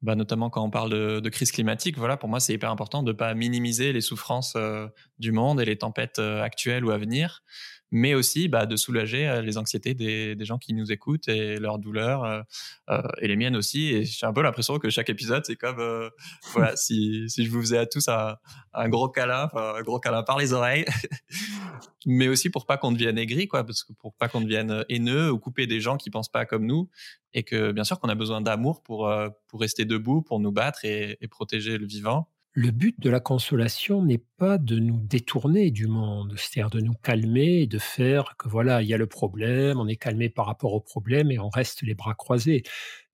bah, 0.00 0.14
notamment 0.14 0.48
quand 0.48 0.64
on 0.64 0.70
parle 0.70 1.20
de, 1.20 1.28
crise 1.28 1.50
climatique, 1.50 1.98
voilà, 1.98 2.16
pour 2.16 2.28
moi 2.28 2.40
c'est 2.40 2.54
hyper 2.54 2.70
important 2.70 3.02
de 3.02 3.12
ne 3.12 3.16
pas 3.16 3.34
minimiser 3.34 3.92
les 3.92 4.00
souffrances 4.00 4.54
euh, 4.56 4.86
du 5.18 5.32
monde 5.32 5.60
et 5.60 5.64
les 5.64 5.76
tempêtes 5.76 6.18
euh, 6.18 6.42
actuelles 6.42 6.84
ou 6.84 6.90
à 6.90 6.98
venir, 6.98 7.42
mais 7.90 8.14
aussi 8.14 8.48
bah, 8.48 8.66
de 8.66 8.76
soulager 8.76 9.28
euh, 9.28 9.42
les 9.42 9.58
anxiétés 9.58 9.94
des, 9.94 10.34
des, 10.34 10.44
gens 10.44 10.58
qui 10.58 10.74
nous 10.74 10.92
écoutent 10.92 11.28
et 11.28 11.56
leurs 11.56 11.78
douleurs 11.78 12.24
euh, 12.24 12.42
euh, 12.90 13.02
et 13.20 13.28
les 13.28 13.36
miennes 13.36 13.56
aussi. 13.56 13.88
Et 13.94 14.04
j'ai 14.04 14.26
un 14.26 14.32
peu 14.32 14.42
l'impression 14.42 14.78
que 14.78 14.90
chaque 14.90 15.08
épisode, 15.10 15.44
c'est 15.46 15.56
comme 15.56 16.10
voilà, 16.52 16.76
si, 16.76 17.28
si 17.28 17.44
je 17.44 17.50
vous 17.50 17.60
faisais 17.60 17.78
à 17.78 17.86
tous 17.86 18.08
un, 18.08 18.36
un 18.74 18.88
gros 18.88 19.08
câlin, 19.08 19.48
un 19.54 19.82
gros 19.82 20.00
câlin 20.00 20.22
par 20.22 20.38
les 20.38 20.52
oreilles, 20.52 20.84
mais 22.06 22.28
aussi 22.28 22.50
pour 22.50 22.66
pas 22.66 22.76
qu'on 22.76 22.92
devienne 22.92 23.18
aigri, 23.18 23.48
quoi, 23.48 23.64
parce 23.64 23.84
que 23.84 23.92
pour 23.92 24.14
pas 24.14 24.28
qu'on 24.28 24.40
devienne 24.40 24.84
haineux 24.88 25.30
ou 25.30 25.38
couper 25.38 25.66
des 25.66 25.80
gens 25.80 25.96
qui 25.96 26.10
pensent 26.10 26.30
pas 26.30 26.44
comme 26.44 26.66
nous, 26.66 26.88
et 27.34 27.42
que 27.42 27.72
bien 27.72 27.84
sûr 27.84 28.00
qu'on 28.00 28.08
a 28.08 28.14
besoin 28.14 28.40
d'amour 28.40 28.82
pour 28.82 29.10
pour 29.48 29.60
rester 29.60 29.84
debout, 29.84 30.22
pour 30.22 30.40
nous 30.40 30.52
battre 30.52 30.84
et, 30.84 31.18
et 31.20 31.28
protéger 31.28 31.78
le 31.78 31.86
vivant 31.86 32.28
le 32.58 32.72
but 32.72 32.98
de 32.98 33.08
la 33.08 33.20
consolation 33.20 34.02
n'est 34.02 34.24
pas 34.36 34.58
de 34.58 34.80
nous 34.80 34.98
détourner 34.98 35.70
du 35.70 35.86
monde, 35.86 36.34
c'est-à-dire 36.36 36.70
de 36.70 36.80
nous 36.80 36.94
calmer 36.94 37.60
et 37.60 37.66
de 37.68 37.78
faire 37.78 38.36
que 38.36 38.48
voilà, 38.48 38.82
il 38.82 38.88
y 38.88 38.94
a 38.94 38.96
le 38.96 39.06
problème, 39.06 39.78
on 39.78 39.86
est 39.86 39.94
calmé 39.94 40.28
par 40.28 40.46
rapport 40.46 40.72
au 40.72 40.80
problème 40.80 41.30
et 41.30 41.38
on 41.38 41.50
reste 41.50 41.82
les 41.82 41.94
bras 41.94 42.14
croisés. 42.14 42.64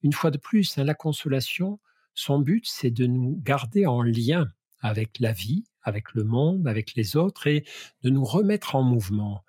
Une 0.03 0.15
fois 0.15 0.31
de 0.31 0.39
plus, 0.39 0.79
hein, 0.79 0.85
la 0.85 0.95
consolation, 0.95 1.79
son 2.15 2.39
but, 2.39 2.65
c'est 2.67 2.91
de 2.91 3.07
nous 3.07 3.39
garder 3.45 3.85
en 3.85 4.01
lien 4.01 4.49
avec 4.81 5.21
la 5.21 5.33
vie, 5.33 5.65
avec 5.83 6.15
le 6.15 6.25
monde, 6.25 6.67
avec 6.67 6.95
les 6.95 7.15
autres 7.15 7.47
et 7.47 7.67
de 8.03 8.09
nous 8.09 8.25
remettre 8.25 8.77
en 8.77 8.83
mouvement. 8.83 9.45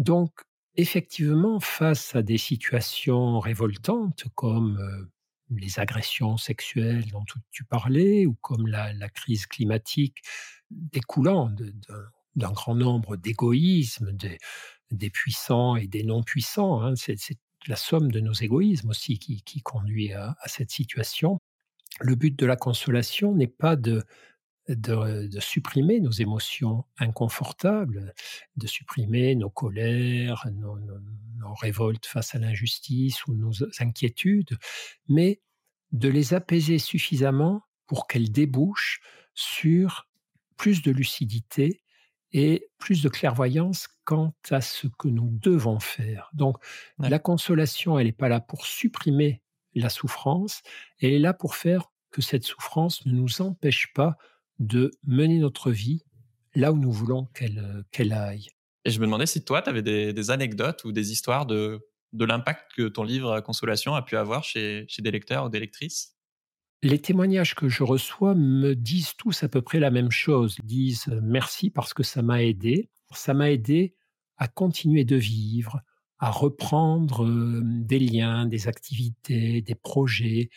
Donc, 0.00 0.32
effectivement, 0.74 1.60
face 1.60 2.16
à 2.16 2.22
des 2.22 2.38
situations 2.38 3.38
révoltantes 3.38 4.24
comme 4.34 4.78
euh, 4.80 5.08
les 5.50 5.78
agressions 5.78 6.36
sexuelles 6.36 7.06
dont 7.10 7.24
tu 7.50 7.64
parlais, 7.64 8.26
ou 8.26 8.34
comme 8.40 8.66
la, 8.66 9.08
crise 9.10 9.46
climatique 9.46 10.22
découlant 10.70 11.50
d'un 12.34 12.52
grand 12.52 12.74
nombre 12.74 13.16
d'égoïsmes 13.16 14.12
des, 14.90 15.10
puissants 15.10 15.76
et 15.76 15.86
des 15.86 16.02
non-puissants. 16.02 16.82
Hein. 16.82 16.94
C'est 16.96 17.16
la 17.68 17.76
somme 17.76 18.10
de 18.10 18.20
nos 18.20 18.32
égoïsmes 18.32 18.90
aussi 18.90 19.18
qui, 19.18 19.62
conduit 19.62 20.12
à, 20.12 20.36
cette 20.46 20.70
situation. 20.70 21.38
Le 22.00 22.14
but 22.14 22.36
de 22.38 22.46
la 22.46 22.56
consolation 22.56 23.34
n'est 23.34 23.46
pas 23.46 23.76
de, 23.76 24.04
de, 24.68 25.40
supprimer 25.40 26.00
nos 26.00 26.10
émotions 26.10 26.84
inconfortables, 26.98 28.14
de 28.56 28.66
supprimer 28.66 29.34
nos 29.34 29.50
colères, 29.50 30.46
nos, 30.52 30.76
révoltes 31.60 32.06
face 32.06 32.34
à 32.34 32.38
l'injustice 32.38 33.24
ou 33.26 33.34
nos 33.34 33.52
inquiétudes, 33.78 34.58
mais 35.08 35.40
de 35.92 36.08
les 36.08 36.34
apaiser 36.34 36.78
suffisamment 36.78 37.62
pour 37.86 38.08
qu'elles 38.08 38.32
débouchent 38.32 39.00
sur 39.34 40.08
plus 40.56 40.82
de 40.82 40.90
lucidité 40.90 41.82
et 42.32 42.68
plus 42.78 43.02
de 43.02 43.08
clairvoyance 43.08 43.88
quant 44.04 44.34
à 44.50 44.60
ce 44.60 44.88
que 44.98 45.08
nous 45.08 45.30
devons 45.40 45.78
faire. 45.78 46.28
Donc 46.34 46.56
la 46.98 47.18
consolation, 47.18 47.98
elle 47.98 48.06
n'est 48.06 48.12
pas 48.12 48.28
là 48.28 48.40
pour 48.40 48.66
supprimer 48.66 49.42
la 49.74 49.88
souffrance, 49.88 50.62
elle 51.00 51.12
est 51.12 51.18
là 51.18 51.32
pour 51.32 51.54
faire 51.54 51.92
que 52.10 52.22
cette 52.22 52.44
souffrance 52.44 53.06
ne 53.06 53.12
nous 53.12 53.40
empêche 53.40 53.92
pas 53.94 54.16
de 54.58 54.90
mener 55.04 55.38
notre 55.38 55.70
vie 55.70 56.02
là 56.54 56.72
où 56.72 56.78
nous 56.78 56.92
voulons 56.92 57.26
qu'elle 57.34 57.58
euh, 57.58 57.82
qu'elle 57.92 58.12
aille. 58.12 58.48
Et 58.84 58.90
je 58.90 59.00
me 59.00 59.06
demandais 59.06 59.26
si 59.26 59.44
toi, 59.44 59.62
tu 59.62 59.68
avais 59.68 59.82
des, 59.82 60.30
anecdotes 60.30 60.84
ou 60.84 60.92
des 60.92 61.10
histoires 61.10 61.44
de, 61.44 61.80
de 62.12 62.24
l'impact 62.24 62.70
que 62.76 62.88
ton 62.88 63.02
livre 63.02 63.40
Consolation 63.40 63.94
a 63.94 64.02
pu 64.02 64.16
avoir 64.16 64.44
chez, 64.44 64.84
chez 64.88 65.02
des 65.02 65.10
lecteurs 65.10 65.46
ou 65.46 65.48
des 65.48 65.58
lectrices? 65.58 66.16
Les 66.82 67.00
témoignages 67.00 67.54
que 67.54 67.68
je 67.68 67.82
reçois 67.82 68.34
me 68.34 68.74
disent 68.74 69.14
tous 69.16 69.42
à 69.42 69.48
peu 69.48 69.60
près 69.60 69.80
la 69.80 69.90
même 69.90 70.10
chose. 70.10 70.56
Ils 70.62 70.66
disent 70.66 71.08
euh, 71.08 71.20
merci 71.22 71.70
parce 71.70 71.94
que 71.94 72.02
ça 72.02 72.22
m'a 72.22 72.42
aidé. 72.44 72.90
Ça 73.12 73.34
m'a 73.34 73.50
aidé 73.50 73.96
à 74.36 74.46
continuer 74.46 75.04
de 75.04 75.16
vivre, 75.16 75.80
à 76.18 76.30
reprendre 76.30 77.24
euh, 77.24 77.60
des 77.64 77.98
liens, 77.98 78.46
des 78.46 78.68
activités, 78.68 79.62
des 79.62 79.74
projets, 79.74 80.50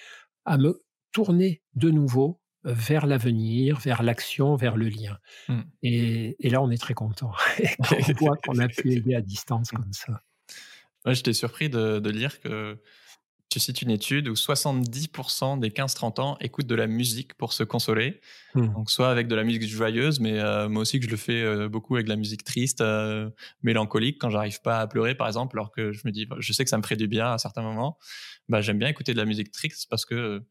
à 0.46 0.58
me 0.58 0.84
tourner 1.12 1.62
de 1.76 1.90
nouveau 1.90 2.42
vers 2.64 3.06
l'avenir, 3.06 3.80
vers 3.80 4.04
l'action, 4.04 4.56
vers 4.56 4.76
le 4.76 4.90
lien. 4.90 5.18
Mmh. 5.48 5.60
Et, 5.84 6.50
là, 6.50 6.62
on 6.62 6.70
est 6.72 6.82
très 6.82 6.94
content 6.94 7.32
on 7.80 8.14
voit 8.20 8.38
qu'on 8.38 8.60
a 8.60 8.68
pu 8.68 8.92
aider 8.92 9.16
à 9.16 9.22
distance 9.22 9.72
comme 9.72 9.94
ça. 9.94 10.22
Moi, 11.06 11.14
j'étais 11.14 11.34
surpris 11.34 11.70
de, 11.70 12.10
lire 12.10 12.42
que 12.42 12.78
tu 13.50 13.60
cites 13.60 13.82
une 13.82 13.90
étude 13.90 14.28
où 14.28 14.34
70% 14.34 15.60
des 15.60 15.70
15-30 15.70 16.22
ans 16.22 16.38
écoutent 16.40 16.68
de 16.68 16.76
la 16.76 16.86
musique 16.86 17.34
pour 17.34 17.54
se 17.54 17.64
consoler. 17.64 18.20
Mmh. 18.54 18.74
Donc, 18.74 18.92
soit 18.92 19.10
avec 19.10 19.28
de 19.28 19.36
la 19.36 19.44
musique 19.44 19.66
joyeuse, 19.66 20.20
mais 20.20 20.40
euh, 20.40 20.70
moi 20.70 20.82
aussi 20.82 21.00
que 21.00 21.06
je 21.06 21.10
le 21.10 21.18
fais 21.18 21.42
euh, 21.42 21.70
beaucoup 21.70 21.96
avec 21.96 22.06
de 22.06 22.12
la 22.12 22.18
musique 22.18 22.44
triste, 22.44 22.82
euh, 22.82 23.30
mélancolique, 23.64 24.20
quand 24.20 24.30
j'arrive 24.30 24.62
pas 24.62 24.82
à 24.82 24.88
pleurer, 24.88 25.16
par 25.16 25.28
exemple, 25.28 25.58
alors 25.58 25.72
que 25.72 25.94
je 25.94 26.02
me 26.06 26.12
dis, 26.12 26.28
je 26.38 26.54
sais 26.54 26.64
que 26.64 26.70
ça 26.70 26.78
me 26.78 26.84
ferait 26.84 26.98
du 26.98 27.08
bien 27.08 27.32
à 27.32 27.38
certains 27.38 27.64
moments. 27.64 27.98
Bah, 28.50 28.62
j'aime 28.62 28.78
bien 28.78 28.90
écouter 28.90 29.14
de 29.14 29.18
la 29.18 29.26
musique 29.26 29.52
triste 29.52 29.88
parce 29.90 30.06
que 30.06 30.44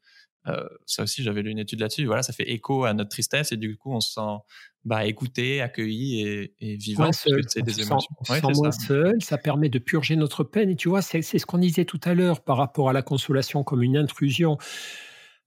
euh, 0.46 0.68
ça 0.86 1.02
aussi, 1.02 1.22
j'avais 1.22 1.42
lu 1.42 1.50
une 1.50 1.58
étude 1.58 1.80
là-dessus. 1.80 2.06
Voilà, 2.06 2.22
ça 2.22 2.32
fait 2.32 2.50
écho 2.50 2.84
à 2.84 2.94
notre 2.94 3.10
tristesse 3.10 3.52
et 3.52 3.56
du 3.56 3.76
coup, 3.76 3.92
on 3.92 4.00
se 4.00 4.12
sent 4.12 4.36
bah, 4.84 5.04
écouté, 5.04 5.60
accueilli 5.60 6.22
et, 6.22 6.54
et 6.60 6.76
vivant. 6.76 7.10
C'est 7.12 7.62
des 7.62 7.80
émotions. 7.80 8.14
on 8.20 8.24
se 8.24 8.34
sent 8.34 8.46
moins 8.54 8.70
ça. 8.70 8.86
seul. 8.86 9.22
Ça 9.22 9.38
permet 9.38 9.68
de 9.68 9.78
purger 9.78 10.16
notre 10.16 10.44
peine. 10.44 10.70
Et 10.70 10.76
tu 10.76 10.88
vois, 10.88 11.02
c'est 11.02 11.22
ce 11.22 11.46
qu'on 11.46 11.58
disait 11.58 11.84
tout 11.84 12.00
à 12.04 12.14
l'heure 12.14 12.42
par 12.42 12.56
rapport 12.56 12.88
à 12.88 12.92
la 12.92 13.02
consolation 13.02 13.64
comme 13.64 13.82
une 13.82 13.96
intrusion. 13.96 14.58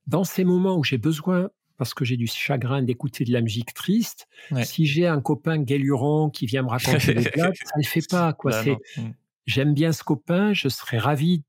Dans 0.06 0.24
ces 0.24 0.44
moments 0.44 0.76
où 0.76 0.84
j'ai 0.84 0.98
besoin 0.98 1.50
parce 1.78 1.94
que 1.94 2.04
j'ai 2.04 2.16
du 2.16 2.28
chagrin 2.28 2.80
d'écouter 2.80 3.24
de 3.24 3.32
la 3.32 3.40
musique 3.40 3.74
triste. 3.74 4.28
Si 4.62 4.86
j'ai 4.86 5.08
un 5.08 5.20
copain 5.20 5.58
guéluron 5.58 6.30
qui 6.30 6.46
vient 6.46 6.62
me 6.62 6.68
raconter 6.68 7.14
des 7.14 7.30
blagues, 7.34 7.56
ça 7.56 7.76
ne 7.76 7.82
fait 7.82 8.08
pas. 8.08 8.32
Quoi. 8.34 8.52
Bah 8.52 8.72
mmh. 8.98 9.10
J'aime 9.46 9.74
bien 9.74 9.92
ce 9.92 10.04
copain, 10.04 10.52
je 10.52 10.68
serais 10.68 10.98
ravi 10.98 11.42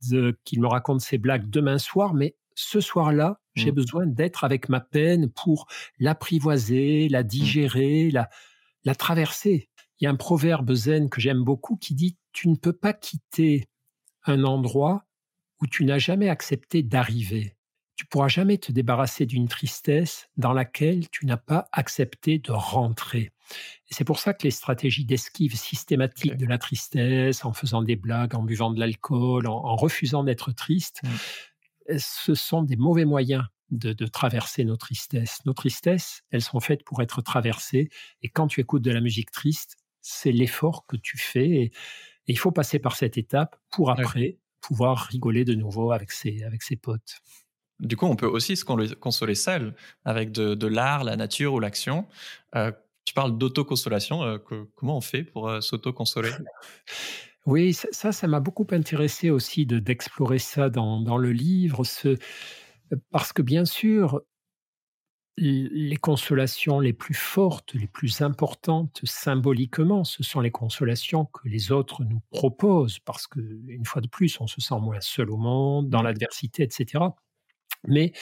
qu'il 0.43 0.59
me 0.59 0.67
raconte 0.67 1.01
ses 1.01 1.20
blagues 1.20 1.47
demain 1.51 1.78
soir, 1.78 2.15
mais 2.15 2.36
ce 2.56 2.80
soir-là, 2.82 3.39
j'ai 3.56 3.72
mmh. 3.72 3.76
besoin 3.76 4.06
d'être 4.06 4.43
avec 4.43 4.70
ma 4.70 4.80
peine 4.80 5.30
pour 5.30 5.68
l'apprivoiser, 5.99 7.08
la 7.10 7.24
mmh. 7.24 7.28
digérer, 7.28 8.12
la, 8.12 8.30
la 8.84 8.95
traverser. 8.95 9.70
Il 9.99 10.06
y 10.06 10.08
a 10.08 10.12
un 10.12 10.16
proverbe 10.16 10.74
zen 10.74 11.10
que 11.10 11.22
j'aime 11.22 11.43
beaucoup 11.43 11.78
qui 11.78 11.93
dit 11.93 12.18
Tu 12.32 12.49
ne 12.49 12.56
peux 12.56 12.74
pas 12.74 12.93
quitter 12.93 13.68
un 14.26 14.43
endroit 14.43 15.06
où 15.62 15.68
tu 15.68 15.86
n'as 15.86 15.99
jamais 15.99 16.30
accepté 16.30 16.84
d'arriver. 16.84 17.56
Tu 17.95 18.08
pourras 18.08 18.28
jamais 18.28 18.58
te 18.58 18.72
débarrasser 18.72 19.26
d'une 19.26 19.47
tristesse 19.47 20.28
dans 20.36 20.51
laquelle 20.51 21.10
tu 21.10 21.26
n'as 21.26 21.38
pas 21.38 21.68
accepté 21.72 22.39
de 22.39 22.51
rentrer. 22.51 23.32
Et 23.89 23.93
c'est 23.93 24.04
pour 24.04 24.20
ça 24.20 24.34
que 24.34 24.43
les 24.43 24.51
stratégies 24.51 25.06
d'esquive 25.06 25.56
systématique 25.56 26.36
de 26.36 26.45
la 26.45 26.58
tristesse, 26.58 27.45
en 27.45 27.54
faisant 27.54 27.84
des 27.84 27.95
blagues, 27.95 28.36
en 28.36 28.41
buvant 28.41 28.72
de 28.72 28.80
l'alcool, 28.80 29.47
en, 29.47 29.76
refusant 29.76 30.24
d'être 30.24 30.51
triste, 30.51 31.01
mmh. 31.04 31.08
Ce 31.99 32.35
sont 32.35 32.63
des 32.63 32.75
mauvais 32.75 33.05
moyens 33.05 33.43
de, 33.71 34.05
traverser 34.05 34.65
nos 34.65 34.77
tristesses. 34.77 35.39
Nos 35.45 35.53
tristesses, 35.53 36.23
elles 36.31 36.41
sont 36.41 36.59
faites 36.59 36.83
pour 36.83 37.01
être 37.01 37.21
traversées. 37.21 37.89
Et 38.21 38.29
quand 38.29 38.47
tu 38.47 38.61
écoutes 38.61 38.83
de 38.83 38.91
la 38.91 39.01
musique 39.01 39.31
triste, 39.31 39.77
c'est 40.01 40.31
l'effort 40.31 40.85
que 40.85 40.97
tu 40.97 41.17
fais. 41.17 41.49
Et, 41.49 41.71
il 42.27 42.37
faut 42.37 42.51
passer 42.51 42.79
par 42.79 42.95
cette 42.95 43.17
étape 43.17 43.57
pour 43.69 43.91
après 43.91 44.37
pouvoir 44.61 45.07
rigoler 45.07 45.43
de 45.43 45.55
nouveau 45.55 45.91
avec 45.91 46.09
ses, 46.09 46.43
avec 46.43 46.63
ses 46.63 46.77
potes. 46.77 47.17
Du 47.81 47.97
coup, 47.97 48.05
on 48.05 48.15
peut 48.15 48.27
aussi 48.27 48.55
se 48.55 48.63
consoler 48.63 49.35
seul 49.35 49.75
avec 50.05 50.31
de, 50.31 50.67
l'art, 50.67 51.03
la 51.03 51.17
nature 51.17 51.53
ou 51.53 51.59
l'action. 51.59 52.07
Euh, 52.55 52.71
tu 53.03 53.13
parles 53.13 53.37
d'autoconsolation. 53.37 54.23
Euh, 54.23 54.37
comment 54.75 54.97
on 54.97 55.01
fait 55.01 55.23
pour 55.23 55.49
euh, 55.49 55.59
s'auto-consoler? 55.59 56.31
Oui, 57.45 57.73
ça, 57.73 58.11
ça 58.13 58.27
m'a 58.27 58.39
beaucoup 58.39 58.67
intéressé 58.71 59.29
aussi 59.29 59.65
d'explorer 59.65 60.39
ça 60.39 60.69
dans, 60.69 61.17
le 61.17 61.31
livre, 61.33 61.83
ce, 61.83 62.17
parce 63.11 63.33
que 63.33 63.41
bien 63.41 63.65
sûr, 63.65 64.21
les 65.37 65.97
consolations 65.97 66.79
les 66.79 66.93
plus 66.93 67.15
fortes, 67.15 67.73
les 67.73 67.87
plus 67.87 68.21
importantes 68.21 69.01
symboliquement, 69.03 70.03
ce 70.03 70.21
sont 70.23 70.41
les 70.41 70.51
consolations 70.51 71.25
que 71.25 71.47
les 71.47 71.71
autres 71.71 72.03
nous 72.03 72.21
proposent, 72.29 72.99
parce 72.99 73.25
que 73.27 73.39
une 73.67 73.85
fois 73.85 74.01
de 74.01 74.07
plus, 74.07 74.39
on 74.39 74.47
se 74.47 74.61
sent 74.61 74.79
moins 74.79 75.01
seul 75.01 75.31
au 75.31 75.37
monde, 75.37 75.89
dans 75.89 76.03
l'adversité, 76.03 76.63
etc. 76.63 77.03
Mais 77.87 78.13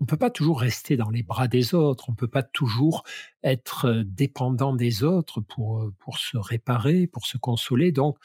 on 0.00 0.04
ne 0.04 0.06
peut 0.06 0.16
pas 0.16 0.30
toujours 0.30 0.60
rester 0.60 0.96
dans 0.96 1.10
les 1.10 1.22
bras 1.22 1.48
des 1.48 1.74
autres, 1.74 2.08
on 2.08 2.12
ne 2.12 2.16
peut 2.16 2.28
pas 2.28 2.42
toujours 2.44 3.04
être 3.42 4.02
dépendant 4.06 4.74
des 4.74 5.04
autres 5.04 5.40
pour, 5.40 5.90
pour 5.98 6.18
se 6.18 6.38
réparer, 6.38 7.06
pour 7.08 7.26
se 7.26 7.38
consoler. 7.38 7.92
Donc, 7.92 8.18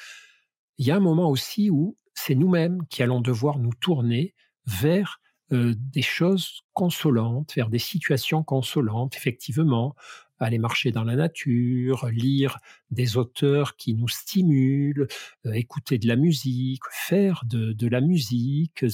il 0.77 0.87
y 0.87 0.91
a 0.91 0.95
un 0.95 1.01
moment 1.01 1.29
aussi 1.29 1.69
où 1.69 1.97
c'est 2.13 2.35
nous-mêmes 2.35 2.85
qui 2.89 3.03
allons 3.03 3.21
devoir 3.21 3.59
nous 3.59 3.73
tourner 3.73 4.33
vers 4.65 5.21
euh, 5.53 5.73
des 5.77 6.01
choses 6.01 6.61
consolantes, 6.73 7.53
vers 7.55 7.69
des 7.69 7.79
situations 7.79 8.43
consolantes, 8.43 9.15
effectivement, 9.15 9.95
aller 10.39 10.59
marcher 10.59 10.91
dans 10.91 11.03
la 11.03 11.15
nature, 11.15 12.07
lire 12.11 12.59
des 12.91 13.17
auteurs 13.17 13.75
qui 13.75 13.93
nous 13.93 14.07
stimulent, 14.07 15.07
euh, 15.45 15.53
écouter 15.53 15.97
de 15.97 16.07
la 16.07 16.15
musique, 16.15 16.81
faire 16.91 17.43
de, 17.45 17.87
la 17.87 18.01
musique, 18.01 18.85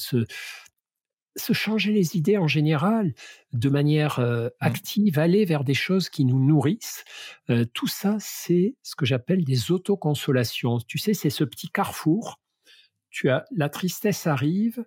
se, 1.36 1.54
changer 1.54 1.92
les 1.92 2.16
idées 2.16 2.38
en 2.38 2.48
général 2.48 3.14
de 3.54 3.70
manière 3.70 4.20
euh, 4.20 4.48
mmh. 4.48 4.52
active, 4.60 5.20
aller 5.20 5.46
vers 5.46 5.64
des 5.64 5.74
choses 5.74 6.10
qui 6.10 6.26
nous 6.26 6.44
nourrissent. 6.44 7.04
tout 7.74 7.88
ça, 7.88 8.18
c'est 8.20 8.76
ce 8.84 8.96
que 8.96 9.06
j'appelle 9.06 9.44
des 9.44 9.72
autoconsolations. 9.72 10.80
Tu 10.88 10.98
sais, 10.98 11.14
c'est 11.14 11.30
ce 11.30 11.44
petit 11.44 11.70
carrefour. 11.70 12.40
Tu 13.10 13.30
as 13.30 13.46
la 13.56 13.70
tristesse 13.70 14.26
arrive, 14.28 14.84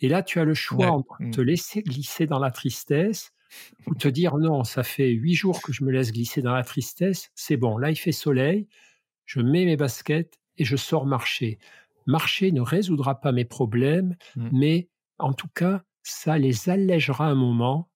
et 0.00 0.08
là, 0.08 0.22
tu 0.22 0.40
as 0.40 0.44
le 0.44 0.54
choix 0.54 0.90
entre 0.90 1.16
mmh. 1.20 1.30
te 1.30 1.40
laisser 1.40 1.82
glisser 1.82 2.26
dans 2.26 2.38
la 2.38 2.50
tristesse 2.50 3.32
ou 3.86 3.94
te 3.94 4.08
dire 4.08 4.36
non, 4.36 4.64
ça 4.64 4.82
fait 4.82 5.10
huit 5.10 5.34
jours 5.34 5.62
que 5.62 5.72
je 5.72 5.84
me 5.84 5.90
laisse 5.90 6.12
glisser 6.12 6.42
dans 6.42 6.54
la 6.54 6.64
tristesse, 6.64 7.30
c'est 7.34 7.56
bon, 7.56 7.78
là 7.78 7.90
il 7.90 7.96
fait 7.96 8.12
soleil, 8.12 8.66
je 9.24 9.40
mets 9.40 9.64
mes 9.64 9.76
baskets 9.76 10.38
et 10.58 10.64
je 10.64 10.76
sors 10.76 11.06
marcher. 11.06 11.58
Marcher 12.06 12.52
ne 12.52 12.60
résoudra 12.60 13.20
pas 13.20 13.32
mes 13.32 13.44
problèmes, 13.44 14.16
mmh. 14.34 14.48
mais 14.52 14.88
en 15.18 15.32
tout 15.32 15.48
cas, 15.54 15.82
ça 16.02 16.38
les 16.38 16.68
allègera 16.68 17.26
un 17.26 17.34
moment 17.34 17.90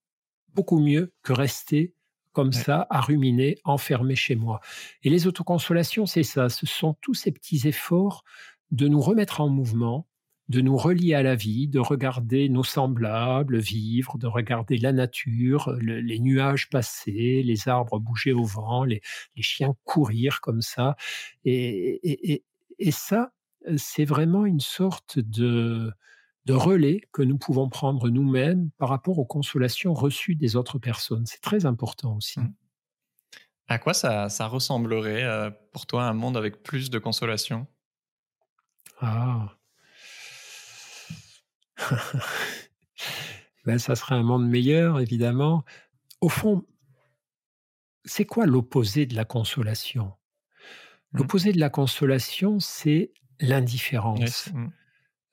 beaucoup 0.53 0.79
mieux 0.79 1.13
que 1.23 1.33
rester 1.33 1.95
comme 2.33 2.53
ça 2.53 2.87
à 2.89 3.01
ruminer, 3.01 3.57
enfermé 3.65 4.15
chez 4.15 4.35
moi. 4.35 4.61
Et 5.03 5.09
les 5.09 5.27
autoconsolations, 5.27 6.05
c'est 6.05 6.23
ça, 6.23 6.49
ce 6.49 6.65
sont 6.65 6.95
tous 7.01 7.13
ces 7.13 7.31
petits 7.31 7.67
efforts 7.67 8.23
de 8.71 8.87
nous 8.87 9.01
remettre 9.01 9.41
en 9.41 9.49
mouvement, 9.49 10.07
de 10.47 10.61
nous 10.61 10.77
relier 10.77 11.13
à 11.13 11.23
la 11.23 11.35
vie, 11.35 11.67
de 11.67 11.79
regarder 11.79 12.49
nos 12.49 12.63
semblables 12.63 13.57
vivre, 13.57 14.17
de 14.17 14.27
regarder 14.27 14.77
la 14.77 14.93
nature, 14.93 15.73
les 15.81 16.19
nuages 16.19 16.69
passer, 16.69 17.41
les 17.43 17.67
arbres 17.67 17.99
bouger 17.99 18.33
au 18.33 18.43
vent, 18.43 18.83
les, 18.83 19.01
chiens 19.37 19.75
courir 19.83 20.41
comme 20.41 20.61
ça. 20.61 20.95
Et, 21.45 22.43
ça, 22.91 23.31
c'est 23.77 24.05
vraiment 24.05 24.45
une 24.45 24.59
sorte 24.59 25.19
de, 25.19 25.91
relais 26.49 27.01
que 27.11 27.21
nous 27.21 27.37
pouvons 27.37 27.69
prendre 27.69 28.09
nous-mêmes 28.09 28.71
par 28.77 28.89
rapport 28.89 29.19
aux 29.19 29.25
consolations 29.25 29.93
reçues 29.93 30.35
des 30.35 30.55
autres 30.55 30.79
personnes. 30.79 31.25
C'est 31.25 31.41
très 31.41 31.65
important 31.65 32.17
aussi. 32.17 32.39
Mmh. 32.39 32.53
À 33.67 33.77
quoi 33.77 33.93
ça, 33.93 34.27
ça 34.29 34.47
ressemblerait 34.47 35.23
euh, 35.23 35.49
pour 35.71 35.85
toi 35.85 36.03
un 36.03 36.13
monde 36.13 36.35
avec 36.35 36.63
plus 36.63 36.89
de 36.89 36.99
consolation 36.99 37.67
Ah, 38.99 39.55
ben, 43.65 43.79
ça 43.79 43.95
serait 43.95 44.15
un 44.15 44.23
monde 44.23 44.47
meilleur, 44.47 44.99
évidemment. 44.99 45.63
Au 46.21 46.29
fond, 46.29 46.65
c'est 48.05 48.25
quoi 48.25 48.45
l'opposé 48.45 49.05
de 49.05 49.15
la 49.15 49.25
consolation? 49.25 50.13
Mmh. 51.13 51.17
L'opposé 51.17 51.51
de 51.53 51.59
la 51.59 51.69
consolation, 51.69 52.59
c'est 52.59 53.13
l'indifférence. 53.39 54.51
Mmh. 54.53 54.67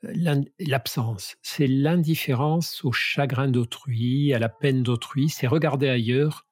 L'absence, 0.02 1.36
c'est 1.42 1.66
l'indifférence 1.66 2.84
au 2.84 2.92
chagrin 2.92 3.48
d'autrui, 3.48 4.32
à 4.32 4.38
la 4.38 4.48
peine 4.48 4.82
d'autrui, 4.82 5.28
c'est 5.28 5.48
regarder 5.48 5.88
ailleurs 5.88 6.46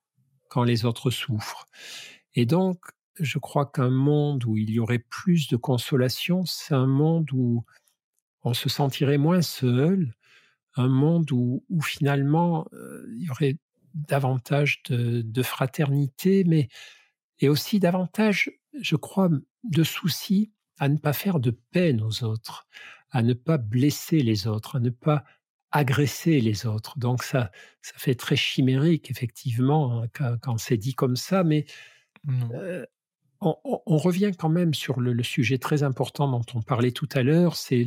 quand 0.49 0.65
les 0.65 0.85
autres 0.85 1.11
souffrent. 1.11 1.67
Et 2.35 2.45
donc, 2.45 2.79
je 3.21 3.39
crois 3.39 3.67
qu'un 3.67 3.91
monde 3.91 4.45
où 4.45 4.57
il 4.57 4.71
y 4.71 4.81
aurait 4.81 4.99
plus 4.99 5.49
de 5.49 5.57
consolation, 5.57 6.45
c'est 6.45 6.75
un 6.75 6.87
monde 6.87 7.31
où 7.33 7.65
on 8.43 8.55
se 8.55 8.69
sentirait 8.69 9.19
moins 9.19 9.43
seul, 9.43 10.15
un 10.77 10.89
monde 10.89 11.31
où, 11.33 11.63
finalement 11.83 12.67
euh, 12.73 13.07
il 13.17 13.25
y 13.25 13.31
aurait 13.31 13.57
davantage 13.95 14.83
de, 14.91 15.43
fraternité, 15.43 16.45
mais 16.45 16.69
et 17.39 17.49
aussi 17.49 17.81
davantage, 17.81 18.51
je 18.81 18.97
crois, 18.97 19.31
de 19.65 19.83
soucis 19.83 20.53
à 20.79 20.89
ne 20.89 20.99
pas 20.99 21.15
faire 21.15 21.41
de 21.41 21.51
peine 21.51 22.03
aux 22.03 22.25
autres, 22.25 22.67
à 23.11 23.23
ne 23.23 23.35
pas 23.35 23.59
blesser 23.59 24.21
les 24.21 24.47
autres, 24.47 24.77
à 24.77 24.81
ne 24.81 24.91
pas 24.91 25.25
agresser 25.71 26.41
les 26.41 26.67
autres. 26.67 26.99
Donc 26.99 27.23
ça, 27.23 27.51
ça 27.83 27.93
fait 27.97 28.15
très 28.15 28.37
chimérique, 28.37 29.11
effectivement, 29.11 30.03
hein, 30.03 30.39
quand, 30.41 30.59
c'est 30.59 30.77
dit 30.77 30.95
comme 30.95 31.17
ça, 31.17 31.45
mais 31.45 31.67
euh, 32.53 32.85
on, 33.41 33.99
revient 33.99 34.33
quand 34.37 34.49
même 34.49 34.75
sur 34.75 35.01
le, 35.01 35.23
sujet 35.23 35.59
très 35.59 35.83
important 35.83 36.29
dont 36.29 36.45
on 36.55 36.63
parlait 36.63 36.93
tout 36.93 37.09
à 37.13 37.23
l'heure, 37.23 37.57
c'est 37.57 37.87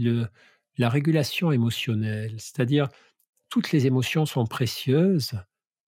la 0.78 0.90
régulation 0.90 1.52
émotionnelle. 1.52 2.36
C'est-à-dire, 2.38 2.90
toutes 3.50 3.72
les 3.72 3.88
émotions 3.88 4.26
sont 4.26 4.46
précieuses, 4.46 5.34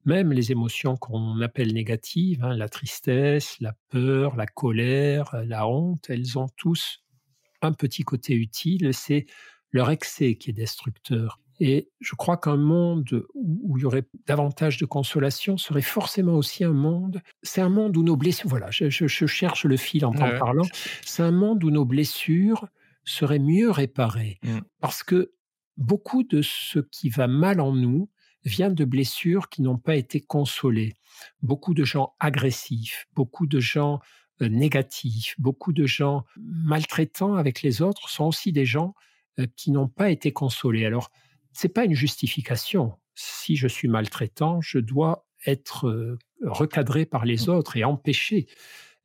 même 0.05 0.33
les 0.33 0.51
émotions 0.51 0.97
qu'on 0.97 1.39
appelle 1.41 1.73
négatives, 1.73 2.43
hein, 2.43 2.55
la 2.55 2.69
tristesse, 2.69 3.57
la 3.59 3.73
peur, 3.89 4.35
la 4.35 4.47
colère, 4.47 5.35
la 5.45 5.67
honte, 5.67 6.09
elles 6.09 6.39
ont 6.39 6.49
tous 6.57 7.03
un 7.61 7.73
petit 7.73 8.03
côté 8.03 8.33
utile, 8.33 8.93
c'est 8.93 9.25
leur 9.71 9.89
excès 9.89 10.35
qui 10.35 10.49
est 10.49 10.53
destructeur. 10.53 11.39
Et 11.59 11.91
je 11.99 12.15
crois 12.15 12.37
qu'un 12.37 12.57
monde 12.57 13.23
où, 13.35 13.77
il 13.77 13.81
y 13.81 13.85
aurait 13.85 14.07
davantage 14.25 14.77
de 14.77 14.85
consolation 14.85 15.57
serait 15.57 15.83
forcément 15.83 16.33
aussi 16.33 16.63
un 16.63 16.73
monde. 16.73 17.21
C'est 17.43 17.61
un 17.61 17.69
monde 17.69 17.95
où 17.95 18.01
nos 18.01 18.17
blessures. 18.17 18.49
Voilà, 18.49 18.71
je, 18.71 19.07
cherche 19.07 19.65
le 19.65 19.77
fil 19.77 20.03
en 20.03 20.11
t'en 20.11 20.39
parlant. 20.39 20.65
C'est 21.05 21.21
un 21.21 21.31
monde 21.31 21.63
où 21.63 21.69
nos 21.69 21.85
blessures 21.85 22.67
seraient 23.03 23.39
mieux 23.39 23.69
réparées. 23.69 24.39
Mmh. 24.41 24.59
Parce 24.79 25.03
que 25.03 25.33
beaucoup 25.77 26.23
de 26.23 26.41
ce 26.41 26.79
qui 26.79 27.09
va 27.09 27.27
mal 27.27 27.59
en 27.59 27.73
nous 27.73 28.09
vient 28.43 28.71
de 28.71 28.83
blessures 28.83 29.49
qui 29.49 29.61
n'ont 29.61 29.77
pas 29.77 29.95
été 29.95 30.19
consolées. 30.19 30.95
Beaucoup 31.43 31.75
de 31.75 31.83
gens 31.83 32.15
agressifs, 32.19 33.07
beaucoup 33.13 33.45
de 33.45 33.59
gens 33.59 33.99
euh, 34.41 34.49
négatifs, 34.49 35.35
beaucoup 35.39 35.73
de 35.73 35.85
gens 35.85 36.25
maltraitants 36.37 37.35
avec 37.35 37.61
les 37.61 37.81
autres 37.81 38.09
sont 38.09 38.25
aussi 38.25 38.51
des 38.51 38.65
gens 38.65 38.93
euh, 39.39 39.45
qui 39.55 39.71
n'ont 39.71 39.87
pas 39.87 40.09
été 40.09 40.33
consolés. 40.33 40.85
Alors, 40.85 41.11
c'est 41.53 41.69
pas 41.69 41.85
une 41.85 41.93
justification. 41.93 42.93
Si 43.15 43.55
je 43.55 43.67
suis 43.67 43.87
maltraitant, 43.87 44.61
je 44.61 44.79
dois 44.79 45.25
être 45.45 45.87
euh, 45.87 46.17
recadré 46.43 47.05
par 47.05 47.25
les 47.25 47.47
mmh. 47.47 47.49
autres 47.49 47.77
et 47.77 47.83
empêché. 47.83 48.47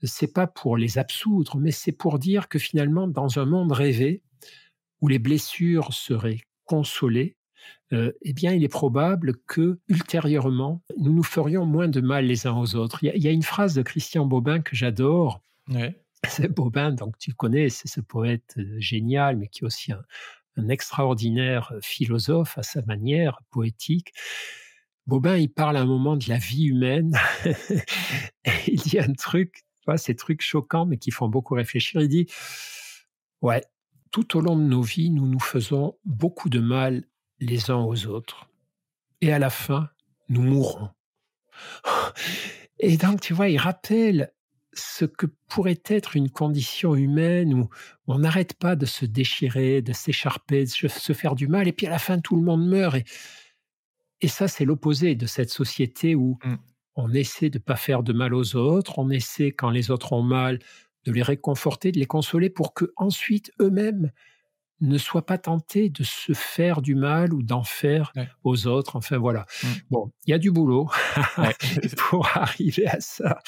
C'est 0.02 0.32
pas 0.32 0.46
pour 0.46 0.76
les 0.76 0.98
absoudre, 0.98 1.56
mais 1.56 1.70
c'est 1.70 1.92
pour 1.92 2.18
dire 2.18 2.48
que 2.48 2.58
finalement, 2.58 3.08
dans 3.08 3.38
un 3.38 3.46
monde 3.46 3.72
rêvé 3.72 4.22
où 5.00 5.08
les 5.08 5.18
blessures 5.18 5.92
seraient 5.92 6.40
consolées, 6.64 7.36
euh, 7.92 8.12
eh 8.22 8.32
bien, 8.32 8.52
il 8.52 8.64
est 8.64 8.68
probable 8.68 9.34
que 9.46 9.78
ultérieurement, 9.88 10.82
nous 10.98 11.12
nous 11.12 11.22
ferions 11.22 11.66
moins 11.66 11.88
de 11.88 12.00
mal 12.00 12.26
les 12.26 12.46
uns 12.46 12.56
aux 12.56 12.74
autres. 12.74 13.02
Il 13.02 13.22
y 13.22 13.28
a, 13.28 13.30
une 13.30 13.42
phrase 13.42 13.74
de 13.74 13.82
Christian 13.82 14.26
Bobin 14.26 14.60
que 14.60 14.74
j'adore. 14.74 15.40
C'est 16.28 16.52
Bobin, 16.52 16.92
donc 16.92 17.16
tu 17.18 17.30
le 17.30 17.36
connais, 17.36 17.68
c'est 17.68 17.86
ce 17.86 18.00
poète 18.00 18.54
euh, 18.58 18.80
génial, 18.80 19.36
mais 19.36 19.46
qui 19.46 19.62
est 19.62 19.66
aussi 19.66 19.92
un, 19.92 20.02
un 20.56 20.68
extraordinaire 20.68 21.72
philosophe 21.82 22.58
à 22.58 22.64
sa 22.64 22.82
manière, 22.82 23.40
poétique. 23.50 24.12
Bobin, 25.06 25.36
il 25.36 25.48
parle 25.48 25.76
à 25.76 25.82
un 25.82 25.86
moment 25.86 26.16
de 26.16 26.28
la 26.28 26.38
vie 26.38 26.64
humaine. 26.64 27.16
il 28.66 28.80
dit 28.80 28.98
un 28.98 29.12
truc, 29.12 29.64
ces 29.96 30.16
trucs 30.16 30.42
choquants, 30.42 30.86
mais 30.86 30.96
qui 30.96 31.12
font 31.12 31.28
beaucoup 31.28 31.54
réfléchir. 31.54 32.00
Il 32.00 32.08
dit, 32.08 32.26
ouais, 33.42 33.62
tout 34.10 34.36
au 34.36 34.40
long 34.40 34.56
de 34.56 34.62
nos 34.62 34.82
vies, 34.82 35.10
nous 35.10 35.26
nous 35.26 35.38
faisons 35.38 35.96
beaucoup 36.04 36.48
de 36.48 36.58
mal 36.58 37.04
les 37.40 37.70
uns 37.70 37.82
aux 37.82 38.06
autres. 38.06 38.48
Et 39.20 39.32
à 39.32 39.38
la 39.38 39.50
fin, 39.50 39.88
nous 40.28 40.42
mourrons. 40.42 40.90
Et 42.78 42.96
donc, 42.96 43.20
tu 43.20 43.32
vois, 43.32 43.48
il 43.48 43.58
rappelle 43.58 44.32
ce 44.74 45.06
que 45.06 45.26
pourrait 45.48 45.80
être 45.86 46.16
une 46.16 46.30
condition 46.30 46.94
humaine 46.94 47.54
où 47.54 47.68
on 48.06 48.18
n'arrête 48.18 48.54
pas 48.54 48.76
de 48.76 48.84
se 48.84 49.06
déchirer, 49.06 49.80
de 49.80 49.92
s'écharper, 49.92 50.64
de 50.64 50.68
se 50.68 51.12
faire 51.14 51.34
du 51.34 51.48
mal, 51.48 51.66
et 51.66 51.72
puis 51.72 51.86
à 51.86 51.90
la 51.90 51.98
fin, 51.98 52.20
tout 52.20 52.36
le 52.36 52.42
monde 52.42 52.68
meurt. 52.68 52.94
Et, 52.96 53.04
et 54.20 54.28
ça, 54.28 54.48
c'est 54.48 54.66
l'opposé 54.66 55.14
de 55.14 55.26
cette 55.26 55.50
société 55.50 56.14
où 56.14 56.38
mmh. 56.44 56.54
on 56.96 57.12
essaie 57.14 57.48
de 57.48 57.58
ne 57.58 57.62
pas 57.62 57.76
faire 57.76 58.02
de 58.02 58.12
mal 58.12 58.34
aux 58.34 58.56
autres, 58.56 58.98
on 58.98 59.08
essaie, 59.08 59.52
quand 59.52 59.70
les 59.70 59.90
autres 59.90 60.12
ont 60.12 60.22
mal, 60.22 60.58
de 61.04 61.12
les 61.12 61.22
réconforter, 61.22 61.92
de 61.92 61.98
les 61.98 62.06
consoler 62.06 62.50
pour 62.50 62.74
que 62.74 62.92
ensuite 62.96 63.52
eux-mêmes 63.60 64.10
ne 64.80 64.98
soient 64.98 65.24
pas 65.24 65.38
tentés 65.38 65.88
de 65.88 66.02
se 66.02 66.32
faire 66.32 66.82
du 66.82 66.94
mal 66.94 67.32
ou 67.32 67.42
d'en 67.42 67.62
faire 67.62 68.12
aux 68.44 68.66
autres. 68.66 68.96
Enfin 68.96 69.18
voilà. 69.18 69.46
Mmh. 69.62 69.66
Bon, 69.90 70.12
il 70.26 70.30
y 70.30 70.34
a 70.34 70.38
du 70.38 70.50
boulot 70.50 70.88
pour 71.96 72.26
arriver 72.36 72.86
à 72.86 73.00
ça. 73.00 73.38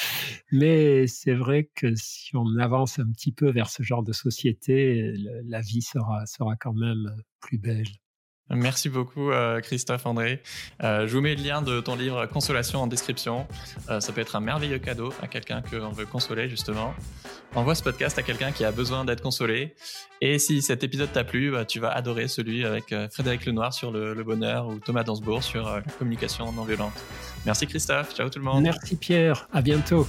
Mais 0.53 1.07
c'est 1.07 1.35
vrai 1.35 1.71
que 1.75 1.95
si 1.95 2.35
on 2.37 2.57
avance 2.59 2.99
un 2.99 3.11
petit 3.11 3.33
peu 3.33 3.51
vers 3.51 3.71
ce 3.71 3.83
genre 3.83 4.03
de 4.03 4.13
société, 4.13 5.13
la 5.45 5.61
vie 5.61 5.83
sera, 5.83 6.27
sera 6.27 6.57
quand 6.57 6.75
même 6.75 7.15
plus 7.41 7.59
belle. 7.59 7.89
Merci 8.51 8.89
beaucoup 8.89 9.31
euh, 9.31 9.61
Christophe 9.61 10.07
André. 10.07 10.43
Euh, 10.83 11.07
je 11.07 11.15
vous 11.15 11.21
mets 11.21 11.35
le 11.35 11.43
lien 11.43 11.63
de 11.63 11.81
ton 11.81 11.97
livre 11.97 12.27
Consolation 12.27 12.83
en 12.83 12.87
description. 12.87 13.47
Euh, 13.91 14.01
ça 14.01 14.13
peut 14.13 14.21
être 14.21 14.37
un 14.37 14.41
merveilleux 14.41 14.79
cadeau 14.79 15.13
à 15.23 15.27
quelqu'un 15.27 15.63
qu'on 15.63 15.91
veut 15.91 16.07
consoler 16.07 16.49
justement. 16.49 16.95
Envoie 17.55 17.75
ce 17.75 17.83
podcast 17.83 18.19
à 18.19 18.23
quelqu'un 18.23 18.53
qui 18.53 18.65
a 18.65 18.73
besoin 18.73 19.05
d'être 19.05 19.23
consolé. 19.23 19.75
Et 20.21 20.39
si 20.39 20.63
cet 20.63 20.85
épisode 20.85 21.13
t'a 21.13 21.25
plu, 21.25 21.51
bah, 21.51 21.65
tu 21.65 21.81
vas 21.81 21.91
adorer 21.91 22.29
celui 22.29 22.65
avec 22.65 22.95
Frédéric 23.11 23.47
Lenoir 23.47 23.73
sur 23.73 23.91
le, 23.91 24.15
le, 24.15 24.25
bonheur 24.25 24.69
ou 24.69 24.79
Thomas 24.79 25.05
Dansbourg 25.05 25.43
sur 25.43 25.65
la 25.65 25.83
communication 25.99 26.51
non 26.53 26.65
violente. 26.65 26.93
Merci 27.47 27.67
Christophe. 27.67 28.15
Ciao 28.15 28.29
tout 28.29 28.39
le 28.39 28.45
monde. 28.45 28.63
Merci 28.63 28.97
Pierre. 28.97 29.49
À 29.53 29.63
bientôt. 29.63 30.07